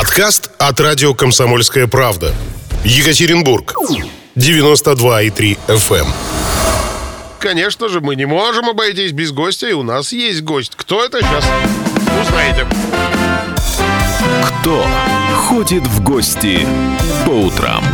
Подкаст 0.00 0.50
от 0.56 0.80
радио 0.80 1.12
«Комсомольская 1.12 1.86
правда». 1.86 2.34
Екатеринбург. 2.84 3.74
92,3 4.34 5.58
FM. 5.68 6.06
Конечно 7.38 7.86
же, 7.90 8.00
мы 8.00 8.16
не 8.16 8.24
можем 8.24 8.70
обойтись 8.70 9.12
без 9.12 9.30
гостя, 9.30 9.68
и 9.68 9.74
у 9.74 9.82
нас 9.82 10.14
есть 10.14 10.40
гость. 10.40 10.72
Кто 10.74 11.04
это 11.04 11.20
сейчас? 11.20 11.44
Узнаете. 12.18 12.66
Кто 14.46 14.86
ходит 15.34 15.82
в 15.82 16.02
гости 16.02 16.66
по 17.26 17.32
утрам? 17.32 17.84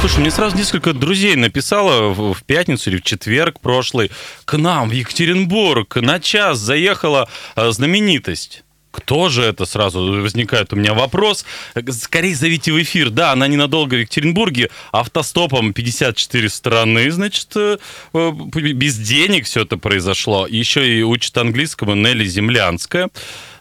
Слушай, 0.00 0.20
мне 0.20 0.30
сразу 0.30 0.56
несколько 0.56 0.92
друзей 0.92 1.34
написало 1.34 2.10
в 2.10 2.32
в 2.32 2.44
пятницу 2.44 2.90
или 2.90 2.98
в 2.98 3.02
четверг 3.02 3.58
прошлый 3.58 4.12
к 4.44 4.56
нам 4.56 4.88
в 4.88 4.92
Екатеринбург 4.92 5.96
на 5.96 6.20
час 6.20 6.58
заехала 6.58 7.28
э, 7.56 7.72
знаменитость. 7.72 8.62
Кто 8.90 9.28
же 9.28 9.42
это 9.42 9.66
сразу 9.66 10.00
возникает 10.22 10.72
у 10.72 10.76
меня 10.76 10.94
вопрос? 10.94 11.44
Скорее 11.90 12.34
зовите 12.34 12.72
в 12.72 12.82
эфир. 12.82 13.10
Да, 13.10 13.32
она 13.32 13.46
ненадолго 13.46 13.94
в 13.94 14.00
Екатеринбурге, 14.00 14.70
автостопом 14.92 15.72
54 15.72 16.48
страны, 16.48 17.10
значит, 17.10 17.48
э, 17.56 17.78
э, 18.14 18.30
без 18.32 18.96
денег 18.96 19.44
все 19.44 19.62
это 19.62 19.76
произошло. 19.76 20.46
Еще 20.46 20.98
и 20.98 21.02
учит 21.02 21.36
английскому 21.36 21.94
Нелли 21.94 22.24
Землянская. 22.24 23.10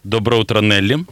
Доброе 0.03 0.41
утро, 0.41 0.61
Нелли. 0.61 1.05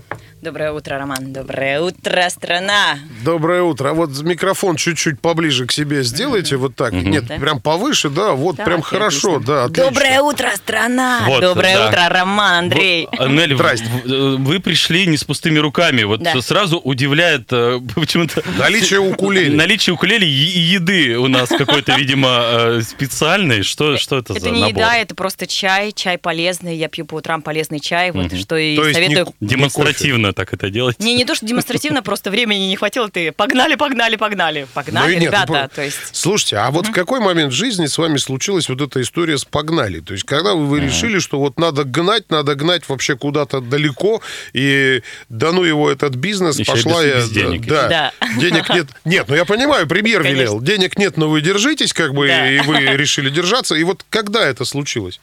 Доброе 0.45 0.73
утро, 0.73 0.99
Роман. 0.99 1.33
Доброе 1.33 1.81
утро, 1.81 2.29
страна. 2.29 2.99
Доброе 3.23 3.63
утро. 3.63 3.89
А 3.89 3.93
вот 3.93 4.11
микрофон 4.21 4.75
чуть-чуть 4.75 5.19
поближе 5.19 5.65
к 5.65 5.71
себе 5.71 6.03
сделайте, 6.03 6.55
вот 6.57 6.75
так. 6.75 6.93
Нет, 6.93 7.25
Да. 7.25 7.37
прям 7.37 7.59
повыше, 7.59 8.09
да, 8.11 8.33
вот 8.33 8.57
Да, 8.57 8.63
прям 8.63 8.83
хорошо, 8.83 9.37
отлично. 9.37 9.53
да, 9.55 9.63
отлично. 9.63 9.85
Доброе 9.91 10.21
утро, 10.21 10.51
страна. 10.55 11.23
Вот, 11.25 11.41
Доброе 11.41 11.77
да. 11.77 11.87
утро, 11.89 12.09
Роман, 12.09 12.65
Андрей. 12.65 13.07
Вы- 13.17 13.27
Нелли, 13.29 13.55
Здрасте. 13.55 13.85
в- 13.87 14.07
в- 14.07 14.37
вы 14.45 14.59
пришли 14.59 15.07
не 15.07 15.17
с 15.17 15.23
пустыми 15.23 15.57
руками. 15.57 16.03
Вот 16.03 16.21
Да. 16.21 16.39
сразу 16.43 16.77
удивляет 16.77 17.47
э, 17.51 17.79
почему-то 17.95 18.43
Наличие 18.59 18.99
укулеле. 18.99 19.49
наличие 19.57 19.95
укулеле 19.95 20.27
и 20.27 20.31
еды 20.31 21.17
у 21.17 21.27
нас 21.27 21.49
какой-то, 21.49 21.93
видимо, 21.97 22.29
э, 22.29 22.81
специальный. 22.83 23.63
Что, 23.63 23.97
что 23.97 24.19
это, 24.19 24.33
Это 24.33 24.41
за 24.43 24.51
не 24.51 24.61
набор? 24.61 24.75
еда, 24.77 24.95
это 24.97 25.15
просто 25.15 25.47
чай. 25.47 25.91
Чай 25.91 26.19
полезный. 26.19 26.77
Я 26.77 26.87
пью 26.87 27.07
по 27.07 27.15
утрам 27.15 27.41
полезный 27.41 27.79
чай. 27.79 28.11
Вот 28.11 28.31
что 28.37 28.55
и 28.57 28.75
То 28.75 28.85
есть 28.85 28.99
не 28.99 29.05
советую. 29.05 29.25
ку- 29.25 29.35
Демонстративно 29.41 30.34
так 30.35 30.53
это 30.53 30.69
делать. 30.69 30.99
Не, 30.99 31.15
не 31.15 31.25
то, 31.25 31.33
что 31.35 31.45
демонстративно, 31.45 32.03
просто 32.03 32.29
времени 32.29 32.65
не 32.65 32.75
хватило. 32.75 33.09
Ты 33.09 33.31
погнали, 33.31 33.75
погнали, 33.75 34.15
погнали. 34.15 34.67
Погнали, 34.73 35.13
Ну 35.15 35.19
нет, 35.21 35.29
ребята. 35.31 35.63
ну, 35.63 35.69
То 35.75 35.81
есть 35.83 35.97
Слушайте, 36.11 36.57
а 36.57 36.69
вот 36.71 36.87
в 36.87 36.91
какой 36.91 37.19
момент 37.19 37.51
в 37.53 37.55
жизни 37.55 37.87
с 37.87 37.97
вами 37.97 38.17
случилась 38.17 38.69
вот 38.69 38.81
эта 38.81 39.01
история 39.01 39.37
с 39.37 39.45
погнали? 39.45 39.99
То 40.01 40.13
есть, 40.13 40.25
когда 40.25 40.53
вы 40.53 40.79
решили, 40.79 41.19
что 41.19 41.39
вот 41.39 41.57
надо 41.59 41.83
гнать, 41.83 42.29
надо 42.29 42.55
гнать 42.55 42.87
вообще 42.87 43.15
куда-то 43.15 43.61
далеко, 43.61 44.21
и 44.53 45.01
да 45.29 45.51
ну 45.51 45.63
его 45.63 45.89
этот 45.89 46.15
бизнес, 46.15 46.59
Еще 46.59 46.71
и 46.71 46.75
пошла 46.75 47.01
без- 47.03 47.09
я... 47.09 47.15
без 47.17 47.29
денег. 47.29 47.65
Да, 47.65 47.87
Да. 47.87 48.11
денег 48.37 48.69
нет. 48.69 48.87
Нет, 49.05 49.25
ну 49.27 49.35
я 49.35 49.45
понимаю, 49.45 49.87
премьер 49.87 50.21
Конечно. 50.23 50.39
велел. 50.41 50.61
Денег 50.61 50.97
нет, 50.97 51.17
но 51.17 51.29
вы 51.29 51.41
держитесь, 51.41 51.93
как 51.93 52.13
бы, 52.13 52.27
Да. 52.27 52.49
и 52.51 52.59
вы 52.61 52.77
решили 52.79 53.29
держаться. 53.29 53.75
И 53.75 53.83
вот 53.83 54.03
когда 54.09 54.45
это 54.45 54.65
случилось? 54.65 55.19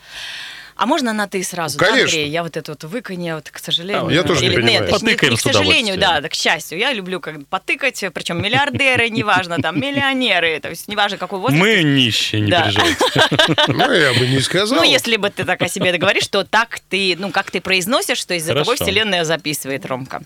А 0.76 0.86
можно 0.86 1.12
на 1.12 1.26
ты 1.28 1.42
сразу, 1.42 1.78
Конечно. 1.78 1.98
да, 1.98 2.04
Андрей? 2.04 2.28
Я 2.28 2.42
вот 2.42 2.56
это 2.56 2.72
вот 2.72 2.84
выканье, 2.84 3.34
вот, 3.36 3.50
к 3.50 3.58
сожалению. 3.58 4.08
Я 4.10 4.22
тоже 4.22 4.40
не 4.42 4.46
Или- 4.48 4.54
понимаю. 4.56 4.72
Нет, 4.80 4.86
не, 4.86 4.92
Потыкаем 4.92 5.32
не 5.32 5.36
к 5.38 5.40
сожалению, 5.42 5.98
да, 5.98 6.20
да, 6.20 6.28
к 6.28 6.34
счастью. 6.34 6.78
Я 6.78 6.92
люблю 6.92 7.20
как 7.20 7.46
потыкать, 7.48 8.02
причем 8.14 8.42
миллиардеры, 8.42 9.08
неважно, 9.10 9.58
там, 9.60 9.78
миллионеры, 9.80 10.60
то 10.60 10.70
есть 10.70 10.88
неважно, 10.88 11.18
какой 11.18 11.38
возраст. 11.40 11.60
Мы 11.60 11.82
нищие, 11.82 12.40
не 12.40 12.50
Да. 12.50 12.62
переживайте. 12.64 13.62
Ну, 13.72 13.92
я 13.92 14.12
бы 14.14 14.26
не 14.26 14.40
сказал. 14.40 14.78
Ну, 14.78 14.84
если 14.84 15.16
бы 15.16 15.30
ты 15.30 15.44
так 15.44 15.60
о 15.62 15.68
себе 15.68 15.96
говоришь, 15.96 16.26
то 16.28 16.44
так 16.44 16.80
ты, 16.88 17.16
ну, 17.18 17.30
как 17.30 17.50
ты 17.50 17.60
произносишь, 17.60 18.18
что 18.18 18.34
из-за 18.34 18.54
того 18.54 18.74
вселенная 18.74 19.24
записывает, 19.24 19.84
Ромка. 19.86 20.22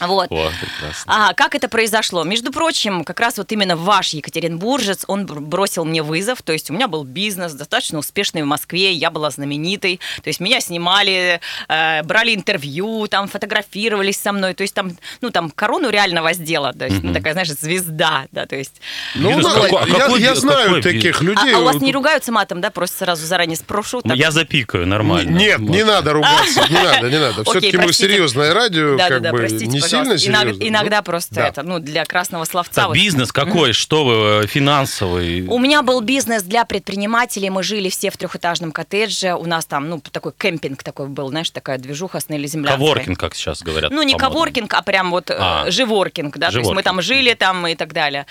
Вот. 0.00 0.30
О, 0.30 0.50
прекрасно. 0.60 1.04
Ага, 1.06 1.34
как 1.34 1.54
это 1.54 1.68
произошло? 1.68 2.24
Между 2.24 2.50
прочим, 2.52 3.04
как 3.04 3.20
раз 3.20 3.38
вот 3.38 3.52
именно 3.52 3.76
ваш 3.76 4.10
Екатеринбуржец, 4.14 5.04
он 5.06 5.26
бр- 5.26 5.40
бросил 5.40 5.84
мне 5.84 6.02
вызов, 6.02 6.42
то 6.42 6.52
есть 6.52 6.70
у 6.70 6.72
меня 6.72 6.88
был 6.88 7.04
бизнес 7.04 7.52
достаточно 7.52 7.98
успешный 7.98 8.42
в 8.42 8.46
Москве, 8.46 8.92
я 8.92 9.10
была 9.10 9.30
знаменитой, 9.72 10.00
то 10.22 10.28
есть 10.28 10.40
меня 10.40 10.60
снимали, 10.60 11.40
э, 11.68 12.02
брали 12.02 12.34
интервью, 12.34 13.06
там 13.08 13.28
фотографировались 13.28 14.16
со 14.16 14.32
мной, 14.32 14.54
то 14.54 14.62
есть 14.62 14.74
там, 14.74 14.92
ну, 15.20 15.30
там 15.30 15.50
корону 15.50 15.90
реально 15.90 16.22
воздела, 16.22 16.72
то 16.72 16.86
есть, 16.86 17.02
ну, 17.02 17.12
такая, 17.12 17.32
знаешь, 17.32 17.50
звезда, 17.50 18.26
да, 18.32 18.46
то 18.46 18.56
есть... 18.56 18.80
Ну, 19.14 19.40
да, 19.40 19.50
какой- 19.50 19.82
а 19.82 19.86
я, 19.88 19.98
какой 19.98 20.20
я 20.20 20.34
знаю 20.34 20.66
какой 20.66 20.82
таких 20.82 21.20
бизнес? 21.20 21.20
А, 21.20 21.24
людей. 21.24 21.54
а 21.54 21.58
у 21.60 21.64
вас 21.64 21.80
не 21.80 21.92
ругаются 21.92 22.32
матом, 22.32 22.60
да? 22.60 22.70
Просто 22.70 22.98
сразу 22.98 23.26
заранее 23.26 23.56
спрошу. 23.56 24.02
так. 24.02 24.16
Я 24.16 24.30
запикаю, 24.30 24.86
нормально. 24.86 25.30
Нет, 25.30 25.58
не 25.60 25.84
надо 25.84 26.12
ругаться, 26.12 26.66
не 26.68 26.82
надо, 26.82 27.10
не 27.10 27.18
надо. 27.18 27.44
Все-таки 27.50 27.76
мы 27.76 27.92
серьезное 27.92 28.54
радио, 28.54 28.96
Да, 28.96 29.04
да, 29.04 29.08
как 29.08 29.22
да, 29.22 29.32
бы 29.32 29.38
простите, 29.38 29.66
не 29.66 29.80
пожалуйста. 29.80 30.18
сильно 30.18 30.40
серьезно. 30.42 30.68
иногда 30.68 30.96
Ну, 30.98 31.02
просто 31.02 31.40
это, 31.40 31.62
ну, 31.62 31.78
для 31.78 32.04
красного 32.04 32.44
словца. 32.44 32.88
Бизнес 32.92 33.32
какой? 33.32 33.72
Что 33.72 34.04
вы, 34.04 34.44
э, 34.44 34.46
финансовый? 34.46 35.46
У 35.46 35.58
меня 35.58 35.82
был 35.82 36.00
бизнес 36.00 36.42
для 36.42 36.64
предпринимателей. 36.64 37.50
Мы 37.50 37.62
жили 37.62 37.88
все 37.88 38.10
в 38.10 38.16
трехэтажном 38.16 38.72
коттедже. 38.72 39.34
У 39.34 39.44
нас 39.46 39.61
там, 39.64 39.88
ну, 39.88 40.00
такой 40.00 40.32
кемпинг 40.32 40.82
такой 40.82 41.08
был, 41.08 41.28
знаешь, 41.28 41.50
такая 41.50 41.78
движуха 41.78 42.20
с 42.20 42.28
Нелли 42.28 42.46
Землянской. 42.46 42.86
Коворкинг, 42.86 43.18
как 43.18 43.34
сейчас 43.34 43.62
говорят. 43.62 43.90
Ну, 43.90 44.02
не 44.02 44.14
коворкинг, 44.14 44.72
а 44.74 44.82
прям 44.82 45.10
вот 45.10 45.30
А. 45.30 45.64
а. 45.64 45.70
живоркинг, 45.70 46.36
да, 46.38 46.50
то 46.50 46.58
есть 46.58 46.70
мы 46.70 46.82
Живоркинг. 46.82 46.84
там 46.84 47.02
жили 47.02 47.34
там 47.34 47.66
и 47.66 47.74
так 47.74 47.92
далее. 47.92 48.26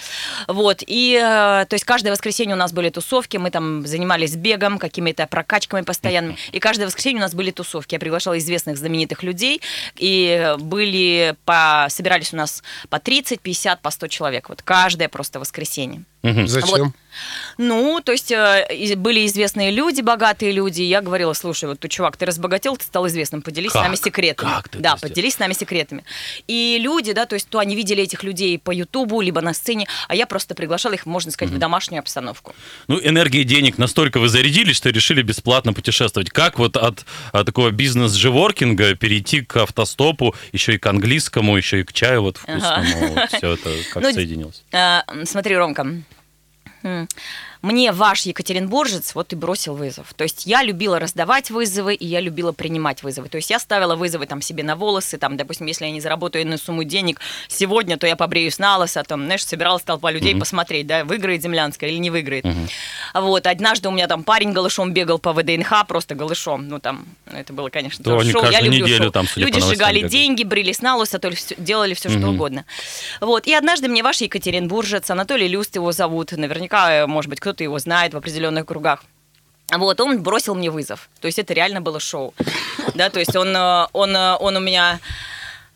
Вот, 0.48 0.84
и, 0.86 1.16
э, 1.16 1.66
то 1.66 1.74
есть 1.74 1.86
каждое 1.86 2.12
воскресенье 2.12 2.56
у 2.56 2.60
нас 2.60 2.74
были 2.74 2.90
тусовки, 2.90 3.38
мы 3.38 3.52
там 3.52 3.86
занимались 3.86 4.36
бегом, 4.36 4.78
какими-то 4.78 5.28
прокачками 5.28 5.82
постоянными, 5.82 6.38
и 6.52 6.60
каждое 6.60 6.86
воскресенье 6.86 7.20
у 7.20 7.22
нас 7.22 7.34
были 7.34 7.52
тусовки. 7.52 7.96
Я 7.96 8.00
приглашала 8.00 8.38
известных, 8.38 8.78
знаменитых 8.78 9.24
людей, 9.24 9.62
и 9.96 10.56
были 10.60 11.36
по, 11.46 11.88
собирались 11.90 12.34
у 12.34 12.38
нас 12.38 12.64
по 12.90 13.00
30, 13.00 13.42
50, 13.42 13.82
по 13.82 13.92
100 13.92 14.08
человек, 14.08 14.50
вот 14.50 14.62
каждое 14.62 15.10
просто 15.10 15.40
воскресенье. 15.40 16.04
Зачем? 16.24 16.94
Ну, 17.58 18.00
то 18.04 18.14
есть 18.14 18.32
э, 18.32 18.96
были 18.96 19.26
известные 19.28 19.70
люди, 19.72 20.02
богатые 20.02 20.54
люди. 20.54 20.82
и 20.82 20.86
Я 20.86 21.02
говорила, 21.02 21.34
слушай, 21.34 21.66
вот 21.66 21.80
ты, 21.80 21.90
чувак, 21.90 22.16
ты 22.16 22.26
разбогател, 22.26 22.78
ты 22.78 22.86
стал 22.86 23.06
известным, 23.08 23.42
поделись 23.42 23.72
Как? 23.74 23.82
с 23.82 23.84
нами 23.84 23.96
секретами. 23.96 24.50
Как 24.50 24.70
ты 24.70 24.80
да, 24.80 24.92
это 24.92 24.98
сделал? 25.00 25.10
поделись 25.12 25.34
с 25.34 25.40
нами 25.40 25.54
секретами. 25.54 26.04
И 26.48 26.78
люди, 26.80 27.12
да, 27.12 27.26
то 27.26 27.36
есть 27.36 27.50
то 27.50 27.60
они 27.60 27.76
видели 27.76 28.02
этих 28.04 28.24
людей 28.24 28.58
по 28.58 28.72
Ютубу, 28.72 29.20
либо 29.20 29.42
на 29.42 29.54
сцене, 29.54 29.88
а 30.08 30.16
я 30.16 30.26
просто 30.26 30.56
приглашала 30.56 30.94
их, 30.94 31.06
можно 31.06 31.32
сказать, 31.32 31.54
в 31.54 31.58
домашнюю 31.58 32.00
обстановку. 32.00 32.56
Ну, 32.88 32.98
энергии 33.04 33.44
денег 33.44 33.78
настолько 33.78 34.20
вы 34.20 34.30
зарядились, 34.30 34.78
что 34.78 34.90
решили 34.90 35.22
бесплатно 35.22 35.74
путешествовать. 35.74 36.30
Как 36.30 36.58
вот 36.60 36.78
от, 36.78 37.06
от 37.34 37.46
такого 37.46 37.72
бизнес-живоркинга 37.72 38.96
перейти 38.96 39.42
к 39.42 39.58
автостопу, 39.58 40.34
еще 40.54 40.76
и 40.76 40.78
к 40.78 40.86
английскому, 40.88 41.58
еще 41.58 41.82
и 41.82 41.84
к 41.84 41.92
чаю 41.94 42.22
вот 42.22 42.38
вкусному? 42.38 43.18
Все 43.28 43.54
это 43.54 43.70
как 43.94 44.04
Ну, 44.04 44.14
соединилось? 44.14 44.64
Э, 44.72 45.02
смотри, 45.26 45.56
Ромка, 45.58 45.86
м, 46.84 47.08
мне 47.62 47.92
ваш 47.92 48.22
Екатеринбуржец 48.24 49.14
вот 49.16 49.34
и 49.34 49.36
бросил 49.36 49.76
вызов. 49.76 50.14
То 50.16 50.24
есть 50.24 50.46
я 50.46 50.64
любила 50.64 51.00
раздавать 51.00 51.52
вызовы, 51.52 51.94
и 51.96 52.06
я 52.06 52.20
любила 52.20 52.52
принимать 52.52 53.04
вызовы. 53.04 53.30
То 53.30 53.38
есть 53.38 53.50
я 53.50 53.60
ставила 53.60 53.96
вызовы 53.96 54.26
там 54.26 54.42
себе 54.42 54.64
на 54.64 54.76
волосы, 54.76 55.18
там, 55.18 55.38
допустим, 55.38 55.68
если 55.68 55.86
я 55.86 55.92
не 55.92 56.02
заработаю 56.02 56.42
иную 56.44 56.58
сумму 56.58 56.84
денег 56.84 57.20
сегодня, 57.48 57.98
то 57.98 58.08
я 58.08 58.16
побреюсь 58.16 58.58
на 58.58 58.78
лысо, 58.78 59.04
там, 59.04 59.26
знаешь, 59.26 59.46
собиралась 59.46 59.84
толпа 59.84 60.12
людей 60.12 60.36
посмотреть, 60.36 60.88
да, 60.88 61.04
выиграет 61.06 61.42
Землянская 61.44 61.90
или 61.90 61.98
не 61.98 62.10
выиграет. 62.10 62.46
Вот, 63.14 63.46
однажды 63.46 63.90
у 63.90 63.92
меня 63.92 64.08
там 64.08 64.24
парень 64.24 64.54
голышом 64.54 64.94
бегал 64.94 65.20
по 65.20 65.34
ВДНХ, 65.34 65.86
просто 65.88 66.16
голышом, 66.16 66.68
ну 66.68 66.80
там, 66.80 67.06
это 67.32 67.54
было, 67.54 67.70
конечно, 67.70 68.04
Да, 68.04 68.12
шоу, 68.32 68.42
я 68.52 68.62
люблю 68.62 68.88
шоу. 69.04 69.12
там, 69.12 69.26
Люди 69.36 69.60
сжигали 69.76 70.00
деньги, 70.10 70.44
брились 70.44 70.82
на 70.82 70.96
лысо, 70.96 71.20
то 71.20 71.28
есть 71.28 71.46
всё- 71.46 71.56
делали 71.58 71.94
все, 71.94 72.10
что 72.10 72.28
угодно. 72.30 72.66
Вот, 73.20 73.46
и 73.48 73.54
однажды 73.54 73.88
мне 73.88 74.02
ваш 74.04 74.22
Екатеринбуржец, 74.22 75.10
Анатолий 75.10 75.48
Люст 75.48 75.76
его 75.76 75.92
зовут, 75.92 76.32
наверняка, 76.32 77.06
может 77.08 77.30
быть, 77.30 77.40
кто-то 77.52 77.66
его 77.66 77.80
знает 77.80 78.14
в 78.14 78.18
определенных 78.18 78.66
кругах. 78.66 79.04
Вот, 79.74 80.00
он 80.00 80.24
бросил 80.24 80.56
мне 80.56 80.70
вызов. 80.70 81.10
То 81.20 81.28
есть 81.28 81.38
это 81.38 81.54
реально 81.54 81.82
было 81.82 82.00
шоу. 82.00 82.34
Да, 82.96 83.10
то 83.10 83.20
есть 83.20 83.36
он, 83.36 83.56
э, 83.56 83.88
он, 83.92 84.16
э, 84.16 84.38
он 84.40 84.56
у 84.56 84.60
меня 84.62 85.00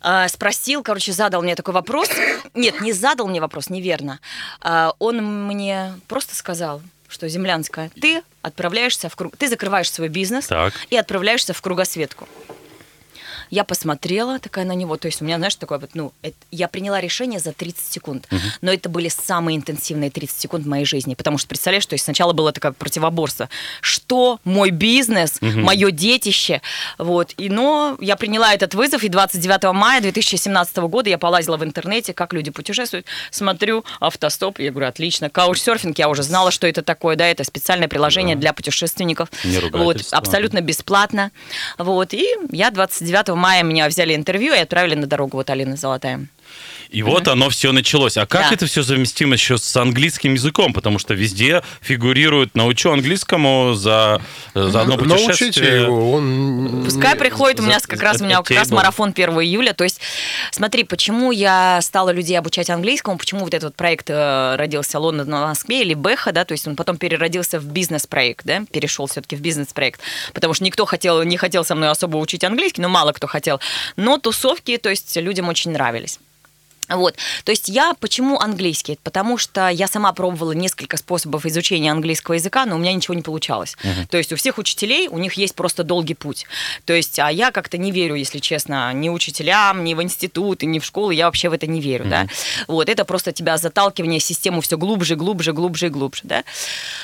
э, 0.02 0.28
спросил, 0.28 0.82
короче, 0.82 1.12
задал 1.12 1.42
мне 1.42 1.54
такой 1.54 1.74
вопрос. 1.74 2.08
Нет, 2.54 2.80
не 2.80 2.92
задал 2.92 3.26
мне 3.28 3.40
вопрос, 3.40 3.68
неверно. 3.68 4.20
Он 4.98 5.46
мне 5.46 5.92
просто 6.08 6.34
сказал, 6.34 6.80
что 7.08 7.28
Землянская, 7.28 7.90
ты 8.00 8.22
отправляешься 8.40 9.10
в 9.10 9.16
круг... 9.16 9.36
Ты 9.36 9.48
закрываешь 9.48 9.90
свой 9.90 10.08
бизнес 10.08 10.46
Так. 10.46 10.72
и 10.88 10.96
отправляешься 10.96 11.52
в 11.52 11.60
кругосветку. 11.60 12.26
Я 13.50 13.64
посмотрела 13.64 14.38
такая 14.38 14.64
на 14.64 14.72
него, 14.72 14.96
то 14.96 15.06
есть 15.06 15.22
у 15.22 15.24
меня, 15.24 15.36
знаешь, 15.36 15.54
такое 15.56 15.78
вот, 15.78 15.90
ну, 15.94 16.12
это- 16.22 16.36
я 16.50 16.68
приняла 16.68 17.00
решение 17.00 17.38
за 17.40 17.52
30 17.52 17.92
секунд, 17.92 18.28
но 18.60 18.72
это 18.72 18.88
были 18.88 19.08
самые 19.08 19.56
интенсивные 19.56 20.10
30 20.10 20.40
секунд 20.40 20.64
в 20.64 20.68
моей 20.68 20.84
жизни, 20.84 21.14
потому 21.14 21.38
что, 21.38 21.48
представляешь, 21.48 21.86
то 21.86 21.94
есть 21.94 22.04
сначала 22.04 22.32
было 22.32 22.52
такое 22.52 22.72
противоборство, 22.72 23.48
что 23.80 24.40
мой 24.44 24.70
бизнес, 24.70 25.38
мое 25.64 25.90
детище, 25.90 26.60
вот, 26.98 27.34
и, 27.36 27.48
но 27.48 27.96
я 28.00 28.16
приняла 28.16 28.52
этот 28.54 28.74
вызов, 28.74 29.04
и 29.04 29.08
29 29.08 29.72
мая 29.72 30.00
2017 30.00 30.76
года 30.88 31.10
я 31.10 31.18
полазила 31.18 31.56
в 31.56 31.64
интернете, 31.64 32.12
как 32.14 32.32
люди 32.32 32.50
путешествуют, 32.50 33.06
смотрю, 33.30 33.84
автостоп, 34.00 34.58
я 34.58 34.70
говорю, 34.70 34.88
отлично, 34.88 35.30
каучсерфинг, 35.30 35.98
я 35.98 36.08
уже 36.08 36.22
знала, 36.22 36.50
что 36.50 36.66
это 36.66 36.82
такое, 36.82 37.16
да, 37.16 37.26
это 37.26 37.44
специальное 37.44 37.88
приложение 37.88 38.34
для 38.36 38.52
путешественников, 38.52 39.28
вот, 39.84 39.96
абсолютно 40.18 40.60
бесплатно, 40.60 41.30
вот, 41.78 42.12
и 42.14 42.26
я 42.50 42.70
29 42.70 43.35
мая 43.36 43.62
меня 43.62 43.86
взяли 43.88 44.14
интервью 44.14 44.54
и 44.54 44.58
отправили 44.58 44.94
на 44.94 45.06
дорогу 45.06 45.36
вот 45.36 45.50
Алина 45.50 45.76
Золотая. 45.76 46.26
И 46.90 47.02
вот 47.02 47.26
оно 47.28 47.50
все 47.50 47.72
началось. 47.72 48.16
А 48.16 48.26
как 48.26 48.42
Да. 48.42 48.54
это 48.54 48.66
все 48.66 48.82
совместимо 48.82 49.34
еще 49.34 49.58
с 49.58 49.76
английским 49.76 50.34
языком? 50.34 50.72
Потому 50.72 50.98
что 50.98 51.14
везде 51.14 51.62
фигурирует 51.80 52.54
«научу 52.54 52.90
английскому 52.92 53.74
за, 53.74 54.22
за 54.54 54.82
одно 54.82 54.96
Научите 54.96 55.26
путешествие». 55.26 55.82
его, 55.82 56.12
он... 56.12 56.82
Пускай 56.84 57.16
приходит, 57.16 57.58
у 57.60 57.64
меня 57.64 57.80
за- 57.80 57.88
как 57.88 58.00
раз 58.02 58.20
у 58.20 58.24
меня 58.24 58.40
как 58.42 58.56
раз 58.56 58.70
марафон 58.70 59.10
1 59.10 59.30
июля. 59.40 59.72
То 59.72 59.84
есть, 59.84 60.00
смотри, 60.52 60.84
почему 60.84 61.32
я 61.32 61.80
стала 61.82 62.10
людей 62.10 62.38
обучать 62.38 62.70
английскому, 62.70 63.18
почему 63.18 63.40
вот 63.40 63.52
этот 63.54 63.64
вот 63.70 63.74
проект 63.76 64.08
э, 64.08 64.54
родился 64.56 64.98
Лондон 65.00 65.28
на 65.28 65.48
Москве 65.48 65.82
или 65.82 65.94
Бэха, 65.94 66.30
да, 66.32 66.44
то 66.44 66.52
есть 66.52 66.66
он 66.68 66.76
потом 66.76 66.98
переродился 66.98 67.58
в 67.58 67.64
бизнес-проект, 67.66 68.46
да, 68.46 68.62
перешел 68.70 69.06
все-таки 69.06 69.34
в 69.34 69.40
бизнес-проект, 69.40 70.00
потому 70.32 70.54
что 70.54 70.64
никто 70.64 70.84
хотел, 70.84 71.22
не 71.24 71.36
хотел 71.36 71.64
со 71.64 71.74
мной 71.74 71.90
особо 71.90 72.16
учить 72.18 72.44
английский, 72.44 72.80
ну, 72.82 72.88
мало 72.88 73.12
кто 73.12 73.26
хотел, 73.26 73.60
но 73.96 74.18
тусовки, 74.18 74.76
то 74.76 74.88
есть 74.88 75.16
людям 75.16 75.48
очень 75.48 75.72
нравились. 75.72 76.18
Вот, 76.88 77.16
то 77.44 77.50
есть 77.50 77.68
я 77.68 77.94
почему 77.98 78.38
английский? 78.38 78.98
Потому 79.02 79.38
что 79.38 79.68
я 79.68 79.86
сама 79.88 80.12
пробовала 80.12 80.52
несколько 80.52 80.96
способов 80.96 81.44
изучения 81.46 81.90
английского 81.90 82.34
языка, 82.34 82.64
но 82.66 82.76
у 82.76 82.78
меня 82.78 82.92
ничего 82.92 83.14
не 83.14 83.22
получалось. 83.22 83.76
То 84.10 84.18
есть 84.18 84.32
у 84.32 84.36
всех 84.36 84.58
учителей 84.58 85.08
у 85.08 85.18
них 85.18 85.34
есть 85.34 85.54
просто 85.54 85.82
долгий 85.84 86.14
путь. 86.14 86.46
То 86.84 86.92
есть, 86.92 87.18
а 87.18 87.30
я 87.30 87.50
как-то 87.50 87.78
не 87.78 87.90
верю, 87.90 88.14
если 88.14 88.38
честно, 88.38 88.92
ни 88.92 89.08
учителям, 89.08 89.84
ни 89.84 89.94
в 89.94 90.02
институт, 90.02 90.62
ни 90.62 90.78
в 90.78 90.84
школу, 90.84 91.10
я 91.10 91.26
вообще 91.26 91.48
в 91.48 91.52
это 91.52 91.66
не 91.66 91.80
верю, 91.80 92.04
да. 92.04 92.26
Вот, 92.68 92.88
это 92.88 93.04
просто 93.04 93.32
тебя 93.32 93.56
заталкивание 93.58 94.20
систему 94.20 94.60
все 94.60 94.76
глубже, 94.76 95.16
глубже, 95.16 95.52
глубже 95.52 95.86
и 95.86 95.88
глубже, 95.88 96.22
да. 96.24 96.44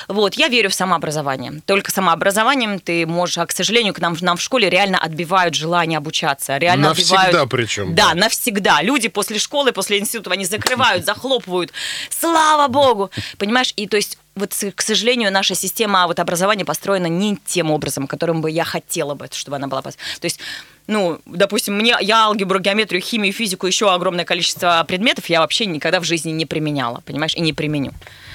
Вот, 0.07 0.35
я 0.35 0.47
верю 0.47 0.69
в 0.69 0.73
самообразование. 0.73 1.61
Только 1.65 1.91
самообразованием 1.91 2.79
ты 2.79 3.05
можешь, 3.05 3.37
а, 3.37 3.45
к 3.45 3.51
сожалению, 3.51 3.93
к 3.93 3.99
нам, 3.99 4.15
нам 4.21 4.37
в 4.37 4.41
школе 4.41 4.69
реально 4.69 4.97
отбивают 4.97 5.55
желание 5.55 5.97
обучаться, 5.97 6.57
реально 6.57 6.89
Навсегда 6.89 7.21
отбивают... 7.21 7.49
причем, 7.49 7.95
Да, 7.95 8.09
да. 8.09 8.15
навсегда. 8.15 8.81
Люди 8.81 9.09
после 9.09 9.39
школы, 9.39 9.72
после 9.73 9.99
института, 9.99 10.31
они 10.31 10.45
закрывают, 10.45 11.05
захлопывают. 11.05 11.71
Слава 12.09 12.67
богу! 12.67 13.11
Понимаешь? 13.37 13.73
И 13.75 13.87
то 13.87 13.97
есть 13.97 14.17
вот, 14.35 14.53
к 14.75 14.81
сожалению, 14.81 15.31
наша 15.31 15.53
система 15.55 16.07
вот 16.07 16.19
образования 16.19 16.65
построена 16.65 17.05
не 17.07 17.37
тем 17.45 17.69
образом, 17.69 18.07
которым 18.07 18.41
бы 18.41 18.49
я 18.49 18.63
хотела 18.63 19.13
бы, 19.13 19.27
чтобы 19.31 19.57
она 19.57 19.67
была. 19.67 19.81
пос- 19.81 19.97
То 20.19 20.25
есть 20.25 20.39
ну, 20.87 21.21
допустим, 21.25 21.75
мне, 21.75 21.95
я 22.01 22.25
алгебру, 22.25 22.59
геометрию, 22.59 23.01
химию, 23.01 23.31
физику, 23.31 23.67
еще 23.67 23.93
огромное 23.93 24.25
количество 24.25 24.83
предметов 24.85 25.29
я 25.29 25.39
вообще 25.39 25.65
никогда 25.65 26.01
в 26.01 26.03
жизни 26.03 26.31
не 26.31 26.45
применяла, 26.45 27.01
понимаешь, 27.05 27.35
и 27.35 27.41
не 27.41 27.53
применю. 27.53 27.93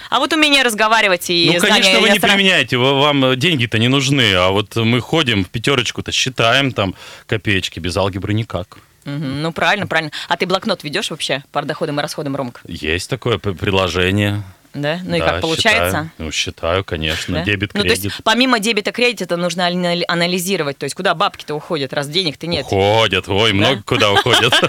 А 0.08 0.19
вот 0.19 0.32
умение 0.32 0.62
разговаривать 0.62 1.29
и 1.29 1.50
Ну, 1.55 1.61
конечно, 1.61 2.00
вы 2.00 2.08
не 2.08 2.17
иностран- 2.17 2.20
применяете, 2.37 2.79
вы- 2.79 2.99
вам 2.99 3.38
деньги-то 3.38 3.79
не 3.79 3.88
нужны, 3.88 4.32
а 4.34 4.49
вот 4.49 4.75
мы 4.76 5.00
ходим 5.02 5.44
в 5.44 5.50
пятерочку-то 5.50 6.11
считаем 6.11 6.73
там 6.73 6.94
копеечки, 7.26 7.81
без 7.81 7.94
алгебры 7.99 8.32
никак. 8.32 8.79
Мгм, 9.16 9.43
ну, 9.43 9.52
правильно, 9.52 9.87
правильно. 9.87 10.12
А 10.28 10.37
ты 10.37 10.46
блокнот 10.46 10.84
ведешь 10.84 11.10
вообще 11.10 11.43
по 11.52 11.62
доходам 11.62 11.99
и 11.99 12.02
расходам, 12.02 12.37
Ромка? 12.37 12.60
Есть 12.66 13.08
такое 13.08 13.38
приложение. 13.38 14.43
Да? 14.75 15.00
Ну 15.05 15.17
и 15.17 15.19
Да, 15.19 15.26
как 15.26 15.41
получается? 15.41 15.87
считаю. 15.88 16.11
Ну, 16.19 16.31
считаю, 16.32 16.85
конечно. 16.85 17.38
Да? 17.38 17.44
Дебет, 17.44 17.70
Ну, 17.75 17.81
то 17.82 17.88
кредит. 17.88 18.05
есть, 18.05 18.17
помимо 18.23 18.61
дебета 18.61 18.93
кредита, 18.93 19.37
нужно 19.37 19.62
ана- 19.69 20.05
анализировать, 20.09 20.79
то 20.79 20.85
есть, 20.85 20.94
куда 20.94 21.15
бабки-то 21.15 21.55
уходят, 21.55 21.93
раз 21.93 22.09
денег-то 22.09 22.47
нет. 22.47 22.67
Уходят, 22.67 23.29
ой, 23.29 23.53
много 23.53 23.82
куда 23.82 24.12
уходят. 24.12 24.53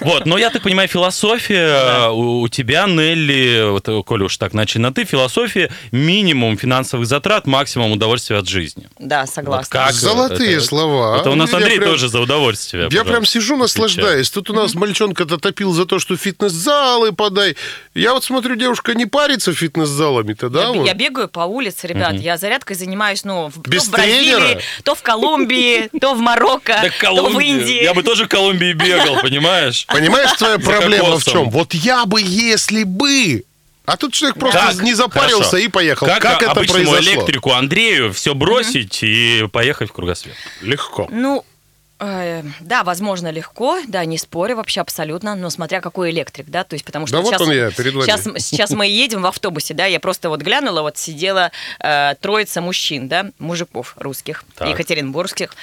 Вот, 0.00 0.24
но 0.26 0.38
я 0.38 0.50
так 0.50 0.62
понимаю, 0.62 0.88
философия 0.88 2.08
у 2.10 2.40
у 2.40 2.48
тебя, 2.48 2.86
Нелли, 2.86 3.70
вот, 3.70 3.86
э, 3.88 4.02
Коля 4.02 4.24
уж 4.24 4.36
так 4.38 4.54
начали 4.54 4.80
на 4.80 4.92
ты, 4.94 5.04
философия 5.04 5.70
минимум 5.92 6.56
финансовых 6.56 7.06
затрат, 7.06 7.46
максимум 7.46 7.92
удовольствия 7.92 8.38
от 8.38 8.48
жизни. 8.48 8.88
Да, 8.98 9.26
согласна. 9.26 9.68
как 9.70 9.92
Золотые 9.92 10.60
слова. 10.60 11.18
Это 11.20 11.30
у 11.30 11.34
нас 11.34 11.52
Андрей 11.52 11.78
тоже 11.78 12.08
за 12.08 12.20
удовольствие. 12.20 12.88
Я 12.90 13.04
прям 13.04 13.24
сижу, 13.26 13.56
наслаждаюсь. 13.56 14.30
Тут 14.30 14.48
у 14.50 14.54
нас 14.54 14.74
мальчонка-то 14.74 15.36
топил 15.38 15.72
за 15.72 15.84
то, 15.84 15.98
что 15.98 16.16
фитнес-залы 16.16 17.12
подай. 17.12 17.56
Я 17.94 18.14
вот 18.14 18.24
смотрю, 18.24 18.56
девушка 18.56 18.69
не 18.94 19.06
парится 19.06 19.52
фитнес-залами-то, 19.52 20.48
да? 20.48 20.62
я, 20.62 20.72
вот? 20.72 20.86
я 20.86 20.94
бегаю 20.94 21.28
по 21.28 21.40
улице, 21.40 21.86
ребят, 21.86 22.14
я 22.14 22.36
зарядкой 22.36 22.76
занимаюсь, 22.76 23.24
ну, 23.24 23.48
в, 23.50 23.58
Без 23.68 23.84
то 23.84 23.88
в 23.88 23.92
Бразилии, 23.92 24.34
тренера? 24.34 24.60
то 24.84 24.94
в 24.94 25.02
Колумбии, 25.02 25.90
то 26.00 26.14
в 26.14 26.18
Марокко, 26.20 26.90
то 27.00 27.28
в. 27.28 27.40
Индии. 27.40 27.82
Я 27.82 27.94
бы 27.94 28.02
тоже 28.02 28.24
в 28.24 28.28
Колумбии 28.28 28.72
бегал, 28.72 29.20
понимаешь? 29.22 29.86
Понимаешь, 29.86 30.32
твоя 30.32 30.58
проблема 30.58 31.18
в 31.18 31.24
чем? 31.24 31.50
Вот 31.50 31.74
я 31.74 32.04
бы, 32.06 32.20
если 32.20 32.84
бы... 32.84 33.44
А 33.86 33.96
тут 33.96 34.12
человек 34.12 34.38
просто 34.38 34.58
Как? 34.58 34.82
не 34.82 34.94
запарился 34.94 35.50
Хорошо. 35.50 35.56
и 35.56 35.68
поехал. 35.68 36.06
Как, 36.06 36.22
Как, 36.22 36.42
это 36.42 36.54
произошло? 36.54 36.98
электрику 37.00 37.52
Андрею 37.52 38.12
все 38.12 38.34
бросить 38.34 39.02
и 39.02 39.48
поехать 39.52 39.90
в 39.90 39.92
кругосвет? 39.92 40.34
Легко. 40.60 41.08
Ну, 41.10 41.44
да, 42.00 42.82
возможно, 42.84 43.30
легко, 43.30 43.78
да, 43.86 44.04
не 44.06 44.16
спорю 44.16 44.56
вообще 44.56 44.80
абсолютно, 44.80 45.34
но 45.34 45.50
смотря 45.50 45.80
какой 45.80 46.10
электрик, 46.10 46.46
да, 46.48 46.64
то 46.64 46.74
есть 46.74 46.84
потому 46.84 47.06
что 47.06 47.16
Да 47.16 47.22
вот 47.22 47.28
сейчас, 47.30 47.40
он 47.42 47.52
я, 47.52 47.70
перед 47.70 47.92
вами. 47.94 48.06
сейчас, 48.06 48.22
сейчас 48.38 48.70
мы 48.70 48.86
едем 48.86 49.22
в 49.22 49.26
автобусе, 49.26 49.74
да, 49.74 49.84
я 49.86 50.00
просто 50.00 50.30
вот 50.30 50.40
глянула, 50.40 50.80
вот 50.80 50.96
сидела 50.96 51.50
э, 51.78 52.14
троица 52.20 52.60
мужчин, 52.62 53.06
да, 53.08 53.26
мужиков 53.38 53.94
русских, 53.98 54.44
Так. 54.56 54.68
екатеринбургских, 54.68 55.54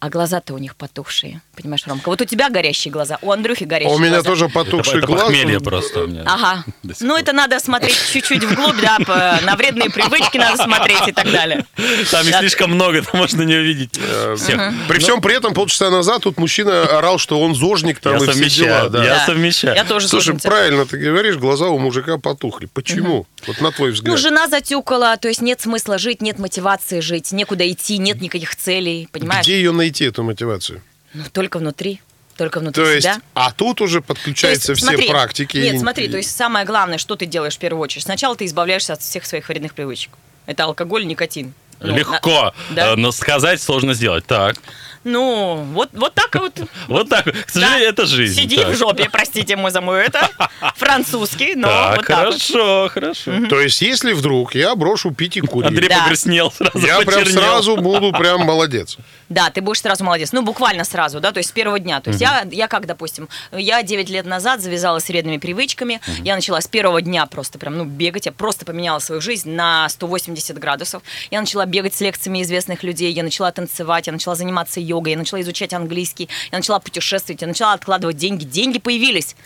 а 0.00 0.08
глаза-то 0.08 0.54
у 0.54 0.58
них 0.58 0.74
потухшие, 0.74 1.40
понимаешь, 1.54 1.86
Ромка? 1.86 2.08
Вот 2.08 2.20
у 2.20 2.24
тебя 2.24 2.50
горящие 2.50 2.90
глаза, 2.90 3.18
у 3.22 3.30
Андрюхи 3.30 3.62
горящие 3.64 3.92
А 3.92 3.96
у 3.96 3.98
меня 3.98 4.10
глаза. 4.22 4.28
тоже 4.28 4.48
потухший 4.48 4.98
это 4.98 5.06
глаз. 5.06 5.22
похмелье 5.22 5.60
просто 5.60 6.00
у 6.04 6.06
меня. 6.08 6.22
Ага. 6.26 6.64
Ну, 7.00 7.16
это 7.16 7.32
надо 7.32 7.60
смотреть 7.60 7.96
чуть-чуть 8.12 8.42
вглубь, 8.42 8.80
да, 8.80 8.96
по- 9.06 9.38
на 9.44 9.54
вредные 9.56 9.90
привычки 9.90 10.36
надо 10.38 10.62
смотреть 10.62 11.06
и 11.08 11.12
так 11.12 11.30
далее. 11.30 11.64
Там 12.10 12.26
их 12.26 12.32
Да. 12.32 12.40
слишком 12.40 12.72
много, 12.72 13.02
там 13.10 13.20
можно 13.20 13.42
не 13.42 13.54
увидеть 13.54 13.96
Э, 13.98 14.34
всех. 14.36 14.60
При 14.88 14.98
всем 14.98 15.20
при 15.20 15.36
этом 15.36 15.54
полчаса 15.54 15.75
назад 15.80 16.22
тут 16.22 16.38
мужчина 16.38 16.82
орал, 16.84 17.18
что 17.18 17.40
он 17.40 17.54
зожник 17.54 18.00
там 18.00 18.14
Я 18.14 18.18
и 18.18 18.22
все 18.22 18.32
совмещаю, 18.32 18.66
дела. 18.66 18.88
да. 18.90 19.04
я 19.04 19.14
Да. 19.16 19.26
совмещаю. 19.26 19.74
Я 19.76 19.84
тоже 19.84 20.08
Слушай, 20.08 20.26
зожница. 20.26 20.48
правильно 20.48 20.86
ты 20.86 20.96
говоришь, 20.98 21.36
глаза 21.36 21.66
у 21.68 21.78
мужика 21.78 22.18
потухли. 22.18 22.66
Почему? 22.72 23.26
Вот 23.46 23.60
на 23.60 23.70
твой 23.72 23.88
Ну, 23.90 23.94
взгляд. 23.94 24.18
жена 24.18 24.48
затюкала, 24.48 25.16
то 25.16 25.28
есть 25.28 25.40
нет 25.42 25.60
смысла 25.60 25.98
жить, 25.98 26.22
нет 26.22 26.38
мотивации 26.38 27.00
жить, 27.00 27.32
некуда 27.32 27.70
идти, 27.70 27.98
нет 27.98 28.20
никаких 28.20 28.56
целей, 28.56 29.08
понимаешь? 29.12 29.44
Где 29.44 29.56
ее 29.56 29.72
найти, 29.72 30.04
эту 30.06 30.22
мотивацию? 30.22 30.82
Ну, 31.14 31.24
только 31.32 31.58
внутри, 31.58 32.00
только 32.36 32.60
внутри 32.60 32.84
То 32.84 32.90
есть, 32.90 33.06
себя. 33.06 33.20
а 33.34 33.52
тут 33.52 33.80
уже 33.80 33.94
То 33.94 33.96
есть, 33.98 34.06
подключаются 34.08 34.74
все 34.74 34.86
смотри, 34.86 35.08
практики. 35.08 35.56
Нет, 35.56 35.74
и- 35.74 35.78
смотри, 35.78 36.08
то 36.08 36.16
есть 36.16 36.34
самое 36.36 36.66
главное, 36.66 36.98
что 36.98 37.16
ты 37.16 37.26
делаешь 37.26 37.54
в 37.54 37.58
первую 37.58 37.80
очередь. 37.82 38.02
Сначала 38.04 38.36
ты 38.36 38.44
избавляешься 38.44 38.92
от 38.94 39.00
всех 39.02 39.24
своих 39.26 39.48
вредных 39.48 39.74
привычек. 39.74 40.10
Это 40.46 40.64
алкоголь, 40.64 41.06
никотин. 41.06 41.54
Ну, 41.80 41.94
Легко, 41.94 42.54
на- 42.70 42.74
да. 42.74 42.92
э, 42.92 42.96
но 42.96 43.12
сказать 43.12 43.60
сложно 43.60 43.92
сделать. 43.92 44.24
Так, 44.26 44.56
Ну, 45.06 45.62
вот, 45.72 45.90
вот 45.92 46.14
так 46.14 46.34
вот. 46.34 46.52
вот 46.88 47.08
так. 47.08 47.24
К 47.24 47.48
сожалению, 47.48 47.80
Да. 47.86 48.02
это 48.02 48.06
жизнь. 48.06 48.40
Сиди 48.42 48.56
Так. 48.56 48.68
в 48.68 48.76
жопе, 48.76 49.08
простите 49.10 49.54
мой 49.56 49.70
за 49.70 49.80
мой 49.80 50.02
это. 50.04 50.28
Французский, 50.76 51.54
но 51.54 51.68
Так, 51.68 51.96
вот 51.98 52.06
так 52.06 52.16
вот. 52.18 52.26
хорошо, 52.26 52.88
хорошо. 52.92 53.32
То 53.48 53.60
есть, 53.60 53.80
если 53.82 54.12
вдруг 54.12 54.54
я 54.56 54.74
брошу 54.74 55.12
пить 55.12 55.36
и 55.36 55.40
курить, 55.42 55.68
Андрей 55.68 55.88
Да. 55.88 56.00
погрустнел 56.02 56.50
сразу, 56.50 56.78
я 56.84 57.00
прям 57.00 57.24
сразу 57.26 57.76
буду 57.76 58.10
прям 58.12 58.40
молодец. 58.40 58.98
Да, 59.28 59.50
ты 59.50 59.60
будешь 59.60 59.80
сразу 59.80 60.02
молодец. 60.04 60.32
Ну, 60.32 60.42
буквально 60.42 60.82
сразу, 60.84 61.20
да, 61.20 61.30
то 61.32 61.38
есть 61.38 61.50
с 61.50 61.52
первого 61.52 61.78
дня. 61.78 62.00
То 62.00 62.10
есть 62.10 62.20
я, 62.20 62.44
я 62.50 62.66
как, 62.68 62.86
допустим, 62.86 63.28
я 63.52 63.82
9 63.82 64.08
лет 64.10 64.26
назад 64.26 64.60
завязала 64.60 64.98
с 64.98 65.08
вредными 65.08 65.38
привычками. 65.38 66.00
Я 66.22 66.34
начала 66.36 66.60
с 66.60 66.66
первого 66.66 67.00
дня 67.02 67.26
просто 67.26 67.58
прям, 67.58 67.76
ну, 67.78 67.84
бегать. 67.84 68.26
Я 68.26 68.32
просто 68.32 68.64
поменяла 68.64 68.98
свою 68.98 69.20
жизнь 69.20 69.50
на 69.50 69.88
180 69.88 70.58
градусов. 70.58 71.02
Я 71.30 71.40
начала 71.40 71.64
бегать 71.66 71.94
с 71.94 72.00
лекциями 72.00 72.42
известных 72.42 72.82
людей, 72.82 73.12
я 73.12 73.22
начала 73.22 73.50
танцевать, 73.52 74.06
я 74.06 74.12
начала 74.12 74.34
заниматься 74.34 74.80
йогой, 74.80 74.95
я 75.04 75.16
начала 75.16 75.40
изучать 75.40 75.72
английский, 75.72 76.28
я 76.50 76.58
начала 76.58 76.78
путешествовать, 76.78 77.42
я 77.42 77.48
начала 77.48 77.72
откладывать 77.72 78.16
деньги. 78.16 78.44
Деньги 78.44 78.78
появились. 78.78 79.36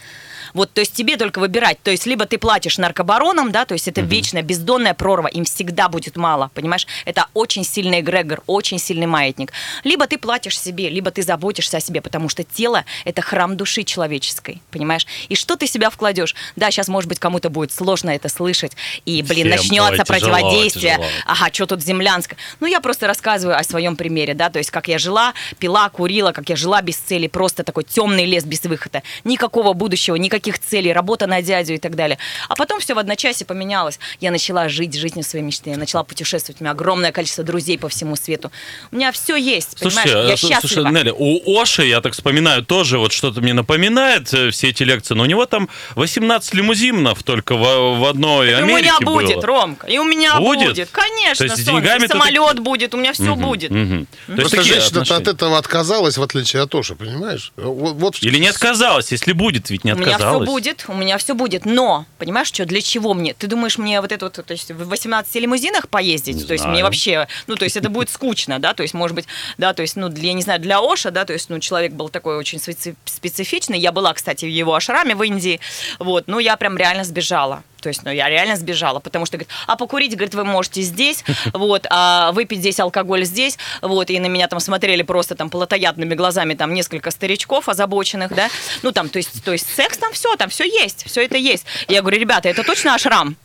Вот, 0.54 0.72
то 0.72 0.80
есть 0.80 0.92
тебе 0.92 1.16
только 1.16 1.38
выбирать. 1.38 1.82
То 1.82 1.90
есть 1.90 2.06
либо 2.06 2.26
ты 2.26 2.38
платишь 2.38 2.78
наркобаронам, 2.78 3.52
да, 3.52 3.64
то 3.64 3.74
есть 3.74 3.88
это 3.88 4.00
вечная 4.00 4.42
бездонная 4.42 4.94
прорва, 4.94 5.28
им 5.28 5.44
всегда 5.44 5.88
будет 5.88 6.16
мало, 6.16 6.50
понимаешь? 6.54 6.86
Это 7.04 7.26
очень 7.34 7.64
сильный 7.64 8.00
эгрегор, 8.00 8.42
очень 8.46 8.78
сильный 8.78 9.06
маятник. 9.06 9.52
Либо 9.84 10.06
ты 10.06 10.18
платишь 10.18 10.58
себе, 10.58 10.88
либо 10.88 11.10
ты 11.10 11.22
заботишься 11.22 11.78
о 11.78 11.80
себе, 11.80 12.00
потому 12.00 12.28
что 12.28 12.44
тело– 12.44 12.84
это 13.04 13.22
храм 13.22 13.56
души 13.56 13.84
человеческой, 13.84 14.60
понимаешь? 14.70 15.06
И 15.28 15.34
что 15.34 15.56
ты 15.56 15.66
себя 15.66 15.90
вкладешь? 15.90 16.34
Да, 16.56 16.70
сейчас, 16.70 16.88
может 16.88 17.08
быть, 17.08 17.18
кому-то 17.18 17.50
будет 17.50 17.72
сложно 17.72 18.10
это 18.10 18.28
слышать, 18.28 18.72
и, 19.04 19.22
блин, 19.22 19.46
Всем, 19.46 19.50
начнется 19.50 20.04
тяжело, 20.04 20.32
противодействие. 20.34 20.96
тяжело. 20.96 21.06
Ага, 21.26 21.52
что 21.52 21.66
тут 21.66 21.82
землянское? 21.82 22.38
Ну, 22.60 22.66
я 22.66 22.80
просто 22.80 23.06
рассказываю 23.06 23.58
о 23.58 23.62
своем 23.62 23.96
примере, 23.96 24.34
да, 24.34 24.50
то 24.50 24.58
есть 24.58 24.70
как 24.70 24.88
я 24.88 24.98
жила, 24.98 25.34
пила, 25.58 25.88
курила, 25.90 26.32
как 26.32 26.48
я 26.48 26.56
жила 26.56 26.82
без 26.82 26.96
цели, 26.96 27.26
просто 27.26 27.62
такой 27.62 27.84
темный 27.84 28.26
лес 28.26 28.44
без 28.44 28.62
выхода. 28.64 29.02
Никакого 29.24 29.72
будущего, 29.72 30.16
никаких 30.16 30.39
никаких 30.40 30.58
целей, 30.58 30.92
работа 30.92 31.26
на 31.26 31.42
дядю 31.42 31.74
и 31.74 31.78
так 31.78 31.94
далее. 31.94 32.18
А 32.48 32.54
потом 32.56 32.80
все 32.80 32.94
в 32.94 32.98
одночасье 32.98 33.46
поменялось. 33.46 33.98
Я 34.20 34.30
начала 34.30 34.68
жить 34.68 34.94
жизнью 34.94 35.24
своей 35.24 35.44
мечты, 35.44 35.70
я 35.70 35.76
начала 35.76 36.02
путешествовать, 36.02 36.60
у 36.60 36.64
меня 36.64 36.72
огромное 36.72 37.12
количество 37.12 37.44
друзей 37.44 37.78
по 37.78 37.88
всему 37.88 38.16
свету. 38.16 38.50
У 38.90 38.96
меня 38.96 39.12
все 39.12 39.36
есть, 39.36 39.78
Слушайте, 39.78 40.12
понимаешь? 40.12 40.28
Я 40.28 40.34
а, 40.34 40.36
слушай, 40.36 40.54
счастлива. 40.54 40.88
Нелли, 40.88 41.14
у 41.16 41.60
Оши, 41.60 41.86
я 41.86 42.00
так 42.00 42.14
вспоминаю, 42.14 42.64
тоже 42.64 42.98
вот 42.98 43.12
что-то 43.12 43.40
мне 43.40 43.52
напоминает 43.52 44.32
э, 44.32 44.50
все 44.50 44.70
эти 44.70 44.82
лекции, 44.82 45.14
но 45.14 45.24
у 45.24 45.26
него 45.26 45.46
там 45.46 45.68
18 45.94 46.54
лимузинов 46.54 47.22
только 47.22 47.54
в, 47.54 47.98
в 47.98 48.04
одной 48.08 48.54
у 48.54 48.56
Америке 48.56 48.82
меня 48.82 48.98
будет, 49.00 49.36
было. 49.36 49.46
Ромка, 49.46 49.86
и 49.86 49.98
у 49.98 50.04
меня 50.04 50.38
Будет? 50.38 50.68
будет, 50.70 50.90
конечно, 50.90 51.46
То 51.46 51.52
есть 51.52 51.62
с 51.62 51.64
Сонь, 51.64 51.78
и 51.78 51.80
деньгами 51.80 52.06
ты 52.06 52.08
самолет 52.08 52.60
будет, 52.60 52.94
у 52.94 52.96
меня 52.96 53.12
все 53.12 53.34
будет. 53.34 53.70
Мгм. 53.70 54.06
То 54.06 54.32
есть 54.32 54.40
Просто 54.40 54.56
такие 54.56 54.74
женщина 54.74 55.02
от 55.02 55.10
отношения. 55.10 55.30
этого 55.30 55.58
отказалась, 55.58 56.18
в 56.18 56.22
отличие 56.22 56.62
от 56.62 56.70
Тоши, 56.70 56.94
понимаешь? 56.94 57.52
Вот, 57.56 57.94
вот 57.94 58.22
Или 58.22 58.38
не 58.38 58.48
отказалась, 58.48 59.12
если 59.12 59.32
будет, 59.32 59.70
ведь 59.70 59.84
не 59.84 59.92
У 59.92 59.96
меня 59.96 60.18
все 60.30 60.44
будет, 60.44 60.84
у 60.88 60.94
меня 60.94 61.18
все 61.18 61.34
будет. 61.34 61.64
Но, 61.64 62.06
понимаешь, 62.18 62.48
что, 62.48 62.64
для 62.64 62.80
чего 62.80 63.14
мне? 63.14 63.34
Ты 63.34 63.46
думаешь, 63.46 63.78
мне 63.78 64.00
вот 64.00 64.12
это 64.12 64.26
вот, 64.26 64.34
то 64.34 64.52
есть 64.52 64.70
в 64.70 64.88
18 64.88 65.34
лимузинах 65.36 65.88
поездить? 65.88 66.36
Не 66.36 66.44
то 66.44 66.52
есть 66.52 66.62
знаю. 66.62 66.74
мне 66.74 66.82
вообще, 66.84 67.28
ну, 67.46 67.56
то 67.56 67.64
есть 67.64 67.76
это 67.76 67.88
будет 67.88 68.10
скучно, 68.10 68.58
да, 68.58 68.74
то 68.74 68.82
есть, 68.82 68.94
может 68.94 69.14
быть, 69.14 69.26
да, 69.58 69.72
то 69.74 69.82
есть, 69.82 69.96
ну, 69.96 70.08
для, 70.08 70.28
я 70.28 70.32
не 70.32 70.42
знаю, 70.42 70.60
для 70.60 70.80
Оша, 70.80 71.10
да, 71.10 71.24
то 71.24 71.32
есть, 71.32 71.50
ну, 71.50 71.58
человек 71.60 71.92
был 71.92 72.08
такой 72.08 72.36
очень 72.36 72.58
специ- 72.58 72.96
специфичный. 73.04 73.78
Я 73.78 73.92
была, 73.92 74.12
кстати, 74.14 74.44
в 74.44 74.48
его 74.48 74.74
ашраме 74.74 75.14
в 75.14 75.22
Индии, 75.22 75.60
вот, 75.98 76.24
ну, 76.26 76.38
я 76.38 76.56
прям 76.56 76.76
реально 76.76 77.04
сбежала. 77.04 77.62
То 77.80 77.88
есть, 77.88 78.02
ну, 78.04 78.10
я 78.10 78.28
реально 78.28 78.56
сбежала, 78.56 79.00
потому 79.00 79.26
что, 79.26 79.36
говорит, 79.36 79.50
а 79.66 79.76
покурить, 79.76 80.12
говорит, 80.14 80.34
вы 80.34 80.44
можете 80.44 80.82
здесь, 80.82 81.24
вот, 81.52 81.86
а 81.90 82.32
выпить 82.32 82.60
здесь 82.60 82.78
алкоголь 82.80 83.24
здесь, 83.24 83.58
вот, 83.82 84.10
и 84.10 84.18
на 84.20 84.26
меня 84.26 84.48
там 84.48 84.60
смотрели 84.60 85.02
просто 85.02 85.34
там 85.34 85.50
плотоядными 85.50 86.14
глазами 86.14 86.54
там 86.54 86.74
несколько 86.74 87.10
старичков 87.10 87.68
озабоченных, 87.68 88.34
да, 88.34 88.48
ну, 88.82 88.92
там, 88.92 89.08
то 89.08 89.18
есть, 89.18 89.42
то 89.44 89.52
есть 89.52 89.66
секс 89.74 89.96
там 89.98 90.12
все, 90.12 90.36
там 90.36 90.50
все 90.50 90.64
есть, 90.64 91.04
все 91.06 91.24
это 91.24 91.36
есть. 91.36 91.64
Я 91.88 92.00
говорю, 92.02 92.18
ребята, 92.20 92.48
это 92.48 92.62
точно 92.64 92.94
ашрам? 92.94 93.36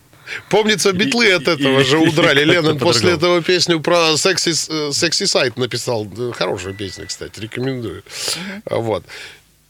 Помнится, 0.50 0.92
битлы 0.92 1.30
от 1.32 1.46
этого 1.46 1.80
и- 1.80 1.84
же 1.84 1.98
удрали. 1.98 2.40
и- 2.42 2.44
Леннон 2.44 2.78
после 2.78 3.12
этого 3.12 3.42
песню 3.42 3.80
про 3.80 4.16
секси, 4.16 4.52
э, 4.68 4.92
секси 4.92 5.24
сайт 5.24 5.56
написал. 5.56 6.04
Да, 6.04 6.32
Хорошая 6.32 6.72
песня, 6.74 7.06
кстати, 7.06 7.38
рекомендую. 7.38 8.02
Вот. 8.66 9.04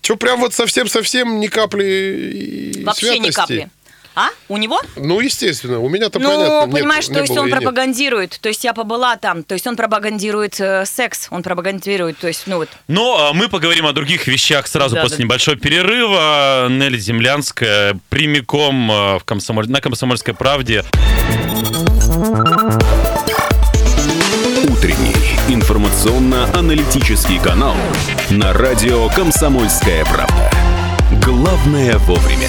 Че, 0.01 0.17
прям 0.17 0.41
вот 0.41 0.55
совсем-совсем 0.55 1.41
ни 1.41 1.49
капли 1.49 2.83
Вообще 2.85 3.19
ни 3.19 3.31
святости? 3.31 3.33
капли. 3.33 3.71
А? 4.19 4.31
У 4.49 4.57
него? 4.57 4.81
Ну, 4.97 5.21
естественно, 5.21 5.79
у 5.79 5.91
меня-то 5.91 6.19
Ну, 6.19 6.31
понятно. 6.31 6.65
нет, 6.65 6.71
понимаешь, 6.73 7.09
не 7.09 7.15
то 7.15 7.21
есть 7.21 7.37
он 7.37 7.49
нет. 7.49 7.55
пропагандирует, 7.55 8.39
то 8.41 8.49
есть 8.49 8.65
я 8.65 8.73
побыла 8.73 9.17
там, 9.17 9.43
то 9.43 9.53
есть 9.53 9.67
он 9.67 9.77
пропагандирует 9.77 10.59
э, 10.59 10.87
секс, 10.87 11.27
он 11.31 11.43
пропагандирует, 11.43 12.17
то 12.17 12.27
есть, 12.27 12.45
ну 12.47 12.57
вот, 12.57 12.71
Но 12.89 13.29
а, 13.29 13.33
мы 13.35 13.51
поговорим 13.51 13.85
о 13.85 13.93
других 13.93 14.27
вещах 14.27 14.69
сразу 14.69 14.95
Да, 14.95 15.03
после 15.03 15.19
да. 15.19 15.25
небольшого 15.25 15.59
перерыва. 15.59 16.69
Нелли 16.71 16.97
Землянская 16.97 18.01
прямиком 18.09 18.91
а, 18.91 19.19
в 19.19 19.25
комсомоль... 19.25 19.69
на 19.69 19.83
«Комсомольской 19.83 20.33
правде». 20.33 20.83
Утренний 24.71 25.15
информационно-аналитический 25.49 27.39
канал 27.39 27.77
на 28.31 28.55
радио 28.55 29.11
«Комсомольская 29.11 30.07
правда». 30.07 30.51
Главное 31.23 31.99
вовремя. 31.99 32.49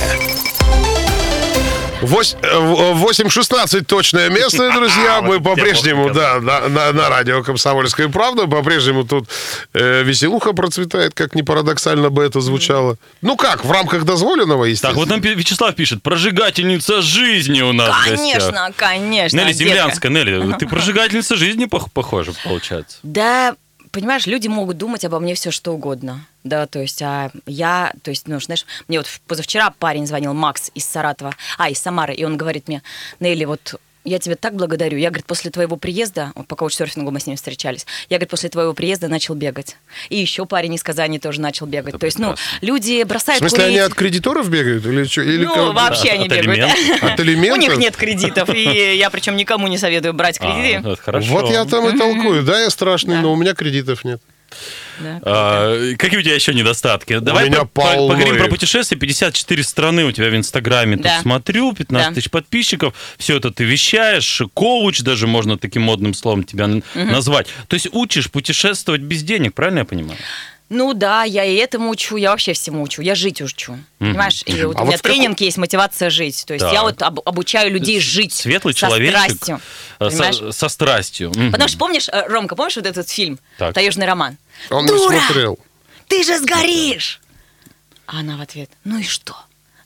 Вось- 2.01 2.35
э, 2.41 2.57
в- 2.59 3.03
8.16 3.03 3.85
точное 3.85 4.29
место, 4.29 4.71
друзья. 4.75 5.21
Мы 5.21 5.39
Вот 5.39 5.41
это 5.41 5.49
по-прежнему, 5.49 6.13
да, 6.13 6.39
на, 6.39 6.67
на- 6.67 6.91
на 6.93 7.09
радио 7.09 7.41
«Комсомольская 7.43 8.07
правда». 8.07 8.45
По-прежнему 8.47 9.03
тут 9.03 9.27
э, 9.73 10.03
веселуха 10.03 10.53
процветает, 10.53 11.13
как 11.15 11.33
ни 11.33 11.41
парадоксально 11.41 12.09
бы 12.09 12.23
это 12.23 12.39
звучало. 12.39 12.97
Ну 13.21 13.35
как, 13.35 13.65
в 13.65 13.71
рамках 13.71 14.03
дозволенного, 14.05 14.65
Так, 14.65 14.71
естественно. 14.71 14.95
вот 14.99 15.09
нам 15.09 15.21
Вячеслав 15.21 15.73
пишет, 15.75 16.03
прожигательница 16.03 17.01
жизни 17.01 17.61
у 17.61 17.73
нас 17.73 17.89
конечно, 18.05 18.71
конечно. 18.75 19.37
Нелли. 19.37 19.53
Землянская, 19.53 20.11
Нелли, 20.11 20.53
ты 20.59 20.67
прожигательница 20.67 21.35
жизни, 21.35 21.65
пох- 21.65 21.89
похоже, 21.91 22.33
получается. 22.43 22.97
Да, 23.01 23.55
понимаешь, 23.97 24.27
люди 24.27 24.47
могут 24.47 24.77
думать 24.77 25.03
обо 25.05 25.19
мне 25.19 25.33
все 25.33 25.49
что 25.49 25.73
угодно. 25.73 26.27
Да, 26.43 26.67
то 26.67 26.79
есть, 26.79 27.01
а 27.01 27.31
я, 27.47 27.91
то 28.03 28.11
есть, 28.11 28.27
ну, 28.27 28.39
знаешь, 28.39 28.63
мне 28.87 28.99
вот 28.99 29.07
позавчера 29.25 29.71
парень 29.71 30.05
звонил, 30.05 30.35
Макс 30.35 30.69
из 30.75 30.85
Саратова, 30.85 31.33
а, 31.57 31.69
из 31.71 31.79
Самары, 31.79 32.13
и 32.13 32.23
он 32.23 32.37
говорит 32.37 32.67
мне, 32.67 32.83
Нелли, 33.19 33.45
вот 33.45 33.81
я 34.09 34.19
тебе 34.19 34.35
так 34.35 34.55
благодарю. 34.55 34.97
Я, 34.97 35.09
говорит, 35.09 35.25
после 35.25 35.51
твоего 35.51 35.75
приезда, 35.77 36.31
вот 36.35 36.47
по 36.47 36.55
коуч-серфингу 36.55 37.11
мы 37.11 37.19
с 37.19 37.27
ним 37.27 37.35
встречались, 37.35 37.85
я, 38.09 38.17
говорит, 38.17 38.29
после 38.29 38.49
твоего 38.49 38.73
приезда 38.73 39.07
начал 39.07 39.35
бегать. 39.35 39.75
И 40.09 40.17
еще 40.17 40.45
парень 40.45 40.73
из 40.75 40.83
Казани 40.83 41.19
тоже 41.19 41.41
начал 41.41 41.65
бегать. 41.65 41.89
Это 41.89 41.99
то 41.99 42.05
есть, 42.05 42.19
ну, 42.19 42.31
прекрасно. 42.31 42.57
люди 42.65 43.03
В 43.03 43.07
бросают 43.07 43.39
смысле, 43.39 43.63
они 43.65 43.75
курить. 43.77 43.87
от 43.91 43.93
кредиторов 43.95 44.49
бегают? 44.49 44.85
Или 44.85 45.03
что? 45.05 45.21
Или 45.21 45.45
Ну, 45.45 45.53
как? 45.53 45.73
вообще 45.73 46.09
они 46.09 46.25
от 46.27 46.31
бегают. 46.31 46.47
алиментов? 46.71 47.03
От 47.03 47.19
алиментов? 47.19 47.57
У 47.57 47.61
них 47.61 47.77
нет 47.77 47.95
кредитов, 47.97 48.49
и 48.53 48.95
я 48.97 49.09
причем 49.09 49.35
никому 49.35 49.67
не 49.67 49.77
советую 49.77 50.13
брать 50.13 50.37
А, 50.39 50.43
кредиты. 50.53 50.95
хорошо. 51.01 51.27
Вот 51.31 51.49
я 51.51 51.65
там 51.65 51.87
и 51.89 51.97
толкую. 51.97 52.43
Да, 52.43 52.59
я 52.61 52.69
страшный, 52.69 53.19
но 53.21 53.33
у 53.33 53.35
меня 53.35 53.53
кредитов 53.53 54.03
нет. 54.05 54.21
Да. 54.99 55.19
А, 55.23 55.93
какие 55.97 56.19
у 56.19 56.23
тебя 56.23 56.35
еще 56.35 56.53
недостатки? 56.53 57.19
Давай 57.19 57.49
меня 57.49 57.59
по- 57.59 57.65
по- 57.65 57.81
полно 57.81 58.13
поговорим 58.15 58.41
про 58.43 58.49
путешествия. 58.49 58.97
54 58.97 59.63
страны 59.63 60.05
у 60.05 60.11
тебя 60.11 60.29
в 60.29 60.35
Инстаграме. 60.35 60.95
Тут 60.95 61.03
Да. 61.05 61.21
смотрю, 61.21 61.73
15 61.73 62.09
Да. 62.09 62.15
тысяч 62.15 62.29
подписчиков. 62.31 62.93
Все 63.17 63.37
это 63.37 63.51
ты 63.51 63.63
вещаешь. 63.63 64.41
Коуч 64.53 65.01
даже 65.01 65.27
можно 65.27 65.57
таким 65.57 65.83
модным 65.83 66.13
словом 66.13 66.43
тебя 66.43 66.65
н- 66.65 66.83
назвать. 66.95 67.47
То 67.67 67.75
есть 67.75 67.87
учишь 67.91 68.31
путешествовать 68.31 69.01
без 69.01 69.23
денег, 69.23 69.53
правильно 69.53 69.79
я 69.79 69.85
понимаю? 69.85 70.17
Ну 70.69 70.93
да, 70.93 71.23
я 71.23 71.45
и 71.45 71.55
этому 71.55 71.89
учу, 71.89 72.17
я 72.17 72.31
вообще 72.31 72.51
всему 72.51 72.81
учу, 72.83 73.01
я 73.01 73.15
жить 73.15 73.41
учу. 73.41 73.77
Понимаешь? 73.99 74.43
И 74.45 74.51
вот 74.63 74.75
А 74.75 74.79
у 74.81 74.81
вот 74.81 74.87
меня 74.89 74.97
в 74.97 75.01
каком- 75.01 75.15
тренинг 75.17 75.39
есть 75.39 75.57
мотивация 75.57 76.09
жить. 76.09 76.43
То 76.45 76.53
есть 76.55 76.65
Так. 76.65 76.73
я 76.73 76.81
вот 76.83 77.01
об- 77.01 77.21
обучаю 77.23 77.71
людей 77.71 78.01
жить. 78.01 78.33
Светлый 78.33 78.73
со 78.73 78.81
человечек 78.81 79.15
страстью. 79.17 79.61
э, 79.99 80.09
Понимаешь? 80.09 80.35
со, 80.37 80.51
со 80.51 80.67
страстью. 80.69 81.29
Мгм. 81.29 81.51
Потому 81.53 81.69
что 81.69 81.77
помнишь, 81.77 82.09
э, 82.09 82.27
Ромка, 82.27 82.55
помнишь 82.57 82.75
вот 82.75 82.85
этот 82.85 83.09
фильм 83.09 83.39
Так. 83.57 83.73
«Таежный 83.73 84.05
роман»? 84.05 84.37
Он 84.69 84.83
не 84.83 84.91
Дура! 84.91 85.19
смотрел. 85.21 85.57
Ты 86.09 86.23
же 86.23 86.37
сгоришь! 86.39 87.21
А 88.05 88.19
она 88.19 88.35
в 88.37 88.41
ответ, 88.41 88.69
ну 88.83 88.97
и 88.99 89.03
что? 89.03 89.35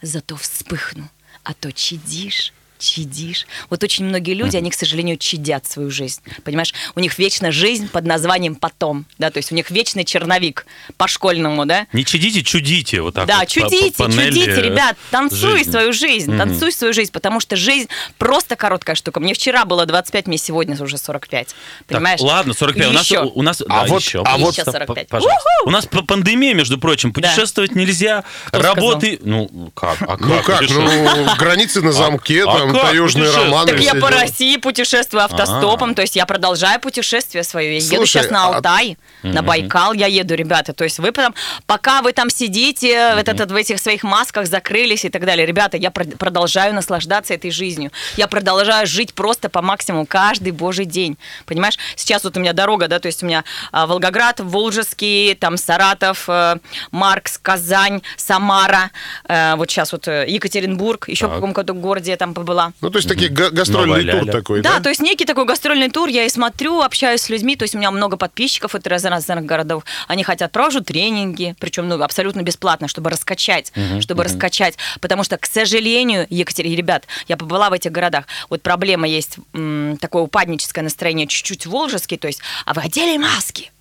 Зато 0.01 0.35
вспыхну, 0.35 1.09
а 1.43 1.53
то 1.53 1.71
чадишь, 1.71 2.53
чадишь. 2.81 3.45
Вот 3.69 3.83
очень 3.83 4.05
многие 4.05 4.33
люди, 4.33 4.57
они, 4.57 4.69
к 4.69 4.73
сожалению, 4.73 5.17
чадят 5.17 5.65
свою 5.65 5.89
жизнь. 5.91 6.21
Понимаешь, 6.43 6.73
у 6.95 6.99
них 6.99 7.17
вечная 7.17 7.51
жизнь 7.51 7.87
под 7.87 8.05
названием 8.05 8.55
«потом». 8.55 9.05
Да, 9.17 9.29
то 9.31 9.37
есть 9.37 9.51
у 9.51 9.55
них 9.55 9.71
вечный 9.71 10.03
черновик 10.03 10.65
по-школьному, 10.97 11.65
да? 11.65 11.87
Не 11.93 12.05
чадите, 12.05 12.43
чудите. 12.43 13.01
Вот 13.01 13.15
так 13.15 13.27
Да, 13.27 13.39
вот 13.39 13.47
чудите, 13.47 13.91
по 13.97 14.05
панели, 14.05 14.29
чудите, 14.31 14.51
э, 14.51 14.61
ребят, 14.61 14.97
танцуй 15.11 15.57
жизни. 15.57 15.71
свою 15.71 15.93
жизнь, 15.93 16.37
танцуй 16.37 16.71
свою 16.71 16.93
жизнь, 16.93 17.11
потому 17.11 17.39
что 17.39 17.55
жизнь 17.55 17.87
просто 18.17 18.55
короткая 18.55 18.95
штука. 18.95 19.19
Мне 19.19 19.33
вчера 19.33 19.65
было 19.65 19.85
25, 19.85 20.27
мне 20.27 20.37
сегодня 20.37 20.75
уже 20.81 20.97
45. 20.97 21.47
Так, 21.47 21.55
Понимаешь? 21.87 22.19
ладно, 22.21 22.53
45. 22.53 22.87
У 22.89 22.91
нас, 22.93 23.11
у 23.11 23.41
нас 23.43 23.61
А 23.61 23.65
да, 23.67 23.85
вот- 23.85 24.01
еще. 24.01 24.21
а 24.25 24.37
вот- 24.37 24.53
Еще 24.53 24.65
45. 24.65 25.07
Пожалуйста. 25.07 25.37
Уху! 25.59 25.67
У 25.69 25.71
нас 25.71 25.85
пандемия, 26.07 26.53
между 26.53 26.77
прочим. 26.77 27.13
Путешествовать 27.13 27.75
нельзя. 27.75 28.23
Кто 28.47 28.59
Работы... 28.61 29.19
Ну, 29.23 29.71
как? 29.75 30.01
А 30.01 30.17
Ну 30.19 30.41
как, 30.43 30.59
Ты 30.59 30.65
что? 30.65 30.79
ну, 30.81 31.35
границы 31.37 31.81
на 31.81 31.91
замке, 31.91 32.43
а 32.43 32.57
там, 32.57 32.70
как 32.73 32.89
таежные 32.89 33.25
путешествовать? 33.25 33.51
романы. 33.51 33.71
Так 33.71 33.81
я 33.81 33.91
по 33.93 33.97
дела. 34.09 34.09
России 34.21 34.57
путешествую 34.57 35.23
автостопом, 35.23 35.95
то 35.95 36.01
есть 36.01 36.15
я 36.15 36.25
продолжаю 36.25 36.79
путешествие 36.79 37.43
свое. 37.43 37.77
Я 37.77 37.83
еду 37.95 38.05
сейчас 38.05 38.29
на 38.29 38.47
а- 38.47 38.55
Алтай, 38.55 38.97
на 39.23 39.41
Байкал 39.41 39.93
я 39.93 40.07
еду, 40.07 40.35
ребята. 40.35 40.73
То 40.73 40.83
есть 40.83 40.99
вы 40.99 41.11
потом, 41.11 41.33
пока 41.65 42.01
вы 42.01 42.13
там 42.13 42.29
сидите, 42.29 43.13
вот 43.15 43.27
этот, 43.27 43.51
в 43.51 43.55
этих 43.55 43.79
своих 43.79 44.03
масках 44.03 44.47
закрылись 44.47 45.05
и 45.05 45.09
так 45.09 45.25
далее, 45.25 45.45
ребята, 45.45 45.77
я 45.77 45.91
про- 45.91 46.05
продолжаю 46.05 46.73
наслаждаться 46.73 47.33
этой 47.33 47.51
жизнью. 47.51 47.91
Я 48.17 48.27
продолжаю 48.27 48.87
жить 48.87 49.13
просто 49.13 49.49
по 49.49 49.61
максимуму 49.61 50.05
каждый 50.05 50.51
божий 50.51 50.85
день. 50.85 51.17
Понимаешь? 51.45 51.77
Сейчас 51.95 52.23
вот 52.23 52.37
у 52.37 52.39
меня 52.39 52.53
дорога, 52.53 52.87
да, 52.87 52.99
то 52.99 53.07
есть 53.07 53.23
у 53.23 53.25
меня 53.25 53.43
а, 53.71 53.87
Волгоград, 53.87 54.39
Волжский, 54.39 55.35
там 55.35 55.57
Саратов, 55.57 56.25
э, 56.27 56.57
Маркс, 56.91 57.37
Казань, 57.37 58.01
Самара, 58.17 58.91
э, 59.27 59.55
вот 59.55 59.69
сейчас 59.69 59.91
вот 59.91 60.07
э, 60.07 60.25
Екатеринбург, 60.27 61.07
еще 61.09 61.27
в 61.27 61.29
Так. 61.29 61.35
каком-то 61.41 61.73
городе 61.73 62.11
я 62.11 62.17
там 62.17 62.33
побыла. 62.33 62.60
Ну, 62.81 62.89
то 62.89 62.97
есть, 62.97 63.07
такие 63.09 63.29
га- 63.29 63.49
гастрольный 63.49 64.03
Новая 64.03 64.11
тур 64.13 64.21
ляля. 64.25 64.31
такой, 64.31 64.61
Да, 64.61 64.77
да? 64.77 64.83
то 64.83 64.89
есть 64.89 65.01
некий 65.01 65.25
такой 65.25 65.45
гастрольный 65.45 65.89
тур, 65.89 66.09
я 66.09 66.25
и 66.25 66.29
смотрю, 66.29 66.81
общаюсь 66.81 67.21
с 67.21 67.29
людьми, 67.29 67.55
то 67.55 67.63
есть 67.63 67.75
у 67.75 67.77
меня 67.77 67.91
много 67.91 68.17
подписчиков 68.17 68.75
от 68.75 68.85
раз- 68.87 69.03
разных 69.05 69.45
городов, 69.45 69.83
они 70.07 70.23
хотят, 70.23 70.51
провожу 70.51 70.81
тренинги, 70.81 71.55
причем 71.59 71.87
ну, 71.87 72.01
абсолютно 72.03 72.41
бесплатно, 72.41 72.87
чтобы 72.87 73.09
раскачать, 73.09 73.71
чтобы 74.01 74.23
раскачать, 74.23 74.75
потому 74.99 75.23
что, 75.23 75.37
к 75.37 75.45
сожалению, 75.45 76.27
Екатерина, 76.29 76.75
ребят, 76.75 77.05
я 77.27 77.37
побыла 77.37 77.69
в 77.69 77.73
этих 77.73 77.91
городах, 77.91 78.25
вот 78.49 78.61
проблема 78.61 79.07
есть, 79.07 79.37
м, 79.53 79.97
такое 79.99 80.23
упадническое 80.23 80.83
настроение 80.83 81.27
чуть-чуть 81.27 81.65
волжский, 81.65 82.17
то 82.17 82.27
есть, 82.27 82.41
а 82.65 82.73
вы 82.73 82.81
одели 82.81 83.17
маски, 83.17 83.71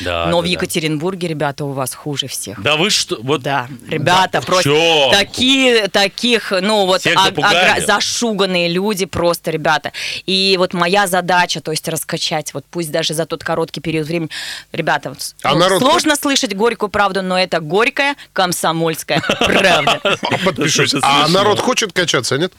Да, 0.00 0.26
Но 0.26 0.36
да, 0.36 0.38
в 0.38 0.42
да. 0.44 0.48
Екатеринбурге, 0.48 1.28
ребята, 1.28 1.64
у 1.64 1.72
вас 1.72 1.94
хуже 1.94 2.26
всех. 2.26 2.62
Да 2.62 2.76
вы 2.76 2.88
что? 2.90 3.18
Вот 3.22 3.42
Да, 3.42 3.68
ребята, 3.88 4.40
Да, 4.40 4.40
просто 4.40 4.64
чё? 4.70 5.10
такие, 5.12 5.88
таких, 5.88 6.50
ну 6.62 6.86
вот 6.86 7.02
запугали? 7.02 7.78
агра- 7.78 7.86
зашуганные 7.86 8.68
люди 8.68 9.04
просто, 9.04 9.50
ребята. 9.50 9.92
И 10.24 10.56
вот 10.58 10.72
моя 10.72 11.06
задача, 11.06 11.60
то 11.60 11.70
есть 11.72 11.86
раскачать, 11.88 12.54
вот 12.54 12.64
пусть 12.70 12.90
даже 12.90 13.12
за 13.14 13.26
тот 13.26 13.44
короткий 13.44 13.80
период 13.80 14.06
времени, 14.06 14.30
ребята, 14.72 15.14
А 15.42 15.52
ну, 15.52 15.58
народ 15.58 15.82
сложно 15.82 16.16
слышать 16.16 16.54
горькую 16.56 16.88
правду, 16.88 17.22
но 17.22 17.38
это 17.38 17.60
горькая 17.60 18.16
комсомольская 18.32 19.20
правда. 19.38 20.00
А, 20.22 20.38
Подпишусь. 20.44 20.94
А 21.02 21.28
народ 21.28 21.60
хочет 21.60 21.92
качаться, 21.92 22.38
нет? 22.38 22.52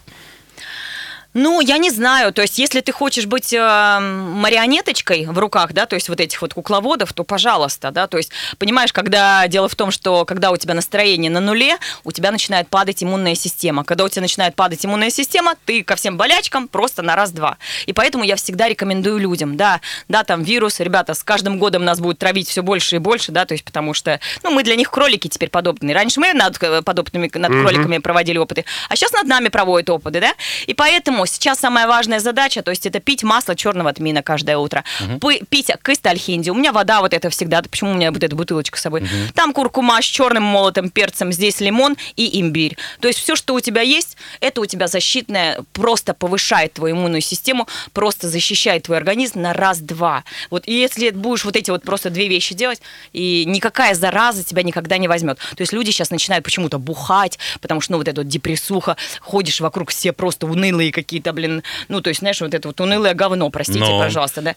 Ну, 1.34 1.62
я 1.62 1.80
не 1.80 1.90
знаю, 1.90 2.32
то 2.32 2.44
есть 2.44 2.60
если 2.60 2.82
ты 2.82 2.92
хочешь 2.92 3.26
быть 3.26 3.54
э, 3.54 4.00
марионеточкой 4.00 5.26
в 5.26 5.40
руках, 5.40 5.74
да, 5.74 5.88
то 5.88 5.96
есть 5.96 6.08
вот 6.08 6.20
этих 6.20 6.40
вот 6.44 6.54
кукловодов, 6.54 7.12
то 7.14 7.24
пожалуйста, 7.24 7.90
да, 7.90 8.06
то 8.06 8.18
есть 8.18 8.32
понимаешь, 8.60 8.94
когда 8.94 9.48
дело 9.48 9.68
в 9.68 9.76
том, 9.76 9.90
что 9.90 10.26
когда 10.26 10.52
у 10.52 10.58
тебя 10.58 10.76
настроение 10.76 11.32
на 11.32 11.40
нуле, 11.40 11.78
у 12.04 12.12
тебя 12.12 12.32
начинает 12.32 12.68
падать 12.68 13.04
иммунная 13.04 13.34
система. 13.34 13.84
Когда 13.84 14.04
у 14.04 14.10
тебя 14.10 14.22
начинает 14.22 14.54
падать 14.54 14.86
иммунная 14.86 15.10
система, 15.10 15.56
ты 15.66 15.84
ко 15.84 15.96
всем 15.96 16.18
болячкам 16.18 16.68
просто 16.68 17.02
на 17.02 17.16
раз-два. 17.16 17.58
И 17.88 17.94
поэтому 17.94 18.24
я 18.24 18.36
всегда 18.36 18.70
рекомендую 18.70 19.18
людям, 19.18 19.58
да, 19.58 19.82
да, 20.08 20.24
там 20.24 20.44
вирус, 20.44 20.80
ребята, 20.82 21.16
с 21.16 21.24
каждым 21.24 21.58
годом 21.58 21.84
нас 21.84 22.00
будет 22.00 22.20
травить 22.20 22.48
все 22.48 22.62
больше 22.62 22.98
и 22.98 23.00
больше, 23.00 23.32
да, 23.32 23.46
то 23.46 23.56
есть 23.56 23.66
потому 23.66 23.96
что, 23.96 24.20
ну, 24.44 24.52
мы 24.52 24.62
для 24.64 24.76
них 24.76 24.92
кролики 24.92 25.28
теперь 25.30 25.50
подобные. 25.50 25.96
Раньше 25.96 26.20
мы 26.20 26.34
над 26.34 26.62
э, 26.62 26.84
подобными, 26.84 27.32
над 27.34 27.52
кроликами 27.52 27.98
проводили 27.98 28.38
опыты, 28.38 28.66
а 28.88 28.96
сейчас 28.96 29.12
над 29.14 29.26
нами 29.26 29.48
проводят 29.48 29.90
опыты, 29.90 30.22
да, 30.22 30.34
и 30.68 30.76
поэтому 30.76 31.23
сейчас 31.26 31.60
самая 31.60 31.88
важная 31.88 32.20
задача, 32.20 32.62
то 32.62 32.72
есть 32.72 32.86
это 32.86 33.00
пить 33.00 33.24
масло 33.24 33.56
черного 33.56 33.92
тмина 33.94 34.24
каждое 34.24 34.58
утро, 34.58 34.84
Пы- 35.20 35.46
пить 35.50 35.72
кристальхинди. 35.82 36.50
У 36.50 36.56
меня 36.56 36.72
вода 36.72 37.02
вот 37.02 37.14
это 37.14 37.30
всегда, 37.30 37.62
почему 37.62 37.92
у 37.92 37.94
меня 37.94 38.12
вот 38.12 38.24
эта 38.24 38.36
бутылочка 38.36 38.78
с 38.78 38.82
собой? 38.82 39.08
Там 39.36 39.54
куркума 39.54 40.02
с 40.02 40.06
черным 40.06 40.44
молотым 40.44 40.90
перцем, 40.90 41.32
здесь 41.32 41.60
лимон 41.60 41.98
и 42.16 42.40
имбирь. 42.42 42.78
То 43.00 43.08
есть 43.08 43.20
все, 43.20 43.36
что 43.36 43.54
у 43.54 43.60
тебя 43.60 43.82
есть, 43.82 44.18
это 44.40 44.62
у 44.62 44.66
тебя 44.66 44.88
защитное, 44.88 45.60
просто 45.74 46.14
повышает 46.14 46.74
твою 46.74 46.96
иммунную 46.96 47.22
систему, 47.22 47.68
просто 47.94 48.28
защищает 48.30 48.84
твой 48.84 48.98
организм 48.98 49.42
на 49.42 49.54
раз-два. 49.54 50.24
Вот 50.50 50.64
и 50.68 50.74
если 50.74 51.10
будешь 51.12 51.46
вот 51.46 51.56
эти 51.56 51.72
вот 51.72 51.84
просто 51.84 52.10
две 52.10 52.28
вещи 52.28 52.54
делать, 52.56 52.82
и 53.14 53.46
никакая 53.46 53.94
зараза 53.96 54.44
тебя 54.44 54.64
никогда 54.64 54.98
не 54.98 55.08
возьмет. 55.08 55.38
То 55.38 55.62
есть 55.62 55.74
люди 55.74 55.92
сейчас 55.92 56.10
начинают 56.12 56.44
почему-то 56.44 56.80
бухать, 56.80 57.40
потому 57.62 57.82
что, 57.82 57.94
ну, 57.94 57.98
вот 58.00 58.08
эта 58.08 58.22
вот 58.22 58.28
депрессуха, 58.28 58.98
ходишь 59.22 59.60
вокруг 59.62 59.90
все 59.90 60.12
просто 60.14 60.48
унылые 60.48 60.92
какие-то, 61.14 61.34
блин, 61.34 61.62
ну, 61.90 62.02
то 62.02 62.10
есть, 62.10 62.22
знаешь, 62.22 62.42
вот 62.42 62.54
это 62.54 62.68
вот 62.68 62.82
унылое 62.82 63.14
говно, 63.14 63.50
простите, 63.52 63.80
Но. 63.80 64.00
пожалуйста, 64.00 64.42
да. 64.42 64.56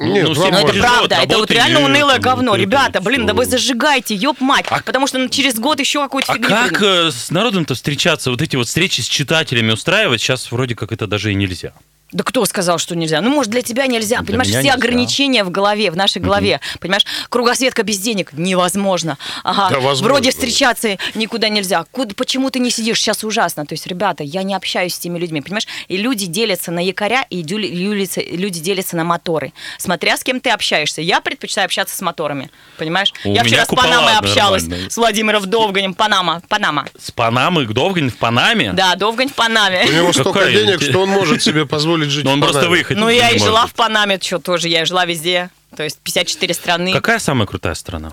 Нет, 0.00 0.24
Ну, 0.26 0.34
Ну, 0.34 0.46
это 0.46 0.80
правда, 0.80 1.16
это 1.22 1.36
вот 1.38 1.50
реально 1.50 1.78
и, 1.78 1.82
унылое 1.84 2.16
ну, 2.16 2.22
говно. 2.22 2.52
это 2.54 2.60
Ребята, 2.62 3.00
блин, 3.00 3.24
да 3.26 3.34
вы 3.34 3.44
зажигайте, 3.46 4.16
ёб 4.16 4.40
мать, 4.40 4.66
потому 4.84 5.06
что 5.06 5.18
ну, 5.18 5.28
через 5.28 5.60
год 5.60 5.78
еще 5.78 6.00
какую-то 6.00 6.32
А 6.32 6.34
фигню. 6.34 6.48
как 6.48 6.70
придумают. 6.70 7.14
э, 7.14 7.16
с 7.16 7.30
народом-то 7.30 7.74
встречаться, 7.74 8.30
вот 8.30 8.42
эти 8.42 8.56
вот 8.56 8.66
встречи 8.66 9.00
с 9.00 9.06
читателями 9.06 9.70
устраивать? 9.70 10.20
Сейчас 10.20 10.50
вроде 10.50 10.74
как 10.74 10.90
это 10.90 11.06
даже 11.06 11.30
и 11.30 11.34
нельзя. 11.36 11.72
Да 12.12 12.24
кто 12.24 12.44
сказал, 12.44 12.78
что 12.78 12.94
нельзя? 12.94 13.20
Ну, 13.20 13.30
может, 13.30 13.50
для 13.50 13.62
тебя 13.62 13.86
нельзя. 13.86 14.18
Для 14.18 14.26
Понимаешь, 14.26 14.48
все 14.50 14.58
нельзя. 14.58 14.74
ограничения 14.74 15.44
в 15.44 15.50
голове, 15.50 15.90
в 15.90 15.96
нашей 15.96 16.20
голове. 16.20 16.60
Понимаешь, 16.78 17.04
кругосветка 17.30 17.82
без 17.82 17.98
денег 17.98 18.32
невозможно. 18.34 19.16
Ага. 19.44 19.70
Да, 19.70 19.80
возможно. 19.80 20.08
Вроде 20.08 20.30
встречаться 20.30 20.98
никуда 21.14 21.48
нельзя. 21.48 21.84
Куда, 21.90 22.14
почему 22.14 22.50
ты 22.50 22.58
не 22.58 22.70
сидишь? 22.70 23.00
Сейчас 23.00 23.24
ужасно. 23.24 23.64
То 23.64 23.72
есть, 23.74 23.86
ребята, 23.86 24.24
я 24.24 24.42
не 24.42 24.54
общаюсь 24.54 24.94
с 24.94 24.98
теми 24.98 25.18
людьми, 25.18 25.40
понимаешь? 25.40 25.66
И 25.88 25.96
люди 25.96 26.26
делятся 26.26 26.70
на 26.70 26.84
якоря, 26.84 27.26
и 27.30 27.42
люди 27.42 28.60
делятся 28.60 28.96
на 28.96 29.04
моторы. 29.04 29.52
Смотря 29.78 30.16
с 30.16 30.22
кем 30.22 30.40
ты 30.40 30.50
общаешься. 30.50 31.00
Я 31.00 31.20
предпочитаю 31.20 31.64
общаться 31.64 31.96
с 31.96 32.00
моторами. 32.02 32.50
Понимаешь? 32.76 33.12
У 33.24 33.28
я 33.28 33.42
меня 33.42 33.44
вчера 33.44 33.64
с 33.64 33.68
Панамой 33.68 34.16
общалась. 34.16 34.64
С 34.90 34.96
Владимиром 34.96 35.48
Довганем. 35.48 35.94
Панама. 35.94 36.42
Панама. 36.48 36.86
С 36.98 37.10
Панамы 37.10 37.64
Довгань 37.66 38.10
в 38.10 38.16
Панаме? 38.16 38.72
Да, 38.72 38.96
Довгань 38.96 39.28
в 39.28 39.34
Панаме. 39.34 39.86
У 39.88 39.92
него 39.92 40.12
столько 40.12 40.50
денег, 40.50 40.82
что 40.82 41.02
он 41.02 41.08
может 41.08 41.42
себе 41.42 41.64
позволить 41.64 42.01
жить 42.10 42.24
Но 42.24 42.32
он 42.32 42.40
в 42.40 42.42
просто 42.42 42.68
выехать 42.68 42.96
Ну, 42.96 43.08
я 43.08 43.30
и 43.30 43.38
жила 43.38 43.66
в 43.66 43.74
Панаме, 43.74 44.18
что 44.20 44.38
тоже, 44.38 44.68
я 44.68 44.82
и 44.82 44.84
жила 44.84 45.04
везде. 45.04 45.50
То 45.76 45.82
есть 45.84 45.98
54 46.00 46.54
страны. 46.54 46.92
Какая 46.92 47.18
самая 47.18 47.46
крутая 47.46 47.74
страна? 47.74 48.12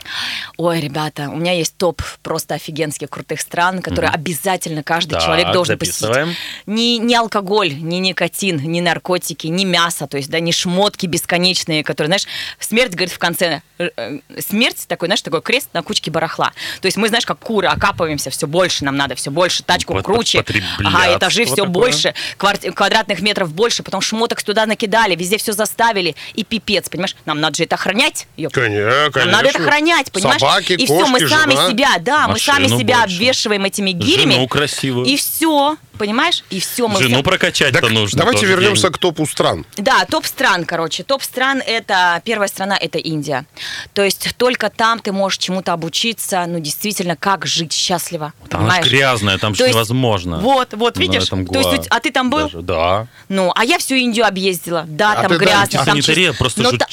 Ой, 0.57 0.79
ребята, 0.79 1.29
у 1.29 1.35
меня 1.35 1.51
есть 1.51 1.75
топ 1.77 2.01
просто 2.23 2.55
офигенских 2.55 3.09
крутых 3.09 3.41
стран, 3.41 3.81
которые 3.81 4.11
обязательно 4.11 4.81
каждый 4.81 5.15
Так, 5.15 5.23
человек 5.23 5.51
должен 5.51 5.73
записываем. 5.75 6.27
посетить. 6.29 6.43
Ни, 6.67 6.97
ни 6.97 7.13
алкоголь, 7.15 7.73
ни 7.73 7.97
никотин, 7.97 8.57
ни 8.57 8.79
наркотики, 8.79 9.47
ни 9.47 9.65
мясо, 9.65 10.07
то 10.07 10.17
есть, 10.17 10.29
да, 10.29 10.39
ни 10.39 10.51
шмотки 10.51 11.05
бесконечные, 11.05 11.83
которые, 11.83 12.07
знаешь, 12.07 12.27
смерть, 12.59 12.91
говорит, 12.93 13.11
в 13.11 13.19
конце, 13.19 13.61
э, 13.77 13.89
э, 13.95 14.19
смерть 14.39 14.85
такой, 14.87 15.07
знаешь, 15.07 15.21
такой 15.21 15.41
крест 15.41 15.69
на 15.73 15.83
кучке 15.83 16.11
барахла. 16.11 16.53
То 16.81 16.85
есть 16.85 16.97
мы, 16.97 17.09
знаешь, 17.09 17.25
как 17.25 17.39
куры 17.39 17.67
окапываемся, 17.67 18.29
все 18.29 18.47
больше 18.47 18.85
нам 18.85 18.95
надо, 18.95 19.15
все 19.15 19.31
больше, 19.31 19.63
тачку 19.63 19.93
Вот 19.93 20.05
круче, 20.05 20.45
ага, 20.83 21.17
этажи 21.17 21.43
все 21.43 21.55
такое. 21.55 21.69
больше, 21.69 22.13
квадратных 22.37 23.21
метров 23.21 23.53
больше, 23.53 23.83
потом 23.83 23.99
шмоток 24.01 24.41
туда 24.43 24.65
накидали, 24.65 25.15
везде 25.15 25.37
все 25.37 25.51
заставили, 25.51 26.15
и 26.33 26.43
пипец, 26.43 26.87
понимаешь, 26.89 27.15
нам 27.25 27.41
надо 27.41 27.48
же 27.55 27.63
это 27.63 27.75
охранять, 27.75 28.27
ёп. 28.37 28.53
Конечно, 28.53 29.09
конечно. 29.11 29.19
Нам 29.25 29.31
надо 29.31 29.49
это 29.49 29.59
охранять, 29.59 30.11
понимаешь? 30.11 30.39
Собаки, 30.41 30.73
и 30.73 30.85
все, 30.85 31.05
мы 31.07 31.19
кошки, 31.19 31.33
сами 31.33 31.51
жена. 31.51 31.69
себя, 31.69 31.89
да, 31.99 32.27
мы 32.27 32.39
сами 32.39 32.67
себя 32.67 32.99
больше. 33.01 33.15
обвешиваем 33.15 33.65
этими 33.65 33.91
гирями. 33.91 34.33
Жену 34.33 34.47
красивую. 34.47 35.05
И 35.05 35.15
все, 35.17 35.77
понимаешь? 35.97 36.43
И 36.49 36.59
все 36.59 36.87
мы 36.87 36.99
Жену 37.01 37.15
все- 37.15 37.23
прокачать-то 37.23 37.81
Так, 37.81 37.91
нужно. 37.91 38.19
давайте 38.19 38.45
вернемся 38.45 38.83
деньги. 38.83 38.95
к 38.95 38.99
топу 38.99 39.25
стран. 39.25 39.65
Да, 39.77 40.05
топ 40.05 40.25
стран, 40.25 40.65
короче. 40.65 41.03
Топ 41.03 41.23
стран 41.23 41.61
это 41.65 42.21
первая 42.25 42.47
страна 42.47 42.77
это 42.79 42.97
Индия. 42.97 43.45
То 43.93 44.03
есть 44.03 44.35
только 44.37 44.69
там 44.69 44.99
ты 44.99 45.11
можешь 45.11 45.37
чему-то 45.39 45.73
обучиться, 45.73 46.45
ну 46.47 46.59
действительно, 46.59 47.15
как 47.15 47.45
жить 47.45 47.73
счастливо. 47.73 48.33
Там 48.49 48.61
понимаешь? 48.61 48.85
грязная, 48.85 49.37
там 49.37 49.55
же 49.55 49.67
невозможно. 49.69 50.37
Вот, 50.39 50.73
вот, 50.73 50.97
видишь? 50.97 51.23
этом 51.23 51.45
То 51.45 51.59
есть, 51.73 51.87
а 51.89 51.99
ты 51.99 52.11
там 52.11 52.29
был? 52.29 52.43
даже. 52.43 52.61
Да. 52.61 53.07
Ну, 53.27 53.51
а 53.55 53.63
я 53.65 53.77
всю 53.77 53.95
Индию 53.95 54.25
объездила. 54.25 54.85
Да, 54.87 55.11
А 55.13 55.15
там 55.21 55.29
там 55.29 55.37
грязно. 55.37 55.67
там 55.85 55.85
Санитария 55.85 56.27
чисто. 56.29 56.37
просто 56.43 56.61
Но 56.61 56.71
та- 56.71 56.87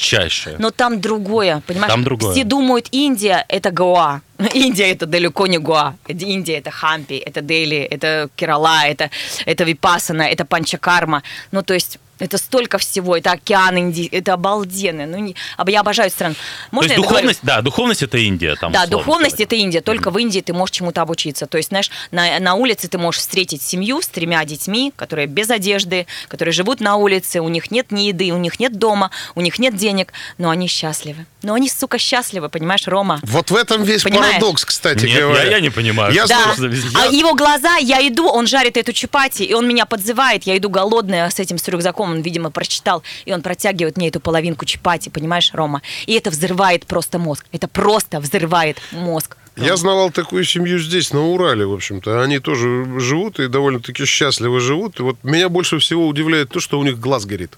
жутчайшая. 0.47 0.61
Но 0.61 0.71
там 0.71 1.01
другое, 1.01 1.61
понимаешь? 1.65 1.93
Там 1.93 2.03
другое. 2.03 2.33
Все 2.33 2.43
думают, 2.43 2.87
Индия– 2.91 3.45
это 3.49 3.71
Гоа. 3.71 4.21
Индия– 4.53 4.91
это 4.91 5.05
далеко 5.05 5.47
не 5.47 5.57
Гоа. 5.57 5.95
Индия– 6.07 6.57
это 6.59 6.71
Хампи, 6.71 7.17
это 7.17 7.41
Дели, 7.41 7.77
это 7.77 8.29
Керала, 8.35 8.85
это, 8.85 9.09
это 9.45 9.63
Випасана, 9.63 10.23
это 10.23 10.45
Панчакарма. 10.45 11.23
Ну, 11.51 11.63
то 11.63 11.73
есть 11.73 11.99
это 12.19 12.37
столько 12.37 12.77
всего, 12.77 13.15
это 13.17 13.31
океан 13.31 13.77
Индии, 13.77 14.07
это 14.11 14.33
обалденно. 14.33 15.05
Ну, 15.05 15.17
не- 15.17 15.35
а 15.57 15.69
я 15.69 15.81
обожаю 15.81 16.09
страну. 16.09 16.35
То 16.35 16.39
Можно 16.71 16.87
есть 16.91 16.97
я 16.97 17.03
договорю? 17.03 17.15
духовность, 17.17 17.39
да, 17.43 17.61
духовность 17.61 18.03
это 18.03 18.17
Индия. 18.17 18.55
Там, 18.55 18.71
Да, 18.71 18.85
духовность 18.87 19.35
говоря. 19.35 19.45
это 19.45 19.55
Индия. 19.55 19.81
Только 19.81 20.11
в 20.11 20.17
Индии 20.17 20.39
ты 20.41 20.53
можешь 20.53 20.75
чему-то 20.75 21.01
обучиться. 21.01 21.45
То 21.47 21.57
есть, 21.57 21.69
знаешь, 21.69 21.89
на, 22.11 22.39
на 22.39 22.55
улице 22.55 22.87
ты 22.87 22.97
можешь 22.97 23.21
встретить 23.21 23.61
семью 23.61 24.01
с 24.01 24.07
тремя 24.07 24.43
детьми, 24.45 24.91
которые 24.95 25.27
без 25.27 25.49
одежды, 25.49 26.07
которые 26.27 26.53
живут 26.53 26.79
на 26.79 26.95
улице, 26.95 27.39
у 27.41 27.49
них 27.49 27.71
нет 27.71 27.91
ни 27.91 28.01
еды, 28.03 28.31
у 28.31 28.37
них 28.37 28.59
нет 28.59 28.77
дома, 28.77 29.11
у 29.35 29.41
них 29.41 29.59
нет 29.59 29.75
денег, 29.75 30.13
но 30.37 30.49
они 30.49 30.67
счастливы. 30.67 31.25
Но 31.43 31.53
они, 31.53 31.69
сука, 31.69 31.97
счастливы, 31.97 32.49
понимаешь, 32.49 32.87
Рома? 32.87 33.19
Вот 33.23 33.51
в 33.51 33.55
этом 33.55 33.83
весь 33.83 34.03
Понимаешь? 34.03 34.35
парадокс, 34.35 34.65
кстати 34.65 35.05
Нет, 35.05 35.19
говоря. 35.19 35.43
я, 35.43 35.49
я 35.51 35.59
не 35.59 35.69
понимаю. 35.69 36.13
Я 36.13 36.25
Да. 36.25 36.55
А 36.95 37.05
его 37.07 37.33
глаза, 37.35 37.77
я 37.77 38.05
иду, 38.07 38.27
он 38.27 38.47
жарит 38.47 38.75
эту 38.77 38.91
чупати, 38.93 39.43
и 39.43 39.53
он 39.53 39.67
меня 39.67 39.85
подзывает, 39.85 40.43
я 40.43 40.57
иду 40.57 40.69
голодная 40.69 41.29
с 41.29 41.39
этим 41.39 41.57
с 41.57 41.67
рюкзаком, 41.67 42.06
он, 42.11 42.21
видимо, 42.21 42.49
прочитал, 42.51 43.03
и 43.25 43.33
он 43.33 43.41
протягивает 43.41 43.97
мне 43.97 44.07
эту 44.09 44.19
половинку 44.19 44.65
чупати, 44.65 45.09
понимаешь, 45.09 45.51
Рома? 45.53 45.81
И 46.05 46.13
это 46.13 46.29
взрывает 46.29 46.85
просто 46.85 47.19
мозг. 47.19 47.45
Это 47.51 47.67
просто 47.67 48.19
взрывает 48.19 48.77
мозг. 48.91 49.37
Я 49.55 49.75
знавал 49.75 50.11
такую 50.11 50.43
семью 50.43 50.77
здесь, 50.79 51.11
на 51.13 51.25
Урале, 51.27 51.65
в 51.65 51.73
общем-то. 51.73 52.21
Они 52.21 52.37
тоже 52.39 52.99
живут 52.99 53.39
и 53.39 53.47
довольно-таки 53.47 54.05
счастливо 54.05 54.59
живут. 54.59 54.99
И 54.99 55.03
вот 55.03 55.17
меня 55.23 55.49
больше 55.49 55.79
всего 55.79 56.07
удивляет 56.07 56.49
то, 56.51 56.59
что 56.59 56.79
у 56.79 56.83
них 56.83 56.99
глаз 56.99 57.25
горит. 57.25 57.57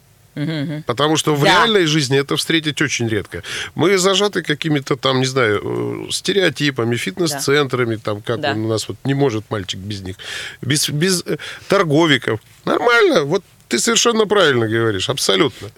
Потому 0.85 1.17
что 1.17 1.35
в 1.35 1.41
Да. 1.43 1.47
реальной 1.49 1.85
жизни 1.85 2.17
это 2.17 2.37
встретить 2.37 2.81
очень 2.81 3.09
редко. 3.09 3.43
Мы 3.75 3.97
зажаты 3.97 4.41
какими-то 4.41 4.95
там, 4.95 5.19
не 5.19 5.25
знаю, 5.25 6.07
э, 6.07 6.11
стереотипами, 6.11 6.95
фитнес-центрами, 6.95 7.97
там, 7.97 8.21
как 8.21 8.39
Да. 8.39 8.51
он 8.53 8.65
у 8.65 8.67
нас 8.69 8.87
вот 8.87 8.97
не 9.03 9.13
может 9.13 9.43
мальчик 9.49 9.79
без 9.79 10.01
них, 10.01 10.15
без, 10.61 10.87
без 10.89 11.23
э, 11.25 11.37
торговиков. 11.67 12.39
Нормально, 12.63 13.23
вот 13.25 13.43
ты 13.69 13.79
совершенно 13.79 14.25
правильно 14.25 14.67
говоришь, 14.67 15.09
абсолютно. 15.09 15.69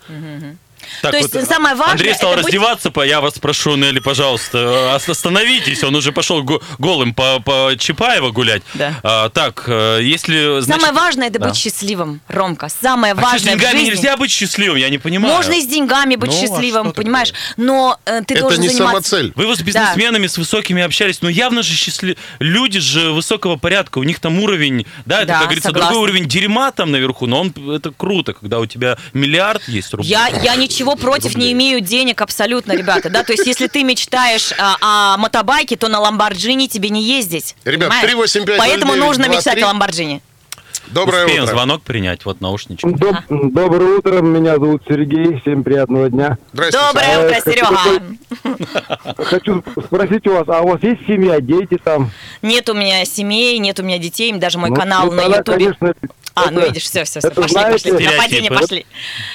Так, 1.02 1.12
То 1.12 1.18
есть 1.18 1.48
самое 1.48 1.76
важное 1.76 1.94
Андрей 1.94 2.14
стал 2.14 2.32
это 2.34 2.38
быть- 2.44 2.46
раздеваться, 2.48 2.92
по- 2.92 3.06
я 3.06 3.22
вас 3.22 3.40
прошу, 3.40 3.76
Нелли, 3.76 4.00
пожалуйста, 4.00 4.58
э, 4.58 5.12
остановитесь, 5.12 5.84
он 5.84 5.96
уже 5.96 6.12
пошел 6.12 6.44
го- 6.44 6.62
голым 6.80 7.14
по, 7.14 7.40
по 7.40 7.72
Чапаева 7.78 8.32
гулять. 8.32 8.62
Да. 8.74 9.00
А, 9.04 9.30
так, 9.30 9.64
э, 9.68 10.00
если... 10.04 10.62
значит- 10.62 10.82
Самое 10.84 10.94
важное 10.94 11.28
это 11.28 11.40
Да. 11.40 11.48
быть 11.50 11.56
счастливым, 11.58 12.22
Ромка. 12.28 12.70
Самое 12.70 13.14
А 13.14 13.16
что, 13.18 13.26
с 13.28 13.32
важное 13.32 13.56
в 13.56 13.60
деньгами 13.60 13.78
жизни. 13.80 13.90
нельзя 13.92 14.18
быть 14.18 14.32
счастливым, 14.32 14.78
я 14.78 14.90
не 14.90 14.98
понимаю. 14.98 15.34
Можно 15.36 15.54
и 15.54 15.62
с 15.62 15.68
деньгами 15.68 16.16
быть 16.16 16.30
Ну, 16.32 16.38
а 16.38 16.40
счастливым, 16.42 16.86
что 16.88 16.94
понимаешь? 17.02 17.30
такое? 17.30 17.54
Но 17.66 18.00
э, 18.06 18.22
ты 18.26 18.34
это 18.36 18.42
должен 18.44 18.62
не 18.62 18.70
заниматься. 18.70 19.10
самоцель. 19.10 19.34
Вы 19.36 19.46
вот 19.48 19.58
с 19.58 19.62
бизнесменами, 19.62 20.28
с 20.28 20.38
высокими 20.38 20.82
общались, 20.84 21.22
но 21.22 21.30
явно 21.30 21.64
же 21.64 21.74
счастливы. 21.74 22.18
Люди 22.40 22.80
же 22.80 23.12
высокого 23.12 23.56
порядка, 23.56 23.98
у 24.00 24.04
них 24.04 24.20
там 24.20 24.40
уровень, 24.40 24.86
да, 25.06 25.18
это, 25.20 25.28
Да, 25.28 25.34
как 25.36 25.44
говорится, 25.44 25.70
согласна. 25.70 25.92
другой 25.92 26.10
уровень 26.10 26.28
дерьма 26.28 26.72
там 26.72 26.92
наверху, 26.92 27.28
но 27.28 27.42
он, 27.42 27.54
это 27.76 27.92
круто, 27.96 28.34
когда 28.34 28.60
у 28.60 28.66
тебя 28.66 28.98
миллиард 29.14 29.68
есть 29.68 29.94
рублей. 29.94 30.10
Я, 30.10 30.28
я 30.28 30.56
не 30.56 30.68
ничего 30.82 30.96
против 30.96 31.30
не 31.36 31.46
рублей. 31.46 31.54
имею 31.54 31.80
денег 31.82 32.22
абсолютно, 32.22 32.74
ребята, 32.74 33.10
да, 33.10 33.24
то 33.24 33.32
есть 33.34 33.46
если 33.46 33.68
ты 33.68 33.84
мечтаешь 33.84 34.54
а, 34.58 35.14
о 35.14 35.18
мотобайке, 35.18 35.76
то 35.78 35.88
на 35.88 36.00
Ламборджини 36.00 36.68
тебе 36.68 36.90
не 36.90 37.04
ездить. 37.04 37.56
Ребят, 37.66 37.90
понимаешь? 37.90 38.34
3850923. 38.36 38.56
Поэтому 38.58 38.96
нужно 38.96 39.28
мечтать 39.28 39.62
о 39.62 39.68
Ламборджини. 39.68 40.22
Доброе 40.88 41.26
Успеем 41.26 41.44
утро. 41.44 41.54
звонок 41.54 41.84
принять, 41.84 42.26
вот 42.26 42.42
наушнички. 42.42 42.86
Доб- 42.88 43.16
Доброе 43.30 43.98
утро, 44.00 44.20
меня 44.22 44.56
зовут 44.56 44.82
Сергей, 44.90 45.40
всем 45.40 45.64
приятного 45.64 46.10
дня. 46.10 46.38
Здравствуйте. 46.54 46.88
Доброе 46.88 47.16
А, 47.16 47.26
утро, 47.26 47.40
хочу 47.40 47.52
Серега. 47.52 49.24
Хочу 49.24 49.64
спросить 49.86 50.28
у 50.28 50.34
вас, 50.34 50.44
а 50.48 50.62
у 50.62 50.70
вас 50.70 50.82
есть 50.84 51.02
семья, 51.08 51.40
дети 51.40 51.78
там? 51.82 52.12
Нет 52.42 52.68
у 52.70 52.74
меня 52.74 53.06
семей, 53.06 53.58
нет 53.60 53.80
у 53.80 53.84
меня 53.84 54.00
детей, 54.00 54.34
даже 54.34 54.58
мой 54.58 54.70
Ну, 54.70 54.76
канал 54.76 55.06
ну, 55.06 55.12
на 55.14 55.22
тогда, 55.22 55.38
Ютубе. 55.38 55.58
конечно, 55.58 55.94
А, 56.34 56.42
это- 56.46 56.52
ну 56.52 56.62
видишь, 56.62 56.84
все, 56.84 57.04
все, 57.04 57.20
все, 57.20 57.30
пошли, 57.32 57.52
знаете- 57.52 57.92
пошли. 57.92 58.06
Нападение 58.08 58.52
пошли. 58.52 58.86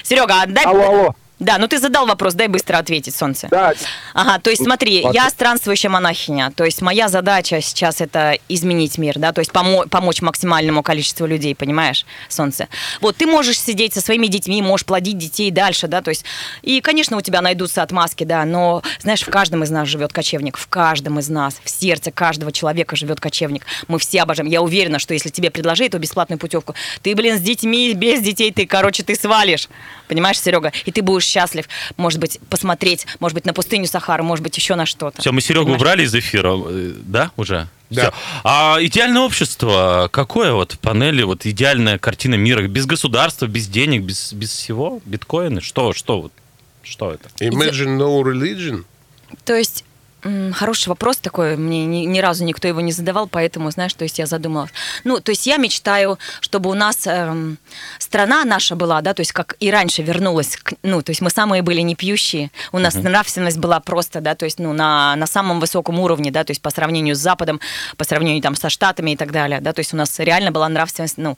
Серега, 0.03 0.43
отдай. 0.43 0.65
Алло, 0.65 0.83
алло. 0.89 1.15
Да, 1.39 1.59
ну 1.59 1.69
ты 1.69 1.79
задал 1.79 2.07
вопрос, 2.07 2.33
дай 2.35 2.49
быстро 2.49 2.79
ответить, 2.79 3.15
солнце. 3.15 3.49
Да, 3.51 3.75
Ага, 4.15 4.39
то 4.39 4.49
есть 4.49 4.63
смотри, 4.65 5.03
Ладно. 5.05 5.19
я 5.19 5.29
странствующая 5.29 5.91
монахиня, 5.91 6.51
то 6.57 6.65
есть 6.65 6.81
моя 6.81 7.09
задача 7.09 7.61
сейчас 7.61 8.01
это 8.01 8.39
изменить 8.49 8.97
мир, 8.97 9.19
да, 9.19 9.33
то 9.33 9.41
есть 9.41 9.51
помо- 9.51 9.87
помочь 9.89 10.23
максимальному 10.23 10.83
количеству 10.83 11.27
людей, 11.27 11.55
понимаешь, 11.55 12.07
солнце. 12.31 12.69
Вот 13.03 13.17
ты 13.17 13.27
можешь 13.27 13.61
сидеть 13.61 13.93
со 13.93 14.01
своими 14.01 14.29
детьми, 14.29 14.63
можешь 14.63 14.87
плодить 14.87 15.19
детей 15.19 15.51
дальше, 15.51 15.89
да, 15.89 16.01
то 16.01 16.09
есть, 16.09 16.25
и, 16.63 16.81
конечно, 16.81 17.17
у 17.19 17.21
тебя 17.21 17.43
найдутся 17.43 17.83
отмазки, 17.83 18.25
да, 18.25 18.45
но, 18.47 18.83
знаешь, 19.01 19.21
в 19.21 19.31
каждом 19.31 19.63
из 19.63 19.71
нас 19.71 19.89
живет 19.89 20.15
кочевник, 20.15 20.57
в 20.57 20.69
каждом 20.69 21.19
из 21.19 21.29
нас, 21.29 21.61
в 21.63 21.69
сердце 21.69 22.11
каждого 22.11 22.51
человека 22.51 22.97
живет 22.97 23.21
кочевник. 23.21 23.67
Мы 23.89 23.99
все 23.99 24.23
обожаем. 24.23 24.49
Я 24.49 24.63
уверена, 24.63 24.99
что 24.99 25.13
если 25.13 25.29
тебе 25.29 25.51
предложили 25.51 25.89
эту 25.89 25.99
бесплатную 25.99 26.39
путевку, 26.39 26.75
ты, 27.03 27.15
блин, 27.15 27.37
с 27.37 27.41
детьми, 27.43 27.93
без 27.93 28.23
детей, 28.23 28.51
ты, 28.53 28.67
короче, 28.67 29.03
ты 29.03 29.15
свалишь. 29.15 29.69
Понимаешь, 30.09 30.41
Серега? 30.41 30.73
И 30.85 30.93
ты 30.93 31.03
будешь 31.03 31.26
счастлив, 31.27 31.69
может 31.97 32.21
быть, 32.21 32.39
посмотреть, 32.49 33.07
может 33.21 33.35
быть, 33.35 33.45
на 33.45 33.53
пустыню 33.53 33.87
Сахару, 33.87 34.25
может 34.25 34.43
быть, 34.43 34.57
еще 34.57 34.75
на 34.75 34.87
что-то. 34.87 35.21
Все, 35.21 35.33
мы 35.33 35.41
Серегу 35.41 35.65
Понимаешь? 35.65 35.81
убрали 35.81 36.05
из 36.05 36.15
эфира, 36.15 36.55
э, 36.57 36.93
да, 37.03 37.31
уже? 37.37 37.69
Да. 37.91 38.11
Всё. 38.11 38.15
А 38.45 38.79
идеальное 38.81 39.23
общество, 39.23 40.09
какое 40.13 40.53
вот 40.53 40.73
в 40.73 40.79
панели, 40.79 41.23
вот 41.23 41.47
идеальная 41.47 41.99
картина 41.99 42.35
мира, 42.35 42.67
без 42.67 42.87
государства, 42.87 43.47
без 43.47 43.69
денег, 43.69 44.03
без, 44.03 44.33
без 44.33 44.51
всего, 44.51 45.01
биткоины, 45.05 45.61
что, 45.61 45.93
что, 45.93 46.23
вот, 46.23 46.33
что 46.83 47.13
это? 47.13 47.29
Imagine 47.41 47.97
no 47.99 48.23
religion. 48.23 48.85
То 49.45 49.55
есть 49.55 49.85
хороший 50.55 50.89
вопрос 50.89 51.17
такой, 51.19 51.57
мне 51.57 51.87
ни, 51.87 52.05
ни 52.07 52.19
разу 52.21 52.45
никто 52.45 52.69
его 52.69 52.81
не 52.81 52.93
задавал, 52.93 53.27
поэтому, 53.29 53.71
знаешь, 53.71 53.95
то 53.95 54.05
есть 54.05 54.19
я 54.19 54.27
задумалась. 54.27 54.71
Ну, 55.05 55.21
то 55.21 55.31
есть 55.31 55.47
я 55.47 55.57
мечтаю, 55.57 56.19
чтобы 56.41 56.71
у 56.71 56.75
нас 56.75 57.07
эм, 57.07 57.59
страна 57.99 58.45
наша 58.45 58.77
была, 58.77 59.01
да, 59.03 59.15
то 59.15 59.21
есть 59.21 59.33
как 59.33 59.57
и 59.61 59.71
раньше 59.71 60.03
вернулась, 60.03 60.57
к- 60.57 60.75
ну, 60.83 61.03
то 61.03 61.11
есть 61.11 61.21
мы 61.21 61.31
самые 61.31 61.63
были 61.63 61.81
не 61.81 61.95
пьющие, 61.95 62.51
у 62.73 62.79
нас 62.79 62.95
нравственность 62.95 63.59
была 63.59 63.81
просто, 63.81 64.21
да, 64.21 64.35
то 64.35 64.45
есть, 64.45 64.59
ну, 64.59 64.73
на, 64.73 65.17
на 65.17 65.27
самом 65.27 65.61
высоком 65.61 65.99
уровне, 66.01 66.31
да, 66.31 66.45
то 66.45 66.51
есть 66.51 66.63
по 66.63 66.71
сравнению 66.71 67.15
с 67.15 67.19
Западом, 67.19 67.61
по 67.97 68.05
сравнению 68.05 68.43
там 68.43 68.55
со 68.57 68.69
Штатами 68.71 69.13
и 69.13 69.17
так 69.17 69.33
далее, 69.33 69.61
да, 69.61 69.73
то 69.73 69.81
есть 69.81 69.93
у 69.95 69.97
нас 69.97 70.19
реально 70.19 70.51
была 70.51 70.69
нравственность, 70.69 71.19
ну, 71.19 71.37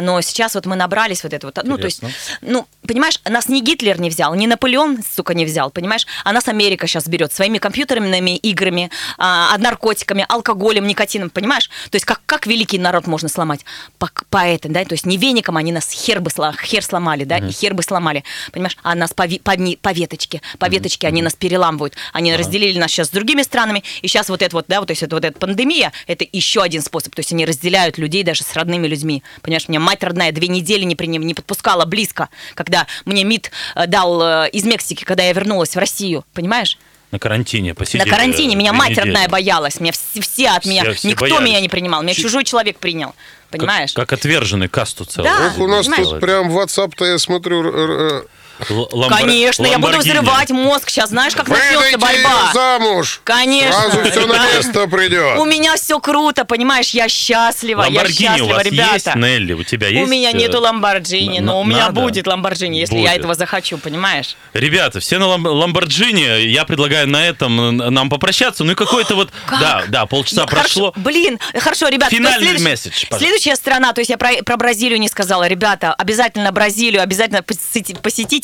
но 0.00 0.20
сейчас 0.20 0.54
вот 0.54 0.66
мы 0.66 0.76
набрались 0.76 1.22
вот 1.22 1.32
это 1.32 1.46
вот, 1.46 1.58
ну, 1.64 1.76
то 1.78 1.84
есть, 1.84 2.02
Интересно. 2.02 2.38
ну, 2.42 2.66
понимаешь, 2.88 3.20
нас 3.24 3.48
ни 3.48 3.60
Гитлер 3.60 4.00
не 4.00 4.10
взял, 4.10 4.34
ни 4.34 4.46
Наполеон, 4.46 4.98
сука, 5.14 5.34
не 5.34 5.44
взял, 5.44 5.70
понимаешь? 5.70 6.06
А 6.24 6.32
нас 6.32 6.48
Америка 6.48 6.86
сейчас 6.86 7.06
берет 7.06 7.32
своими 7.32 7.58
компьютерными 7.58 8.36
играми, 8.36 8.90
а, 9.18 9.56
наркотиками, 9.58 10.24
алкоголем, 10.28 10.86
никотином, 10.86 11.30
понимаешь? 11.30 11.68
То 11.90 11.96
есть 11.96 12.06
как, 12.06 12.22
как 12.26 12.46
великий 12.46 12.78
народ 12.78 13.06
можно 13.06 13.28
сломать? 13.28 13.64
По, 13.98 14.10
по 14.30 14.38
этой, 14.38 14.70
да, 14.70 14.84
то 14.84 14.94
есть 14.94 15.06
не 15.06 15.18
веником 15.18 15.58
они 15.58 15.70
нас 15.70 15.90
хер 15.90 16.20
бы 16.20 16.30
хер 16.64 16.82
сломали, 16.82 17.24
да, 17.24 17.38
и 17.38 17.52
хер 17.52 17.74
бы 17.74 17.82
сломали, 17.82 18.24
понимаешь? 18.52 18.76
А 18.82 18.94
нас 18.94 19.12
по, 19.12 19.28
по, 19.42 19.52
по 19.82 19.92
веточке, 19.92 20.40
по 20.58 20.68
веточке 20.68 21.06
они 21.06 21.20
нас 21.20 21.34
переламывают. 21.34 21.94
Они 22.14 22.34
разделили 22.34 22.78
нас 22.78 22.90
сейчас 22.90 23.08
с 23.08 23.10
другими 23.10 23.42
странами, 23.42 23.84
и 24.00 24.08
сейчас 24.08 24.30
вот 24.30 24.40
это 24.40 24.56
вот, 24.56 24.64
да, 24.66 24.80
вот, 24.80 24.86
то 24.86 24.92
есть 24.92 25.02
это 25.02 25.14
вот 25.14 25.24
эта 25.24 25.38
пандемия, 25.38 25.92
это 26.06 26.26
еще 26.32 26.62
один 26.62 26.80
способ, 26.80 27.14
то 27.14 27.20
есть 27.20 27.32
они 27.32 27.44
разделяют 27.44 27.98
людей 27.98 28.22
даже 28.22 28.44
с 28.44 28.54
родными 28.54 28.86
людьми, 28.86 29.22
понимаешь? 29.42 29.68
Меня 29.68 29.80
мать 29.80 30.02
родная 30.02 30.32
две 30.32 30.48
недели 30.48 30.84
не, 30.84 30.96
при, 30.96 31.06
не 31.06 31.34
подпускала 31.34 31.84
близко, 31.84 32.30
когда 32.54 32.77
мне 33.04 33.24
МИД 33.24 33.50
э, 33.74 33.86
дал 33.86 34.22
э, 34.22 34.50
из 34.50 34.64
Мексики, 34.64 35.04
когда 35.04 35.24
я 35.24 35.32
вернулась 35.32 35.74
в 35.74 35.78
Россию, 35.78 36.24
понимаешь? 36.34 36.78
На 37.10 37.18
карантине 37.18 37.74
посидели. 37.74 38.06
На 38.08 38.14
карантине 38.14 38.54
меня 38.54 38.72
мать 38.72 38.90
недели. 38.90 39.06
родная 39.06 39.28
боялась, 39.28 39.80
меня 39.80 39.92
все, 39.92 40.20
все 40.20 40.48
от 40.48 40.66
меня, 40.66 40.92
все 40.92 41.08
никто 41.08 41.22
боялись. 41.22 41.48
меня 41.48 41.60
не 41.60 41.68
принимал, 41.68 42.02
меня 42.02 42.14
чужой 42.14 42.44
человек 42.44 42.78
принял, 42.78 43.14
Как- 43.50 43.60
понимаешь? 43.60 43.92
Как, 43.94 44.12
отверженный 44.12 44.68
касту 44.68 45.06
целую. 45.06 45.32
Да. 45.32 45.46
Ох, 45.46 45.58
у 45.58 45.66
нас 45.66 45.86
понимаешь? 45.86 46.08
тут 46.08 46.20
прям 46.20 46.50
WhatsApp-то, 46.50 47.06
я 47.06 47.18
смотрю, 47.18 48.26
ламбор- 48.68 49.08
Конечно, 49.18 49.66
я 49.66 49.78
буду 49.78 49.98
взрывать 49.98 50.50
мозг 50.50 50.90
сейчас, 50.90 51.10
знаешь, 51.10 51.34
как 51.34 51.48
начнется 51.48 51.98
борьба. 51.98 52.52
замуж. 52.52 53.20
Конечно. 53.24 53.72
Сразу 53.72 54.10
все 54.10 54.26
на 54.26 54.46
место 54.54 54.86
придет. 54.86 55.38
У 55.38 55.44
меня 55.44 55.76
все 55.76 55.98
круто, 56.00 56.44
понимаешь, 56.44 56.90
я 56.90 57.08
счастлива, 57.08 57.84
я 57.84 58.06
счастлива, 58.06 58.62
ребята. 58.62 58.94
есть, 58.94 59.14
Нелли? 59.14 59.52
У 59.52 59.62
тебя 59.64 59.88
есть? 59.88 60.02
У 60.06 60.06
меня 60.06 60.30
э, 60.30 60.34
нету 60.34 60.60
Ламборджини, 60.60 61.40
но 61.40 61.60
у 61.60 61.64
меня 61.64 61.90
будет 61.90 62.26
Ламборджини, 62.26 62.76
если 62.78 62.96
я 62.96 63.14
этого 63.14 63.34
захочу, 63.34 63.78
понимаешь? 63.78 64.36
Ребята, 64.52 65.00
все 65.00 65.18
на 65.18 65.26
лам- 65.26 65.46
Ламборджини. 65.46 66.46
Я 66.48 66.64
предлагаю 66.64 67.08
на 67.08 67.26
этом 67.26 67.76
нам 67.76 68.10
попрощаться. 68.10 68.64
Ну 68.64 68.72
и 68.72 68.74
какой-то 68.74 69.14
вот... 69.14 69.30
Да, 69.60 69.84
да, 69.88 70.06
полчаса 70.06 70.46
прошло. 70.46 70.92
Блин, 70.96 71.38
хорошо, 71.58 71.88
ребята. 71.88 72.14
Финальный 72.14 72.58
месседж. 72.60 73.04
Следующая 73.16 73.56
страна, 73.56 73.92
то 73.92 74.00
есть 74.00 74.10
я 74.10 74.16
про, 74.18 74.56
Бразилию 74.56 75.00
не 75.00 75.08
сказала. 75.08 75.46
Ребята, 75.48 75.94
обязательно 75.94 76.52
Бразилию, 76.52 77.02
обязательно 77.02 77.42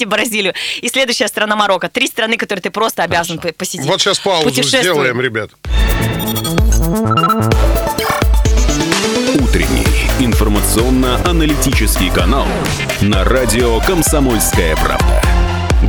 посети- 0.06 0.24
Бразилию. 0.24 0.54
И 0.80 0.88
следующая 0.88 1.28
страна 1.28 1.54
Марокко. 1.56 1.88
Три 1.88 2.06
страны, 2.06 2.36
которые 2.36 2.62
ты 2.62 2.70
просто 2.70 3.02
обязан 3.02 3.38
по- 3.38 3.52
посетить. 3.52 3.86
Вот 3.86 4.00
сейчас 4.00 4.18
паузу 4.18 4.50
сделаем, 4.62 5.20
ребят. 5.20 5.50
Утренний 9.40 9.86
информационно-аналитический 10.20 12.10
канал 12.10 12.46
на 13.00 13.24
радио 13.24 13.80
«Комсомольская 13.80 14.76
правда». 14.76 15.22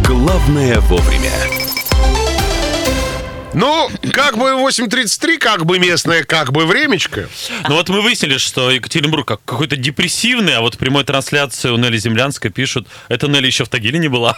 Главное 0.06 0.80
вовремя. 0.82 1.65
Ну, 3.56 3.90
как 4.12 4.38
бы 4.38 4.50
8.33, 4.50 5.38
как 5.38 5.66
бы 5.66 5.80
местное, 5.80 6.26
как 6.26 6.52
бы 6.52 6.66
времечко. 6.66 7.30
Ну 7.70 7.76
вот 7.76 7.88
мы 7.88 8.02
выяснили, 8.02 8.38
что 8.38 8.70
Екатеринбург 8.70 9.26
как 9.26 9.40
какой-то 9.46 9.78
депрессивный, 9.78 10.58
а 10.58 10.62
вот 10.62 10.76
в 10.76 10.78
прямой 10.78 11.06
трансляции 11.06 11.70
у 11.70 11.78
Нелли 11.78 11.98
Землянской 11.98 12.52
пишут, 12.52 12.88
это 13.08 13.28
Нелли 13.28 13.48
еще 13.48 13.64
в 13.64 13.70
Тагиле 13.70 13.98
не 13.98 14.10
была. 14.10 14.38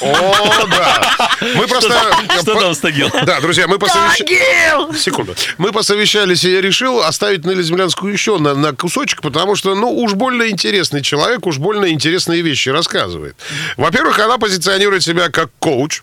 О, 0.00 0.66
да. 0.68 1.30
Мы 1.54 1.68
просто... 1.68 1.94
Что 2.42 2.60
там 2.60 2.74
с 2.74 2.78
Тагил? 2.78 3.10
Да, 3.24 3.40
друзья, 3.40 3.68
мы 3.68 3.78
посовещались... 3.78 4.18
Тагил! 4.18 4.94
Секунду. 4.94 5.36
Мы 5.58 5.70
посовещались, 5.70 6.44
и 6.44 6.50
я 6.50 6.60
решил 6.60 7.02
оставить 7.02 7.44
Нелли 7.44 7.62
Землянскую 7.62 8.12
еще 8.12 8.38
на, 8.38 8.54
на 8.54 8.72
кусочек, 8.72 9.22
потому 9.22 9.54
что, 9.54 9.76
ну, 9.76 9.88
уж 9.88 10.14
больно 10.14 10.48
интересный 10.48 11.02
человек, 11.02 11.46
уж 11.46 11.58
больно 11.58 11.90
интересные 11.90 12.42
вещи 12.42 12.70
рассказывает. 12.70 13.36
Во-первых, 13.76 14.18
она 14.18 14.36
позиционирует 14.36 15.04
себя 15.04 15.28
как 15.28 15.50
коуч. 15.60 16.02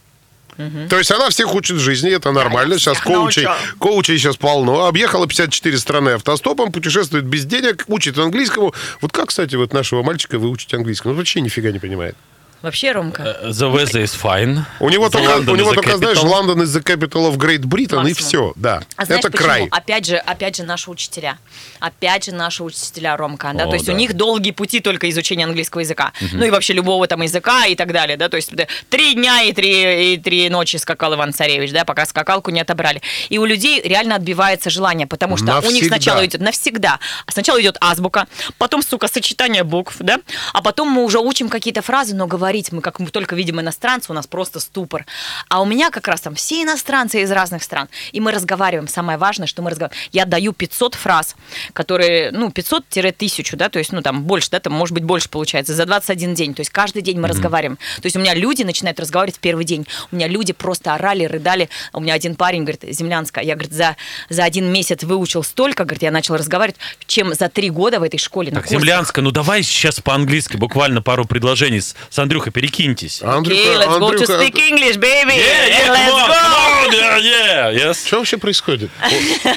То 0.89 0.97
есть 0.97 1.11
она 1.11 1.29
всех 1.29 1.53
учит 1.53 1.77
жизни, 1.77 2.11
это 2.11 2.31
нормально. 2.31 2.79
Сейчас 2.79 2.97
всех 2.97 3.05
коучей, 3.05 3.43
научу. 3.43 3.77
коучей 3.79 4.17
сейчас 4.17 4.37
полно. 4.37 4.85
Объехала 4.85 5.27
54 5.27 5.77
страны 5.77 6.09
автостопом, 6.11 6.71
путешествует 6.71 7.25
без 7.25 7.45
денег, 7.45 7.83
учит 7.87 8.17
английскому. 8.17 8.73
Вот 9.01 9.11
как, 9.11 9.29
кстати, 9.29 9.55
вот 9.55 9.73
нашего 9.73 10.03
мальчика 10.03 10.39
выучить 10.39 10.73
английскому? 10.73 11.13
Он 11.13 11.17
вообще 11.17 11.41
нифига 11.41 11.71
не 11.71 11.79
понимает. 11.79 12.15
Вообще, 12.61 12.91
Ромка. 12.93 13.23
The 13.43 13.71
weather 13.71 14.03
is 14.03 14.19
fine. 14.19 14.61
У 14.79 14.89
него 14.89 15.07
The 15.07 15.11
только, 15.11 15.31
London 15.31 15.51
у 15.51 15.55
него 15.55 15.73
только 15.73 15.97
знаешь. 15.97 16.23
Лондон 16.23 16.61
is 16.61 16.75
the 16.75 16.83
capital 16.83 17.31
of 17.31 17.37
Great 17.37 17.61
Britain, 17.61 18.01
и 18.01 18.09
Максимум. 18.09 18.15
все, 18.15 18.53
да. 18.55 18.81
А 18.95 19.05
знаешь 19.05 19.19
это 19.19 19.31
почему? 19.31 19.47
край. 19.47 19.67
Опять 19.69 20.05
же, 20.05 20.17
опять 20.17 20.55
же, 20.55 20.63
наши 20.63 20.89
учителя. 20.89 21.37
Опять 21.79 22.25
же, 22.25 22.31
наши 22.33 22.63
учителя, 22.63 23.15
Ромка. 23.17 23.51
Да? 23.53 23.65
О, 23.65 23.67
то 23.67 23.73
есть 23.75 23.85
да. 23.85 23.93
у 23.93 23.95
них 23.95 24.13
долгие 24.13 24.51
пути 24.51 24.79
только 24.79 25.09
изучения 25.09 25.45
английского 25.45 25.81
языка. 25.81 26.11
Ну 26.33 26.43
и 26.45 26.49
вообще 26.49 26.73
любого 26.73 27.07
там 27.07 27.21
языка 27.21 27.65
и 27.65 27.75
так 27.75 27.91
далее. 27.91 28.17
Да? 28.17 28.29
То 28.29 28.37
есть 28.37 28.55
да, 28.55 28.65
три 28.89 29.13
дня 29.13 29.43
и 29.43 29.53
три, 29.53 30.13
и 30.13 30.17
три 30.17 30.49
ночи 30.49 30.77
скакал 30.77 31.13
Иван 31.13 31.33
Царевич, 31.33 31.71
да, 31.71 31.85
пока 31.85 32.05
скакалку 32.05 32.51
не 32.51 32.61
отобрали. 32.61 33.01
И 33.29 33.37
у 33.37 33.45
людей 33.45 33.81
реально 33.83 34.15
отбивается 34.15 34.69
желание, 34.69 35.05
потому 35.05 35.37
что 35.37 35.59
у 35.59 35.71
них 35.71 35.83
Навсегда. 35.83 35.95
сначала 35.95 36.25
идет 36.25 36.41
навсегда. 36.41 36.99
Сначала 37.27 37.61
идет 37.61 37.77
азбука, 37.79 38.27
потом, 38.57 38.81
сука, 38.81 39.07
сочетание 39.07 39.63
букв, 39.63 39.97
да, 39.99 40.19
а 40.53 40.61
потом 40.61 40.89
мы 40.89 41.03
уже 41.03 41.19
учим 41.19 41.49
какие-то 41.49 41.81
фразы, 41.81 42.15
но 42.15 42.25
говорить 42.45 42.71
мы, 42.71 42.81
как 42.81 42.99
мы 42.99 43.07
только 43.07 43.35
видим 43.35 43.59
иностранцы, 43.59 44.11
у 44.11 44.13
нас 44.13 44.27
просто 44.27 44.59
ступор. 44.59 45.05
А 45.49 45.61
у 45.61 45.65
меня 45.65 45.89
как 45.89 46.07
раз 46.07 46.21
там 46.21 46.35
все 46.35 46.61
иностранцы 46.61 47.23
из 47.23 47.31
разных 47.31 47.63
стран, 47.63 47.89
и 48.11 48.19
мы 48.19 48.31
разговариваем. 48.31 48.87
Самое 48.87 49.17
важное, 49.17 49.47
что 49.47 49.63
мы 49.63 49.71
разговариваем. 49.71 49.99
Я 50.11 50.25
даю 50.25 50.53
500 50.53 50.93
фраз, 50.93 51.35
которые, 51.73 52.31
ну, 52.31 52.49
500-1000, 52.49 53.55
да, 53.55 53.69
то 53.69 53.79
есть, 53.79 53.91
ну, 53.91 54.03
там 54.03 54.23
больше, 54.23 54.51
да, 54.51 54.59
там, 54.59 54.73
может 54.73 54.93
быть, 54.93 55.03
больше 55.03 55.27
получается, 55.27 55.73
за 55.73 55.85
21 55.85 56.35
день. 56.35 56.53
То 56.53 56.61
есть 56.61 56.69
каждый 56.69 57.01
день 57.01 57.19
мы 57.19 57.27
разговариваем. 57.27 57.77
То 57.77 58.05
есть 58.05 58.15
у 58.15 58.19
меня 58.19 58.35
люди 58.35 58.61
начинают 58.61 58.99
разговаривать 58.99 59.37
в 59.37 59.39
первый 59.39 59.65
день. 59.65 59.87
У 60.11 60.15
меня 60.15 60.27
люди 60.27 60.53
просто 60.53 60.93
орали, 60.93 61.25
рыдали. 61.25 61.69
У 61.93 61.99
меня 61.99 62.13
один 62.13 62.35
парень, 62.35 62.61
говорит, 62.61 62.83
землянская, 62.87 63.43
я, 63.43 63.55
говорит, 63.55 63.73
за, 63.73 63.95
за 64.29 64.43
один 64.43 64.71
месяц 64.71 65.01
выучил 65.01 65.41
столько, 65.43 65.83
говорит, 65.83 66.03
я 66.03 66.11
начал 66.11 66.35
разговаривать, 66.35 66.77
чем 67.07 67.33
за 67.33 67.49
три 67.49 67.71
года 67.71 67.99
в 67.99 68.03
этой 68.03 68.19
школе. 68.19 68.51
Так. 68.51 68.67
Землянская, 68.67 69.23
ну 69.23 69.31
давай 69.31 69.63
сейчас 69.63 69.99
по-английски 69.99 70.57
буквально 70.57 71.01
пару 71.01 71.25
предложений. 71.25 71.81
С, 71.81 71.95
с 72.11 72.19
Андрюшей 72.19 72.34
Андрюха, 72.35 72.51
перекиньтесь. 72.51 73.21
Андрюха, 73.21 73.61
Okay, 73.61 73.77
let's 73.77 73.87
go 73.87 73.99
to 73.99 74.11
Андрюха, 74.11 74.33
speak 74.41 74.59
English, 74.59 74.97
baby. 74.97 75.35
Yeah, 75.35 75.67
yeah, 75.67 75.91
let's 75.91 76.11
go. 76.11 76.27
come 76.27 76.53
on, 76.53 76.91
yeah, 76.91 77.17
yeah, 77.17 77.71
yes. 77.71 78.05
Что 78.05 78.17
вообще 78.17 78.37
происходит? 78.37 78.89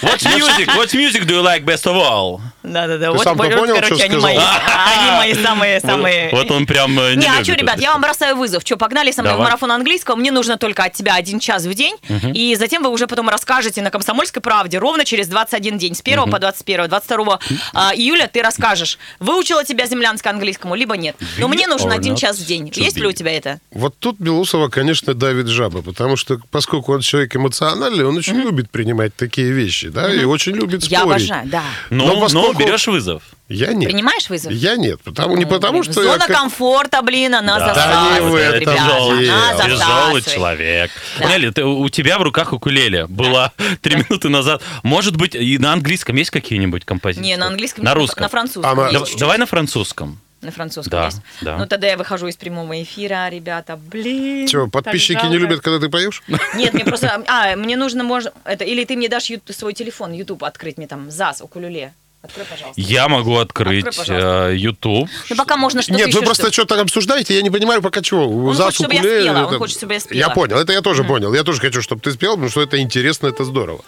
What 0.02 0.22
music? 0.22 0.68
What 0.76 0.94
music 0.94 1.24
do 1.26 1.34
you 1.34 1.42
like 1.42 1.64
best 1.64 1.86
of 1.86 1.96
all? 1.96 2.40
Да-да-да. 2.62 3.10
Ты 3.10 3.16
Вот, 3.16 3.22
сам-то 3.24 3.44
вот, 3.44 3.52
понял, 3.52 3.74
короче, 3.74 3.94
что 3.94 4.04
они 4.04 4.18
сказал? 4.18 4.22
мои, 4.22 4.36
они 4.36 5.10
мои 5.16 5.34
самые, 5.34 5.80
самые... 5.80 6.30
Вот 6.30 6.50
он 6.50 6.66
прям 6.66 6.98
э, 6.98 7.14
не 7.14 7.22
Не, 7.22 7.28
а 7.28 7.42
что, 7.44 7.54
ребят, 7.54 7.80
я 7.80 7.92
вам 7.92 8.00
бросаю 8.00 8.36
вызов. 8.36 8.62
Что, 8.64 8.76
погнали 8.76 9.10
со 9.10 9.22
мной 9.22 9.34
в 9.34 9.38
марафон 9.38 9.72
английского? 9.72 10.16
Мне 10.16 10.30
нужно 10.30 10.56
только 10.58 10.84
от 10.84 10.92
тебя 10.92 11.14
один 11.14 11.40
час 11.40 11.64
в 11.64 11.74
день. 11.74 11.96
И 12.34 12.54
затем 12.56 12.82
вы 12.82 12.90
уже 12.90 13.06
потом 13.06 13.28
расскажете 13.28 13.82
на 13.82 13.90
«Комсомольской 13.90 14.42
правде» 14.42 14.78
ровно 14.78 15.04
через 15.04 15.28
21 15.28 15.78
день. 15.78 15.94
С 15.94 16.00
1 16.00 16.30
по 16.30 16.38
21. 16.38 16.88
22 16.88 17.38
а, 17.74 17.92
июля 17.94 18.28
ты 18.32 18.42
расскажешь, 18.42 18.98
выучила 19.18 19.64
тебя 19.64 19.86
землянская 19.86 20.32
английскому, 20.32 20.74
либо 20.74 20.96
нет. 20.96 21.16
Но 21.38 21.48
мне 21.48 21.66
нужен 21.66 21.90
один 21.90 22.16
час 22.16 22.38
в 22.38 22.46
день. 22.46 22.67
To 22.70 22.80
Есть 22.80 22.96
ли 22.96 23.06
у 23.06 23.12
тебя 23.12 23.32
это? 23.32 23.60
Вот 23.72 23.94
тут 23.98 24.16
Белусова, 24.18 24.68
конечно, 24.68 25.14
давит 25.14 25.46
жаба, 25.48 25.82
потому 25.82 26.16
что, 26.16 26.38
поскольку 26.50 26.92
он 26.94 27.00
человек 27.00 27.34
эмоциональный, 27.36 28.04
он 28.04 28.16
очень 28.16 28.36
любит 28.36 28.70
принимать 28.70 29.14
такие 29.14 29.50
вещи, 29.50 29.88
да, 29.88 30.12
и 30.12 30.24
очень 30.24 30.52
любит 30.52 30.82
спорить. 30.84 30.90
Я 30.92 31.02
обожаю, 31.02 31.48
да. 31.48 31.62
Ну, 31.90 32.06
Но 32.06 32.14
ну, 32.14 32.20
поскольку- 32.20 32.58
берешь 32.62 32.86
вызов. 32.86 33.22
Я 33.48 33.72
нет. 33.72 33.90
Принимаешь 33.90 34.28
вызов? 34.28 34.52
Я 34.52 34.76
нет, 34.76 35.00
потому 35.02 35.34
не 35.34 35.44
О, 35.44 35.48
потому, 35.48 35.80
блин, 35.80 35.90
что 35.92 36.02
я 36.02 36.12
Зона 36.12 36.26
как- 36.26 36.36
комфорта, 36.36 37.00
блин, 37.00 37.34
она 37.34 37.58
Да, 37.58 37.66
не 37.68 37.74
засасывает, 37.74 38.22
в 38.22 38.34
этом 38.34 38.60
ребята. 38.60 39.54
Она 39.54 39.64
Тяжелый 39.64 40.22
человек. 40.22 40.90
Да. 41.18 41.30
Нелли, 41.30 41.50
ты- 41.50 41.64
у 41.64 41.88
тебя 41.88 42.18
в 42.18 42.22
руках 42.22 42.52
укулеле 42.52 43.06
была 43.06 43.52
три 43.80 43.96
минуты 43.96 44.28
назад. 44.28 44.62
Может 44.82 45.16
быть, 45.16 45.34
и 45.34 45.56
на 45.56 45.72
английском 45.72 46.14
есть 46.16 46.30
какие-нибудь 46.30 46.84
композиции? 46.84 47.24
Не, 47.24 47.36
на 47.38 47.46
английском, 47.46 47.84
На 47.84 47.94
русском. 47.94 48.22
на 48.22 48.28
французском. 48.28 48.76
Дав- 48.76 49.00
чуть-чуть. 49.04 49.18
Давай 49.18 49.38
на 49.38 49.46
французском. 49.46 50.20
На 50.40 50.52
французском 50.52 50.90
Да, 51.00 51.04
есть. 51.06 51.20
да. 51.40 51.56
Ну, 51.58 51.66
тогда 51.66 51.88
я 51.88 51.96
выхожу 51.96 52.28
из 52.28 52.36
прямого 52.36 52.80
эфира, 52.82 53.28
ребята. 53.28 53.76
Блин. 53.76 54.46
Чего, 54.46 54.68
подписчики 54.68 55.26
не 55.26 55.36
любят, 55.36 55.60
когда 55.62 55.80
ты 55.80 55.88
поешь? 55.90 56.22
Нет, 56.54 56.74
мне 56.74 56.84
просто... 56.86 57.24
А, 57.26 57.56
мне 57.56 57.76
нужно, 57.76 58.04
может... 58.04 58.32
Это, 58.44 58.64
или 58.64 58.84
ты 58.84 58.96
мне 58.96 59.08
дашь 59.08 59.30
свой 59.50 59.72
телефон, 59.74 60.12
YouTube 60.12 60.44
открыть 60.44 60.78
мне 60.78 60.86
там, 60.86 61.10
ЗАС, 61.10 61.40
укулеле. 61.42 61.92
Открой, 62.22 62.46
пожалуйста. 62.46 62.80
Я 62.80 63.08
могу 63.08 63.36
открыть 63.38 63.86
Открой, 63.86 64.06
пожалуйста. 64.06 64.48
э, 64.50 64.56
YouTube. 64.56 65.08
Ну, 65.30 65.36
пока 65.36 65.56
можно 65.56 65.82
что-то 65.82 65.98
Нет, 65.98 66.08
еще 66.08 66.18
вы 66.18 66.24
просто 66.24 66.44
что- 66.44 66.52
что-то 66.52 66.80
обсуждаете, 66.80 67.34
я 67.34 67.42
не 67.42 67.50
понимаю, 67.50 67.80
пока 67.80 68.00
чего. 68.02 68.28
Он 68.28 68.54
За 68.56 68.64
хочет, 68.64 68.80
чтобы 68.80 68.94
я 68.94 69.00
спела, 69.02 69.38
он 69.38 69.44
это- 69.48 69.58
хочет, 69.58 69.76
чтобы 69.76 69.94
я 69.94 70.00
спела. 70.00 70.18
Я 70.18 70.28
понял, 70.30 70.56
это 70.58 70.72
я 70.72 70.80
тоже 70.82 71.04
понял. 71.04 71.32
Я 71.34 71.44
тоже 71.44 71.60
хочу, 71.60 71.80
чтобы 71.80 72.00
ты 72.00 72.10
спел, 72.12 72.32
потому 72.32 72.48
что 72.50 72.60
это 72.60 72.80
интересно, 72.80 73.28
это 73.28 73.44
здорово. 73.44 73.84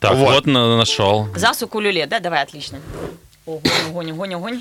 Так, 0.00 0.14
Вот. 0.14 0.34
вот, 0.34 0.46
на- 0.46 0.76
нашел. 0.76 1.28
ЗАС, 1.36 1.62
укулеле, 1.62 2.06
да? 2.06 2.20
Давай, 2.20 2.42
отлично. 2.42 2.80
О, 3.46 3.58
гоню, 3.58 3.92
гоню, 3.92 4.14
гоню, 4.16 4.40
гоню. 4.40 4.60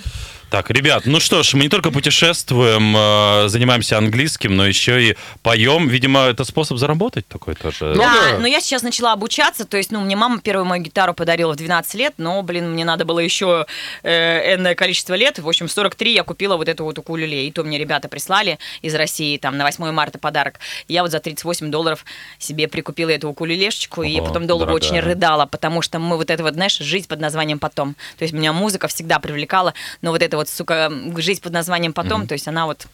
Так, 0.54 0.70
ребят, 0.70 1.08
ну 1.08 1.20
что 1.20 1.42
ж, 1.42 1.56
мы 1.56 1.64
не 1.64 1.70
только 1.70 1.90
путешествуем, 1.90 2.96
э, 2.96 3.48
занимаемся 3.48 3.98
английским, 3.98 4.56
но 4.56 4.68
еще 4.68 5.02
и 5.02 5.18
поем. 5.42 5.88
Видимо, 5.88 6.20
это 6.26 6.44
способ 6.44 6.78
заработать 6.78 7.28
такой 7.28 7.56
тоже. 7.56 7.86
Ну 7.86 8.04
да, 8.04 8.34
да. 8.34 8.38
но 8.38 8.46
я 8.46 8.62
сейчас 8.62 8.84
начала 8.84 9.14
обучаться, 9.14 9.66
то 9.66 9.78
есть, 9.78 9.92
ну, 9.92 10.02
мне 10.02 10.16
мама 10.16 10.42
первую 10.42 10.66
мою 10.66 10.84
гитару 10.84 11.16
подарила 11.16 11.54
в 11.54 11.56
12 11.56 11.96
лет, 11.96 12.14
но, 12.18 12.44
блин, 12.44 12.74
мне 12.74 12.86
надо 12.86 13.04
было 13.04 13.18
еще 13.18 13.66
э, 14.04 14.54
энное 14.54 14.76
количество 14.76 15.16
лет, 15.16 15.40
в 15.40 15.48
общем, 15.48 15.68
в 15.68 15.72
43 15.72 16.14
я 16.14 16.24
купила 16.24 16.56
вот 16.56 16.68
эту 16.68 16.84
вот 16.84 17.00
укулеле, 17.00 17.48
и 17.48 17.52
то 17.52 17.64
мне 17.64 17.80
ребята 17.80 18.08
прислали 18.08 18.60
из 18.84 18.94
России, 18.94 19.38
там, 19.38 19.58
на 19.58 19.64
8 19.64 19.90
марта 19.90 20.20
подарок. 20.20 20.60
Я 20.88 21.02
вот 21.02 21.10
за 21.10 21.20
38 21.20 21.72
долларов 21.72 22.06
себе 22.38 22.68
прикупила 22.68 23.10
эту 23.10 23.28
укулелешечку, 23.28 24.04
и 24.04 24.20
потом 24.20 24.46
долго 24.46 24.66
дорогая. 24.66 24.90
очень 24.90 25.00
рыдала, 25.00 25.48
потому 25.48 25.82
что 25.82 25.98
мы 25.98 26.16
вот 26.18 26.30
это 26.30 26.44
вот, 26.44 26.54
знаешь, 26.54 26.78
жизнь 26.78 27.08
под 27.08 27.22
названием 27.22 27.58
«Потом». 27.58 27.96
То 28.20 28.24
есть 28.24 28.36
меня 28.36 28.54
музыка 28.54 28.73
всегда 28.88 29.20
привлекала, 29.20 29.74
но 30.02 30.12
вот 30.12 30.22
эта 30.22 30.38
вот, 30.38 30.50
сука, 30.50 30.92
жизнь 31.18 31.42
под 31.42 31.54
названием 31.54 31.94
«Потом», 31.94 32.28
то 32.28 32.34
есть 32.34 32.48
она 32.48 32.66
вот 32.66 32.88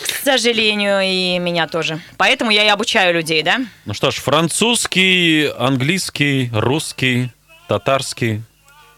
к 0.00 0.24
сожалению, 0.24 1.00
и 1.00 1.38
меня 1.38 1.66
тоже. 1.66 2.00
Поэтому 2.16 2.50
я 2.50 2.64
и 2.64 2.68
обучаю 2.68 3.14
людей, 3.14 3.42
да? 3.42 3.60
Ну 3.84 3.94
что 3.94 4.10
ж, 4.10 4.16
французский, 4.16 5.50
английский, 5.58 6.50
русский, 6.52 7.32
татарский. 7.68 8.42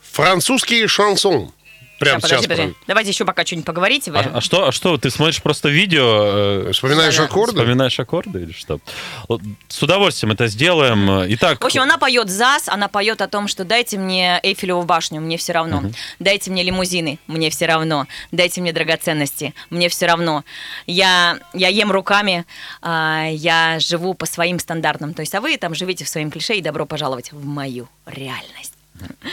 Французский 0.02 0.86
шансон. 0.86 1.52
Прямо 2.00 2.20
сейчас. 2.20 2.42
подожди, 2.42 2.48
подожди. 2.48 2.74
Давайте 2.86 3.10
еще 3.10 3.24
пока 3.24 3.44
что-нибудь 3.44 3.66
поговорите. 3.66 4.10
вы. 4.10 4.18
А, 4.18 4.30
а 4.34 4.40
что, 4.40 4.66
а 4.68 4.72
что, 4.72 4.96
ты 4.96 5.10
смотришь 5.10 5.40
просто 5.42 5.68
видео, 5.68 6.68
э, 6.68 6.72
Вспоминаешь 6.72 7.14
Да-да. 7.16 7.28
аккорды? 7.28 7.58
вспоминаешь 7.60 8.00
аккорды 8.00 8.42
или 8.42 8.52
что? 8.52 8.80
Вот 9.28 9.42
С 9.68 9.82
удовольствием 9.82 10.32
это 10.32 10.46
сделаем. 10.48 11.08
Итак, 11.34 11.60
В 11.62 11.66
общем, 11.66 11.82
она 11.82 11.98
поет 11.98 12.30
ЗАС, 12.30 12.68
она 12.68 12.88
поет 12.88 13.20
о 13.20 13.28
том, 13.28 13.46
что 13.48 13.64
дайте 13.64 13.98
мне 13.98 14.40
Эйфелеву 14.42 14.82
башню, 14.82 15.20
мне 15.20 15.36
все 15.36 15.52
равно. 15.52 15.82
Дайте 16.18 16.50
мне 16.50 16.62
лимузины, 16.62 17.18
мне 17.26 17.50
все 17.50 17.66
равно. 17.66 18.06
Дайте 18.32 18.62
мне 18.62 18.72
драгоценности, 18.72 19.54
мне 19.68 19.88
все 19.90 20.06
равно. 20.06 20.42
Я, 20.86 21.38
я 21.52 21.68
ем 21.68 21.92
руками, 21.92 22.46
а, 22.80 23.26
я 23.30 23.78
живу 23.78 24.14
по 24.14 24.24
своим 24.24 24.58
стандартам. 24.58 25.12
То 25.12 25.20
есть, 25.20 25.34
а 25.34 25.40
вы 25.42 25.56
там 25.58 25.74
живите 25.74 26.04
в 26.06 26.08
своем 26.08 26.30
клише 26.30 26.54
и 26.54 26.62
добро 26.62 26.86
пожаловать 26.86 27.30
в 27.32 27.44
мою 27.44 27.88
реальность. 28.06 28.72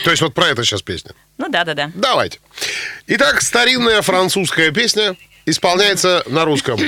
То 0.04 0.10
есть 0.10 0.22
вот 0.22 0.34
про 0.34 0.48
это 0.48 0.64
сейчас 0.64 0.82
песня. 0.82 1.12
Ну 1.38 1.48
да, 1.48 1.64
да, 1.64 1.74
да. 1.74 1.90
Давайте. 1.94 2.40
Итак, 3.06 3.42
старинная 3.42 4.02
французская 4.02 4.70
песня 4.70 5.16
исполняется 5.46 6.22
на 6.26 6.44
русском. 6.44 6.78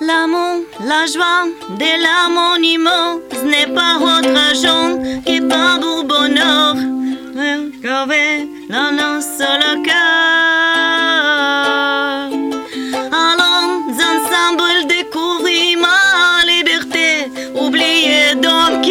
L'amour, 0.00 0.62
la 0.86 1.04
joie 1.06 1.44
de 1.76 2.02
l'harmonie, 2.02 2.78
ce 3.32 3.44
n'est 3.44 3.66
pas 3.66 3.98
autre 3.98 5.24
qui 5.24 5.40
pas 5.40 5.78
beau 5.78 6.02
bonheur. 6.04 6.76
La 7.48 9.20
sur 9.22 9.54
le 9.64 9.82
cœur. 9.82 9.94
Allons 13.10 13.70
ensemble 14.10 14.86
découvrir 14.86 15.78
ma 15.78 16.44
liberté. 16.44 17.30
Oubliez 17.54 18.34
donc 18.34 18.84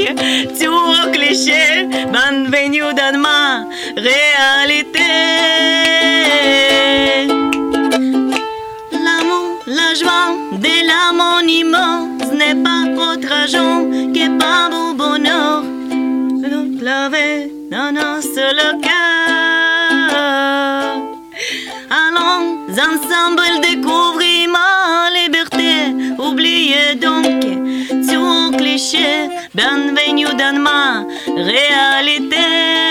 tout 0.59 1.11
cliché. 1.11 1.87
Bienvenue 2.11 2.93
dans 2.95 3.19
ma 3.19 3.67
réalité. 3.95 5.11
L'amour, 8.91 9.47
la 9.67 9.93
joie 9.93 10.33
de 10.53 10.75
l'harmonie, 10.87 11.65
ce 12.21 12.33
n'est 12.33 12.63
pas 12.63 12.85
autre 13.03 13.31
argent 13.31 13.85
que 14.15 14.25
pas 14.39 14.69
beau 14.71 14.95
bonheur. 14.95 15.63
Le 16.41 17.56
dans 17.77 17.91
notre 17.91 18.45
le. 18.59 18.69
Allons 22.01 22.65
ensemble 22.89 23.49
découvrir 23.61 24.49
ma 24.49 25.11
liberté. 25.19 25.93
Oubliez 26.17 26.95
donc 26.95 27.39
tout 28.09 28.57
cliché. 28.57 29.29
Bienvenue 29.53 30.25
dans 30.41 30.59
ma 30.59 31.05
réalité. 31.35 32.86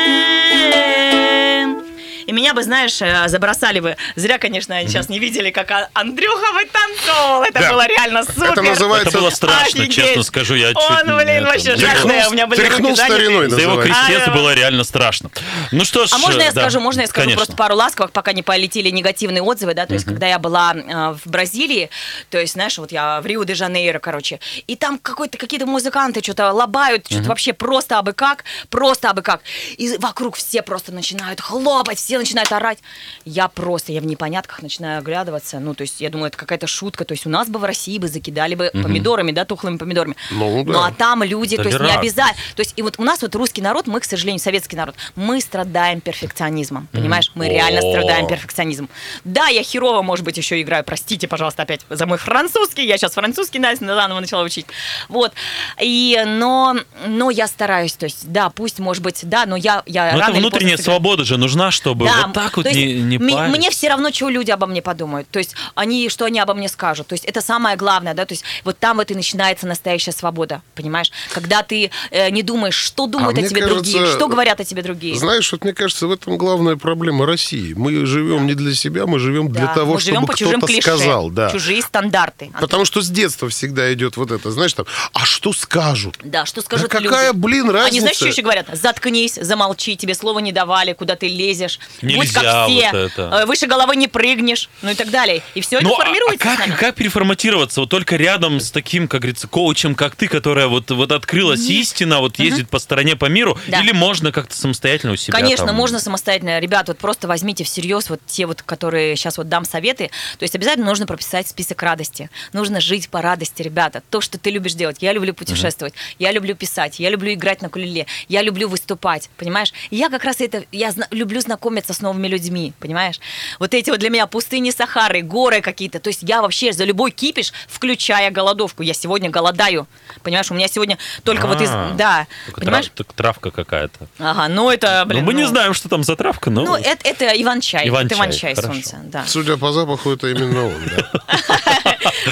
Меня 2.36 2.52
бы, 2.52 2.62
знаешь, 2.62 3.00
э, 3.00 3.28
забросали 3.28 3.80
бы. 3.80 3.96
Зря, 4.14 4.36
конечно, 4.36 4.78
сейчас 4.86 5.08
не 5.08 5.18
видели, 5.18 5.50
как 5.50 5.70
А- 5.70 5.88
Андрюха 5.94 6.52
вытанцовал. 6.52 7.42
Это 7.44 7.60
Да. 7.60 7.72
было 7.72 7.86
реально 7.86 8.24
супер. 8.24 8.52
Это 8.52 8.60
называется... 8.62 9.08
это 9.08 9.18
было 9.18 9.30
страшно, 9.30 9.80
Офигеть. 9.84 9.94
честно 9.94 10.22
скажу. 10.22 10.54
Я 10.54 10.68
чуть 10.68 10.76
Он, 10.76 11.16
блин, 11.16 11.28
это- 11.28 11.46
вообще 11.46 11.76
жадный. 11.76 12.26
У 12.28 12.32
меня 12.32 12.46
были 12.46 12.60
тряхнул 12.60 12.90
руки 12.90 13.00
стариной, 13.02 13.48
За 13.48 13.58
его 13.58 13.80
крестец 13.80 14.22
А, 14.26 14.30
было 14.32 14.52
реально 14.54 14.84
страшно. 14.84 15.30
Ну 15.72 15.86
что 15.86 16.04
ж, 16.04 16.12
А 16.12 16.18
можно 16.18 16.42
я 16.42 16.52
да, 16.52 16.60
скажу, 16.60 16.80
можно 16.80 17.00
я 17.00 17.06
скажу 17.06 17.22
конечно. 17.24 17.38
просто 17.38 17.56
пару 17.56 17.74
ласковых, 17.74 18.12
пока 18.12 18.34
не 18.34 18.42
полетели 18.42 18.90
негативные 18.90 19.40
отзывы, 19.42 19.72
да, 19.72 19.86
то 19.86 19.94
есть 19.94 20.04
когда 20.04 20.26
я 20.26 20.38
была 20.38 20.74
э, 20.74 21.14
в 21.24 21.26
Бразилии, 21.30 21.88
то 22.28 22.38
есть, 22.38 22.52
знаешь, 22.52 22.76
вот 22.76 22.92
я 22.92 23.22
в 23.22 23.26
Рио-де-Жанейро, 23.26 23.98
короче, 23.98 24.40
и 24.66 24.76
там 24.76 24.98
какой-то 24.98 25.38
какие-то 25.38 25.64
музыканты 25.64 26.22
что-то 26.22 26.52
лобают, 26.52 27.06
что-то 27.06 27.30
вообще 27.30 27.54
просто 27.54 27.98
абы 27.98 28.12
как, 28.12 28.44
просто 28.68 29.08
абы 29.08 29.22
как, 29.22 29.40
и 29.78 29.96
вокруг 29.98 30.36
все 30.36 30.60
просто 30.60 30.92
начинают 30.92 31.40
хлопать, 31.40 31.96
все 31.96 32.18
начинают 32.18 32.25
орать, 32.34 32.78
я 33.24 33.48
просто, 33.48 33.92
я 33.92 34.00
в 34.00 34.06
непонятках 34.06 34.62
начинаю 34.62 34.98
оглядываться, 34.98 35.58
ну, 35.60 35.74
то 35.74 35.82
есть 35.82 36.00
я 36.00 36.10
думаю, 36.10 36.28
это 36.28 36.36
какая-то 36.38 36.66
шутка, 36.66 37.04
то 37.04 37.12
есть 37.12 37.26
у 37.26 37.30
нас 37.30 37.48
бы 37.48 37.58
в 37.58 37.64
России 37.64 37.98
бы 37.98 38.08
закидали 38.08 38.54
бы 38.54 38.70
помидорами, 38.72 39.32
да, 39.32 39.44
тухлыми 39.44 39.76
помидорами, 39.76 40.16
Ну, 40.30 40.64
да. 40.64 40.72
ну, 40.72 40.78
а 40.82 40.90
там 40.92 41.22
люди, 41.22 41.56
то 41.56 41.62
есть 41.64 41.78
не 41.80 41.90
обязательно, 41.92 42.40
то 42.54 42.60
есть 42.60 42.72
и 42.76 42.82
вот 42.82 42.94
у 42.98 43.02
нас 43.04 43.22
вот 43.22 43.34
русский 43.34 43.62
народ, 43.62 43.86
мы, 43.86 44.00
к 44.00 44.04
сожалению, 44.04 44.40
советский 44.40 44.76
народ, 44.76 44.94
мы 45.14 45.40
страдаем 45.40 46.00
перфекционизмом, 46.00 46.88
понимаешь? 46.92 47.30
Мы 47.34 47.48
реально 47.48 47.80
страдаем 47.80 48.26
перфекционизмом. 48.26 48.88
Да, 49.24 49.46
я 49.48 49.62
херово, 49.62 50.02
может 50.02 50.24
быть, 50.24 50.36
еще 50.36 50.60
играю, 50.60 50.84
простите, 50.84 51.28
пожалуйста, 51.28 51.62
опять 51.62 51.82
за 51.90 52.06
мой 52.06 52.18
французский, 52.18 52.86
я 52.86 52.96
сейчас 52.98 53.12
французский 53.14 53.58
Настя 53.58 53.86
заново 53.86 54.20
начала 54.20 54.42
учить. 54.42 54.66
Вот. 55.08 55.32
И, 55.80 56.20
но, 56.26 56.76
но 57.06 57.30
я 57.30 57.46
стараюсь, 57.46 57.92
то 57.92 58.04
есть, 58.06 58.30
да, 58.30 58.50
пусть, 58.50 58.78
может 58.78 59.02
быть, 59.02 59.20
да, 59.22 59.46
но 59.46 59.56
я, 59.56 59.82
я 59.86 60.12
Ну, 60.12 60.20
рано 60.20 60.30
это 60.32 60.40
внутренняя 60.40 60.76
сыграю. 60.76 60.96
свобода 60.98 61.24
же 61.24 61.36
нужна, 61.36 61.70
чтобы 61.70 62.06
Да, 62.06 62.15
А 62.22 62.26
вот 62.26 62.34
так 62.34 62.56
вот 62.56 62.62
то 62.64 62.68
есть 62.70 62.80
не- 62.80 63.00
не 63.02 63.18
париться. 63.18 63.56
Мне 63.58 63.70
все 63.70 63.88
равно, 63.88 64.10
что 64.12 64.28
люди 64.28 64.50
обо 64.50 64.66
мне 64.66 64.82
подумают. 64.82 65.28
То 65.30 65.38
есть 65.38 65.54
они, 65.74 66.08
что 66.08 66.24
они 66.24 66.40
обо 66.40 66.54
мне 66.54 66.68
скажут. 66.68 67.06
То 67.06 67.14
есть 67.14 67.24
это 67.24 67.40
самое 67.40 67.76
главное, 67.76 68.14
да. 68.14 68.24
То 68.26 68.32
есть 68.32 68.44
вот 68.64 68.78
там 68.78 68.96
вот 68.98 69.10
и 69.10 69.14
начинается 69.14 69.66
настоящая 69.66 70.12
свобода, 70.12 70.62
понимаешь? 70.74 71.10
Когда 71.32 71.62
ты 71.62 71.90
э, 72.10 72.30
не 72.30 72.42
думаешь, 72.42 72.74
что 72.74 73.06
думают 73.06 73.38
А 73.38 73.40
о 73.40 73.48
тебе 73.48 73.60
кажется, 73.60 73.74
другие, 73.92 74.06
что 74.06 74.28
говорят 74.28 74.60
о 74.60 74.64
тебе 74.64 74.82
другие. 74.82 75.16
Знаешь, 75.16 75.50
вот 75.52 75.64
мне 75.64 75.72
кажется, 75.72 76.06
в 76.06 76.12
этом 76.12 76.36
главная 76.38 76.76
проблема 76.76 77.26
России. 77.26 77.72
Мы 77.74 78.06
живем 78.06 78.46
не 78.46 78.54
для 78.54 78.74
себя, 78.74 79.06
мы 79.06 79.18
живем 79.18 79.48
для 79.50 79.66
Да, 79.66 79.74
того, 79.74 79.94
мы 79.94 80.00
живем 80.00 80.16
чтобы 80.22 80.32
по 80.32 80.38
чужим 80.38 80.60
кто-то 80.60 80.72
клише, 80.72 80.82
сказал. 80.82 81.30
Да. 81.30 81.50
чужие 81.50 81.82
стандарты. 81.82 82.50
Потому 82.60 82.84
что 82.84 83.02
с 83.02 83.08
детства 83.08 83.48
всегда 83.48 83.92
идет 83.92 84.16
вот 84.16 84.30
это, 84.30 84.50
знаешь, 84.50 84.72
там, 84.74 84.86
а 85.12 85.24
что 85.24 85.52
скажут? 85.52 86.16
Да, 86.22 86.46
что 86.46 86.60
скажут 86.62 86.90
Да 86.90 87.00
какая, 87.00 87.28
люди? 87.32 87.38
блин, 87.38 87.70
разница? 87.70 87.86
Они 87.88 88.00
знаешь, 88.00 88.16
что 88.16 88.26
еще 88.26 88.42
говорят? 88.42 88.66
Заткнись, 88.72 89.34
замолчи, 89.40 89.96
тебе 89.96 90.14
слова 90.14 90.38
не 90.38 90.52
давали, 90.52 90.92
куда 90.92 91.16
ты 91.16 91.28
лезешь. 91.28 91.78
Будь 92.06 92.14
Нельзя 92.26 92.40
как 92.42 92.68
все, 92.68 92.90
вот 92.92 92.94
это. 92.94 93.22
э, 93.42 93.46
выше 93.46 93.66
головы 93.66 93.96
не 93.96 94.08
прыгнешь, 94.08 94.68
ну 94.82 94.90
и 94.90 94.94
так 94.94 95.10
далее. 95.10 95.42
И 95.54 95.60
все 95.60 95.76
это 95.76 95.84
Ну, 95.86 95.94
а- 95.94 96.04
формируется 96.04 96.52
а 96.52 96.56
как, 96.56 96.78
как 96.78 96.94
переформатироваться? 96.94 97.80
Вот 97.80 97.90
только 97.90 98.16
рядом 98.16 98.60
с 98.60 98.70
таким, 98.70 99.08
как 99.08 99.22
говорится, 99.22 99.48
коучем, 99.48 99.94
как 99.94 100.16
ты, 100.16 100.28
которая 100.28 100.68
вот, 100.68 100.90
вот 100.90 101.12
открылась 101.12 101.60
истина, 101.68 102.20
вот 102.20 102.38
ездит 102.38 102.68
по 102.70 102.78
стороне, 102.78 103.16
по 103.16 103.26
миру, 103.26 103.58
Да. 103.66 103.80
или 103.80 103.92
можно 103.92 104.32
как-то 104.32 104.56
самостоятельно 104.56 105.12
у 105.14 105.16
себя 105.16 105.32
Конечно, 105.36 105.66
там- 105.66 105.76
можно 105.76 105.98
самостоятельно. 106.00 106.58
Ребят, 106.58 106.88
вот 106.88 106.98
просто 106.98 107.28
возьмите 107.28 107.64
всерьез 107.64 108.10
вот 108.10 108.20
те 108.26 108.46
вот, 108.46 108.62
которые 108.62 109.16
сейчас 109.16 109.38
вот 109.38 109.48
дам 109.48 109.64
советы. 109.64 110.10
То 110.38 110.42
есть 110.42 110.54
обязательно 110.54 110.86
нужно 110.86 111.06
прописать 111.06 111.48
список 111.48 111.82
радости. 111.82 112.30
Нужно 112.52 112.80
жить 112.80 113.08
по 113.08 113.22
радости, 113.22 113.62
ребята. 113.62 114.02
То, 114.10 114.20
что 114.20 114.38
ты 114.38 114.50
любишь 114.50 114.74
делать. 114.74 114.98
Я 115.00 115.12
люблю 115.12 115.34
путешествовать, 115.34 115.94
я 116.18 116.32
люблю 116.32 116.54
писать, 116.54 117.00
я 117.00 117.10
люблю 117.10 117.32
играть 117.32 117.62
на 117.62 117.68
кулеле, 117.68 118.06
я 118.28 118.42
люблю 118.42 118.68
выступать, 118.68 119.30
понимаешь? 119.36 119.72
И 119.90 119.96
я 119.96 120.08
как 120.10 120.24
раз 120.24 120.40
это, 120.40 120.64
я 120.72 120.90
зна- 120.92 121.08
люблю 121.10 121.40
знакомиться 121.40 121.85
с 121.92 122.00
новыми 122.00 122.28
людьми, 122.28 122.72
понимаешь? 122.80 123.20
Вот 123.58 123.74
эти 123.74 123.90
вот 123.90 123.98
для 124.00 124.10
меня 124.10 124.26
пустыни 124.26 124.70
Сахары, 124.70 125.22
горы 125.22 125.60
какие-то. 125.60 126.00
То 126.00 126.08
есть 126.08 126.20
я 126.22 126.42
вообще 126.42 126.72
за 126.72 126.84
любой 126.84 127.10
кипиш, 127.10 127.52
включая 127.68 128.30
голодовку. 128.30 128.82
Я 128.82 128.94
сегодня 128.94 129.30
голодаю, 129.30 129.86
понимаешь? 130.22 130.50
У 130.50 130.54
меня 130.54 130.68
сегодня 130.68 130.98
только 131.24 131.46
вот 131.46 131.60
из... 131.60 131.68
А, 131.70 131.92
Да, 131.96 132.26
только 132.46 132.60
понимаешь? 132.60 132.86
трав- 132.86 132.94
так 133.06 133.12
травка 133.12 133.50
какая-то. 133.50 134.06
Ага, 134.18 134.48
ну 134.48 134.70
это, 134.70 135.04
блин, 135.06 135.20
ну, 135.20 135.26
мы 135.26 135.34
не 135.34 135.42
ну- 135.42 135.48
знаем, 135.48 135.74
что 135.74 135.88
там 135.88 136.02
за 136.04 136.16
травка, 136.16 136.50
но... 136.50 136.62
ну, 136.64 136.74
это, 136.74 137.08
это 137.08 137.26
Иван-чай. 137.42 137.88
Иван-чай, 137.88 138.06
это 138.06 138.14
Иван-чай 138.14 138.56
солнце, 138.56 138.98
да. 139.04 139.24
Судя 139.26 139.56
по 139.56 139.72
запаху, 139.72 140.10
это 140.12 140.28
именно 140.28 140.66
он, 140.66 140.74
да. 140.96 141.10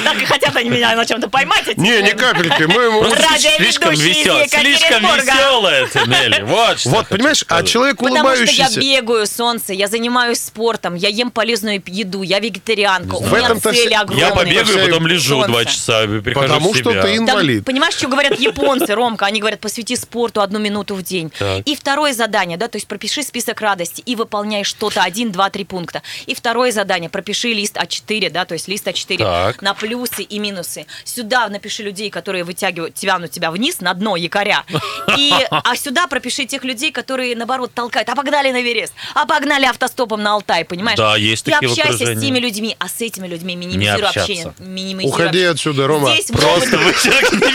Так 0.04 0.20
и 0.20 0.24
хотят 0.24 0.54
они 0.56 0.70
меня 0.70 0.94
на 0.94 1.04
чем-то 1.06 1.28
поймать. 1.28 1.66
эти 1.66 1.78
Не, 1.78 1.98
люди. 1.98 2.12
капельки. 2.12 2.62
Мы, 2.64 3.02
Радиоведущий 3.10 3.56
слишком 3.56 3.92
из 3.92 4.00
весел, 4.00 4.36
слишком 4.48 5.02
веселая 5.02 5.86
ты. 5.86 6.44
Вот, 6.44 6.84
Вот, 6.86 7.08
понимаешь, 7.08 7.44
а 7.48 7.62
человек 7.62 7.96
Потому 7.98 8.16
что 8.16 8.24
я 8.24 8.32
улыбающийся... 8.34 8.80
бегаю, 8.80 9.26
солнце, 9.26 9.43
я 9.72 9.88
занимаюсь 9.88 10.40
спортом, 10.40 10.94
я 10.94 11.08
ем 11.08 11.30
полезную 11.30 11.82
еду, 11.86 12.22
я 12.22 12.38
вегетарианка, 12.40 13.14
у 13.14 13.22
В 13.22 13.32
меня 13.32 13.54
цели 13.60 13.92
огромные. 13.94 14.28
Я 14.28 14.34
побегаю, 14.34 14.86
потом 14.88 15.06
лежу 15.06 15.34
солнце. 15.34 15.48
два 15.48 15.64
часа, 15.64 16.06
прихожу 16.06 16.40
Потому 16.46 16.72
в 16.72 16.76
что 16.76 16.92
ты 16.92 17.00
Там, 17.02 17.16
инвалид. 17.16 17.64
понимаешь, 17.64 17.94
что 17.94 18.08
говорят 18.08 18.38
японцы, 18.38 18.94
Ромка? 18.94 19.26
Они 19.26 19.40
говорят, 19.40 19.60
посвяти 19.60 19.96
спорту 19.96 20.40
одну 20.40 20.58
минуту 20.58 20.94
в 20.94 21.02
день. 21.02 21.30
Так. 21.38 21.62
И 21.66 21.74
второе 21.76 22.12
задание, 22.12 22.56
да, 22.56 22.68
то 22.68 22.76
есть 22.76 22.86
пропиши 22.86 23.22
список 23.22 23.60
радости 23.60 24.02
и 24.06 24.16
выполняй 24.16 24.64
что-то, 24.64 25.02
один, 25.02 25.32
два, 25.32 25.50
три 25.50 25.64
пункта. 25.64 26.02
И 26.26 26.34
второе 26.34 26.72
задание, 26.72 27.10
пропиши 27.10 27.48
лист 27.52 27.76
А4, 27.76 28.30
да, 28.30 28.44
то 28.44 28.54
есть 28.54 28.68
лист 28.68 28.86
А4 28.86 29.18
Так. 29.18 29.62
на 29.62 29.74
плюсы 29.74 30.22
и 30.22 30.38
минусы. 30.38 30.86
Сюда 31.04 31.48
напиши 31.48 31.82
людей, 31.82 32.10
которые 32.10 32.44
вытягивают, 32.44 32.94
тянут 32.94 33.30
тебя 33.30 33.50
вниз 33.50 33.80
на 33.80 33.94
дно 33.94 34.16
якоря. 34.16 34.64
И, 35.16 35.32
а 35.50 35.76
сюда 35.76 36.06
пропиши 36.06 36.44
тех 36.46 36.64
людей, 36.64 36.92
которые, 36.92 37.36
наоборот, 37.36 37.72
толкают. 37.74 38.08
А 38.08 38.14
погнали 38.14 38.50
на 38.50 38.62
Эверест, 38.62 38.92
а 39.14 39.26
погнали 39.34 39.64
автостопом 39.66 40.22
на 40.22 40.34
Алтай, 40.34 40.64
понимаешь? 40.64 40.98
Да, 40.98 41.16
есть 41.16 41.46
И 41.48 41.50
такие 41.50 41.70
общайся 41.70 42.14
с 42.16 42.20
теми 42.20 42.38
людьми, 42.38 42.76
а 42.78 42.88
с 42.88 43.00
этими 43.00 43.26
людьми 43.26 43.56
минимизируй 43.56 44.08
общение. 44.08 44.54
минимизируй 44.58 45.08
Уходи 45.10 45.26
общение. 45.28 45.50
отсюда, 45.50 45.86
Рома. 45.86 46.12
Здесь 46.12 46.26
Просто 46.26 46.78
вы 46.78 46.92
человек 47.02 47.32
не 47.32 47.54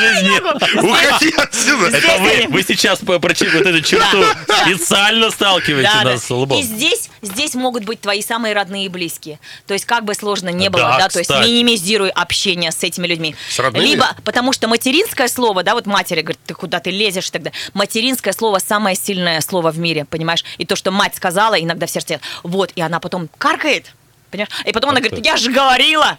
жизни. 0.00 0.40
Уходи 0.90 1.32
отсюда. 1.36 1.96
Это 1.96 2.18
вы, 2.18 2.46
вы 2.48 2.62
сейчас 2.62 2.98
по- 2.98 3.18
прочи- 3.18 3.48
вот 3.52 3.66
эту 3.66 3.80
черту 3.82 4.24
специально 4.64 5.30
сталкиваете 5.30 5.90
нас 6.02 6.24
с 6.24 6.30
лбом. 6.30 6.58
И 6.58 6.62
здесь, 6.62 7.08
здесь 7.22 7.54
могут 7.54 7.84
быть 7.84 8.00
твои 8.00 8.22
самые 8.22 8.54
родные 8.54 8.86
и 8.86 8.88
близкие. 8.88 9.38
То 9.66 9.74
есть 9.74 9.84
как 9.84 10.04
бы 10.04 10.14
сложно 10.14 10.48
не 10.48 10.68
было, 10.70 10.96
Да, 10.98 11.08
то 11.08 11.18
есть 11.18 11.30
минимизируй 11.30 12.10
общение 12.10 12.72
с 12.72 12.82
этими 12.82 13.06
людьми. 13.06 13.34
С 13.48 13.58
родными? 13.58 13.84
Либо 13.84 14.08
потому 14.24 14.52
что 14.52 14.68
материнское 14.68 15.28
слово, 15.28 15.62
да, 15.62 15.74
вот 15.74 15.86
матери 15.86 16.22
говорят, 16.22 16.40
ты 16.46 16.54
куда 16.54 16.80
ты 16.80 16.90
лезешь 16.90 17.28
и 17.28 17.30
так 17.30 17.42
далее. 17.42 17.58
Материнское 17.74 18.32
слово 18.32 18.58
самое 18.58 18.96
сильное 18.96 19.40
слово 19.40 19.70
в 19.70 19.78
мире, 19.78 20.04
понимаешь? 20.04 20.44
И 20.58 20.64
то, 20.64 20.76
что 20.80 20.90
мать 20.90 21.14
сказала, 21.14 21.60
иногда 21.60 21.86
в 21.86 21.90
сердце, 21.90 22.20
вот, 22.42 22.72
и 22.74 22.80
она 22.80 23.00
потом 23.00 23.28
каркает. 23.38 23.92
Понимаешь? 24.30 24.50
И 24.64 24.72
потом 24.72 24.90
она 24.90 25.00
говорит, 25.00 25.24
я 25.24 25.36
же 25.36 25.52
говорила. 25.52 26.18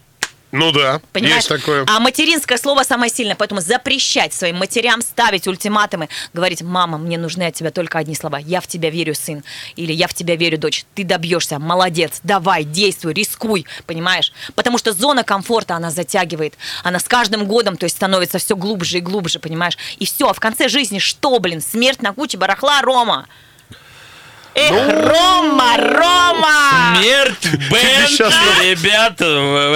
Ну 0.52 0.74
да, 0.74 1.02
Понимаешь? 1.14 1.36
есть 1.38 1.48
такое. 1.48 1.86
А 1.88 2.00
материнское 2.02 2.58
слово 2.58 2.84
самое 2.84 3.10
сильное, 3.10 3.36
поэтому 3.36 3.62
запрещать 3.62 4.34
своим 4.34 4.58
матерям 4.58 5.02
ставить 5.02 5.48
ультиматумы, 5.48 6.10
говорить, 6.34 6.62
мама, 6.62 6.98
мне 6.98 7.18
нужны 7.18 7.44
от 7.44 7.54
тебя 7.54 7.72
только 7.72 8.00
одни 8.00 8.16
слова. 8.16 8.38
Я 8.38 8.60
в 8.60 8.68
тебя 8.68 8.90
верю, 8.90 9.16
сын. 9.16 9.44
Или 9.78 9.94
я 9.94 10.08
в 10.08 10.14
тебя 10.14 10.36
верю, 10.36 10.58
дочь. 10.58 10.84
Ты 10.94 11.06
добьешься, 11.06 11.58
молодец, 11.58 12.20
давай, 12.24 12.66
действуй, 12.66 13.14
рискуй, 13.14 13.66
понимаешь? 13.88 14.34
Потому 14.54 14.78
что 14.78 14.92
зона 14.92 15.24
комфорта, 15.24 15.76
она 15.76 15.90
затягивает. 15.90 16.56
Она 16.84 17.00
с 17.00 17.06
каждым 17.06 17.46
годом, 17.46 17.78
то 17.78 17.86
есть, 17.86 17.96
становится 17.96 18.38
все 18.38 18.58
глубже 18.58 18.98
и 18.98 19.02
глубже, 19.02 19.40
понимаешь? 19.40 19.78
И 20.00 20.06
все, 20.06 20.28
а 20.28 20.34
в 20.34 20.42
конце 20.42 20.68
жизни 20.68 21.00
что, 21.00 21.40
блин, 21.40 21.62
смерть 21.62 22.02
на 22.02 22.14
куче 22.14 22.38
барахла, 22.38 22.82
Рома? 22.82 23.28
Эх, 24.54 24.70
Ну, 24.72 25.08
Рома, 25.08 25.78
Рома! 25.78 26.98
Смерть 27.02 27.70
Бентли, 27.70 28.72
ребята, 28.72 29.26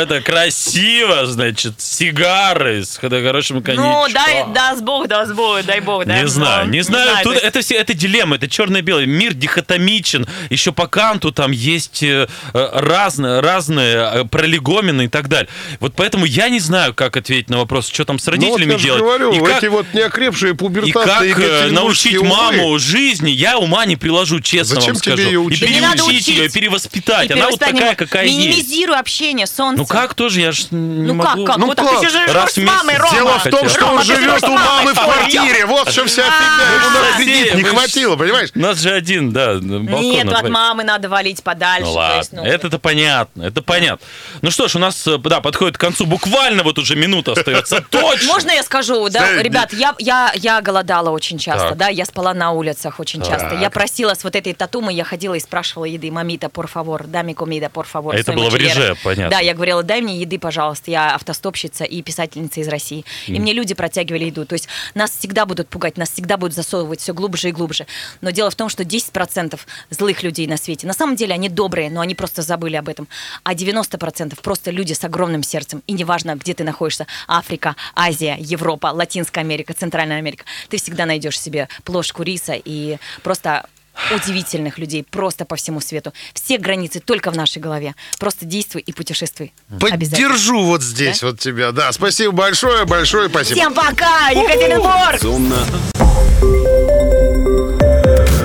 это 0.01 0.19
красиво, 0.21 1.25
значит, 1.27 1.79
сигары 1.79 2.83
с 2.83 2.97
хо- 2.97 3.09
хорошим 3.09 3.63
коньячком. 3.63 3.89
Ну, 3.89 4.13
дай, 4.13 4.43
даст 4.53 4.81
Бог, 4.81 5.07
даст 5.07 5.33
Бог, 5.33 5.63
дай 5.63 5.79
Бог, 5.79 6.03
дай 6.05 6.17
Не 6.17 6.23
Бог. 6.23 6.31
знаю, 6.31 6.67
не 6.69 6.81
знаю. 6.81 7.15
Тут 7.23 7.23
то 7.23 7.31
есть- 7.33 7.45
это 7.45 7.61
все, 7.61 7.75
это 7.75 7.93
дилемма, 7.93 8.35
это 8.35 8.49
черное-белое. 8.49 9.05
Мир 9.05 9.33
дихотомичен. 9.33 10.27
Еще 10.49 10.73
по 10.73 10.87
Канту 10.87 11.31
там 11.31 11.51
есть 11.51 12.03
э, 12.03 12.27
э, 12.53 12.69
разные, 12.73 13.39
разные 13.39 13.95
э, 13.95 14.23
пролегомены 14.25 15.05
и 15.05 15.07
так 15.07 15.29
далее. 15.29 15.47
Вот 15.79 15.93
поэтому 15.95 16.25
я 16.25 16.49
не 16.49 16.59
знаю, 16.59 16.93
как 16.93 17.15
ответить 17.15 17.49
на 17.49 17.59
вопрос, 17.59 17.87
что 17.87 18.03
там 18.03 18.19
с 18.19 18.25
Ну, 18.27 18.33
вот 18.33 18.41
родителями 18.41 18.71
я 18.73 18.77
же 18.77 18.83
делать. 18.83 19.01
говорю, 19.01 19.31
и 19.33 19.39
как, 19.39 19.57
эти 19.63 19.67
вот 19.67 19.85
неокрепшие 19.93 20.51
и 20.51 20.55
пубертатные 20.55 21.33
как 21.33 21.71
научить 21.71 22.17
умы. 22.17 22.29
маму 22.29 22.77
жизни, 22.77 23.29
я 23.29 23.57
ума 23.57 23.85
не 23.85 23.95
приложу, 23.95 24.41
честно 24.41 24.64
Зачем 24.65 24.93
вам 24.93 25.01
тебе 25.01 25.13
скажу. 25.13 25.27
ее 25.29 25.33
И 25.33 25.37
учить? 25.37 25.81
Надо 25.81 25.97
переучить 26.03 26.27
ее, 26.27 26.45
и 26.45 26.49
перевоспитать. 26.49 27.29
И 27.29 27.33
Она 27.33 27.49
вот 27.49 27.59
такая, 27.59 27.95
какая 27.95 28.25
есть. 28.25 28.37
Минимизируй 28.37 28.97
общение, 28.97 29.47
солнце. 29.47 29.77
Ну 29.77 29.85
как 29.85 30.13
тоже, 30.13 30.41
я 30.41 30.51
ж 30.51 30.67
не 30.71 31.11
Ну 31.11 31.21
как, 31.21 31.35
могу. 31.35 31.45
как? 31.45 31.57
Ну 31.57 31.65
вот 31.67 31.77
так 31.77 31.89
как? 31.89 31.99
ты 32.01 32.09
же 32.09 32.11
живешь 32.11 32.33
Раз 32.33 32.51
с 32.53 32.57
в 32.57 32.63
мамой, 32.63 32.93
месяц. 32.95 33.01
Рома. 33.01 33.15
Дело 33.15 33.39
в 33.39 33.43
том, 33.49 33.69
что 33.69 33.79
Рома, 33.81 33.93
он 33.93 34.03
живет 34.03 34.19
живешь 34.19 34.43
у 34.43 34.53
мамы 34.53 34.93
в 34.93 34.99
квартире. 34.99 35.65
Вот 35.65 35.89
в 35.89 35.93
чем 35.93 36.07
вся 36.07 36.23
фигня. 36.23 36.85
Ему 36.85 37.15
кредит 37.17 37.55
не 37.55 37.63
хватило, 37.63 38.15
понимаешь? 38.15 38.49
У 38.55 38.59
нас 38.59 38.79
же 38.79 38.91
один, 38.91 39.31
да, 39.31 39.55
Нет, 39.61 40.31
от 40.31 40.49
мамы 40.49 40.83
надо 40.83 41.09
валить 41.09 41.43
подальше. 41.43 41.85
Ну 41.85 41.93
ладно, 41.93 42.41
ну, 42.41 42.43
это-то 42.43 42.79
понятно, 42.79 43.43
это 43.43 43.61
понятно. 43.61 44.05
Ну 44.41 44.51
что 44.51 44.67
ж, 44.67 44.75
у 44.75 44.79
нас, 44.79 45.05
э, 45.07 45.17
да, 45.17 45.41
подходит 45.41 45.77
к 45.77 45.81
концу, 45.81 46.05
буквально 46.05 46.63
вот 46.63 46.77
уже 46.79 46.95
минута 46.95 47.33
остается, 47.33 47.81
точно. 47.89 48.27
Можно 48.27 48.51
я 48.51 48.63
скажу, 48.63 49.07
да, 49.09 49.41
ребят, 49.41 49.73
я, 49.73 49.93
я, 49.99 50.31
я 50.35 50.61
голодала 50.61 51.09
очень 51.09 51.37
часто, 51.37 51.75
да, 51.75 51.89
я 51.89 52.05
спала 52.05 52.33
на 52.33 52.51
улицах 52.51 52.99
очень 52.99 53.23
часто. 53.23 53.55
Я 53.55 53.69
просила 53.69 54.13
с 54.13 54.23
вот 54.23 54.35
этой 54.35 54.53
татумой, 54.55 54.95
я 54.95 55.03
ходила 55.03 55.35
и 55.35 55.39
спрашивала 55.39 55.85
еды, 55.85 56.11
мамита, 56.11 56.47
por 56.47 56.69
favor, 56.71 57.07
дами 57.07 57.33
комида, 57.33 57.67
por 57.67 57.85
favor. 57.91 58.13
А 58.13 58.17
это 58.17 58.33
было 58.33 58.49
в 58.49 58.53
mochilera». 58.53 58.57
реже, 58.57 58.97
понятно. 59.03 59.29
Да, 59.29 59.39
я 59.39 59.53
говорила, 59.53 59.83
дай 59.83 60.01
мне 60.01 60.17
еды, 60.17 60.39
пожалуйста, 60.39 60.91
я 60.91 61.15
автостопщица 61.15 61.83
и 61.83 62.01
писательница 62.01 62.59
из 62.61 62.67
России. 62.67 63.05
И 63.27 63.39
мне 63.39 63.53
люди 63.53 63.73
протягивали 63.73 64.25
еду. 64.25 64.45
То 64.45 64.53
есть 64.53 64.67
нас 64.93 65.11
всегда 65.11 65.45
будут 65.45 65.67
пугать, 65.69 65.97
нас 65.97 66.11
всегда 66.11 66.37
будут 66.37 66.55
засовывать 66.55 67.01
все 67.01 67.13
глубже 67.13 67.49
и 67.49 67.51
глубже. 67.51 67.85
Но 68.21 68.31
дело 68.31 68.49
в 68.49 68.55
том, 68.55 68.69
что 68.69 68.83
10% 68.83 69.59
злых 69.89 70.23
людей 70.23 70.47
на 70.47 70.57
свете, 70.57 70.87
на 70.87 70.93
самом 70.93 71.15
деле 71.15 71.33
они 71.33 71.49
добрые, 71.49 71.89
но 71.89 72.01
они 72.01 72.15
просто 72.15 72.41
забыли 72.41 72.75
об 72.75 72.89
этом. 72.89 73.07
А 73.43 73.53
90% 73.53 74.39
просто 74.41 74.71
люди 74.71 74.93
с 74.93 75.03
огромным 75.03 75.43
сердцем. 75.43 75.83
И 75.87 75.93
неважно, 75.93 76.35
где 76.35 76.53
ты 76.53 76.63
находишься, 76.63 77.07
Африка, 77.27 77.75
Азия, 77.95 78.37
Европа, 78.39 78.87
Латинская 78.87 79.41
Америка, 79.41 79.73
Центральная 79.73 80.17
Америка, 80.17 80.45
ты 80.69 80.77
всегда 80.77 81.05
найдешь 81.05 81.39
себе 81.39 81.67
плошку 81.83 82.23
риса 82.23 82.53
и 82.53 82.97
просто 83.23 83.65
удивительных 84.11 84.77
людей 84.77 85.03
просто 85.03 85.45
по 85.45 85.55
всему 85.55 85.81
свету. 85.81 86.13
Все 86.33 86.57
границы 86.57 86.99
только 86.99 87.31
в 87.31 87.37
нашей 87.37 87.61
голове. 87.61 87.95
Просто 88.19 88.45
действуй 88.45 88.81
и 88.81 88.91
путешествуй. 88.93 89.53
Поддержу 89.79 90.63
вот 90.63 90.83
здесь 90.83 91.23
вот 91.23 91.39
тебя. 91.39 91.71
Да, 91.71 91.91
спасибо 91.91 92.31
большое, 92.31 92.85
большое 92.85 93.29
спасибо. 93.29 93.59
Всем 93.59 93.73
пока, 93.73 94.29
Екатеринбург! 94.29 95.19
Зумна. 95.21 95.65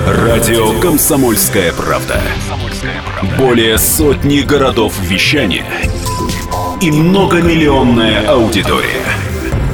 Радио 0.07 0.79
«Комсомольская 0.79 1.73
правда». 1.73 2.21
Более 3.37 3.77
сотни 3.77 4.41
городов 4.41 4.93
вещания 5.01 5.65
и 6.81 6.91
многомиллионная 6.91 8.27
аудитория. 8.27 9.20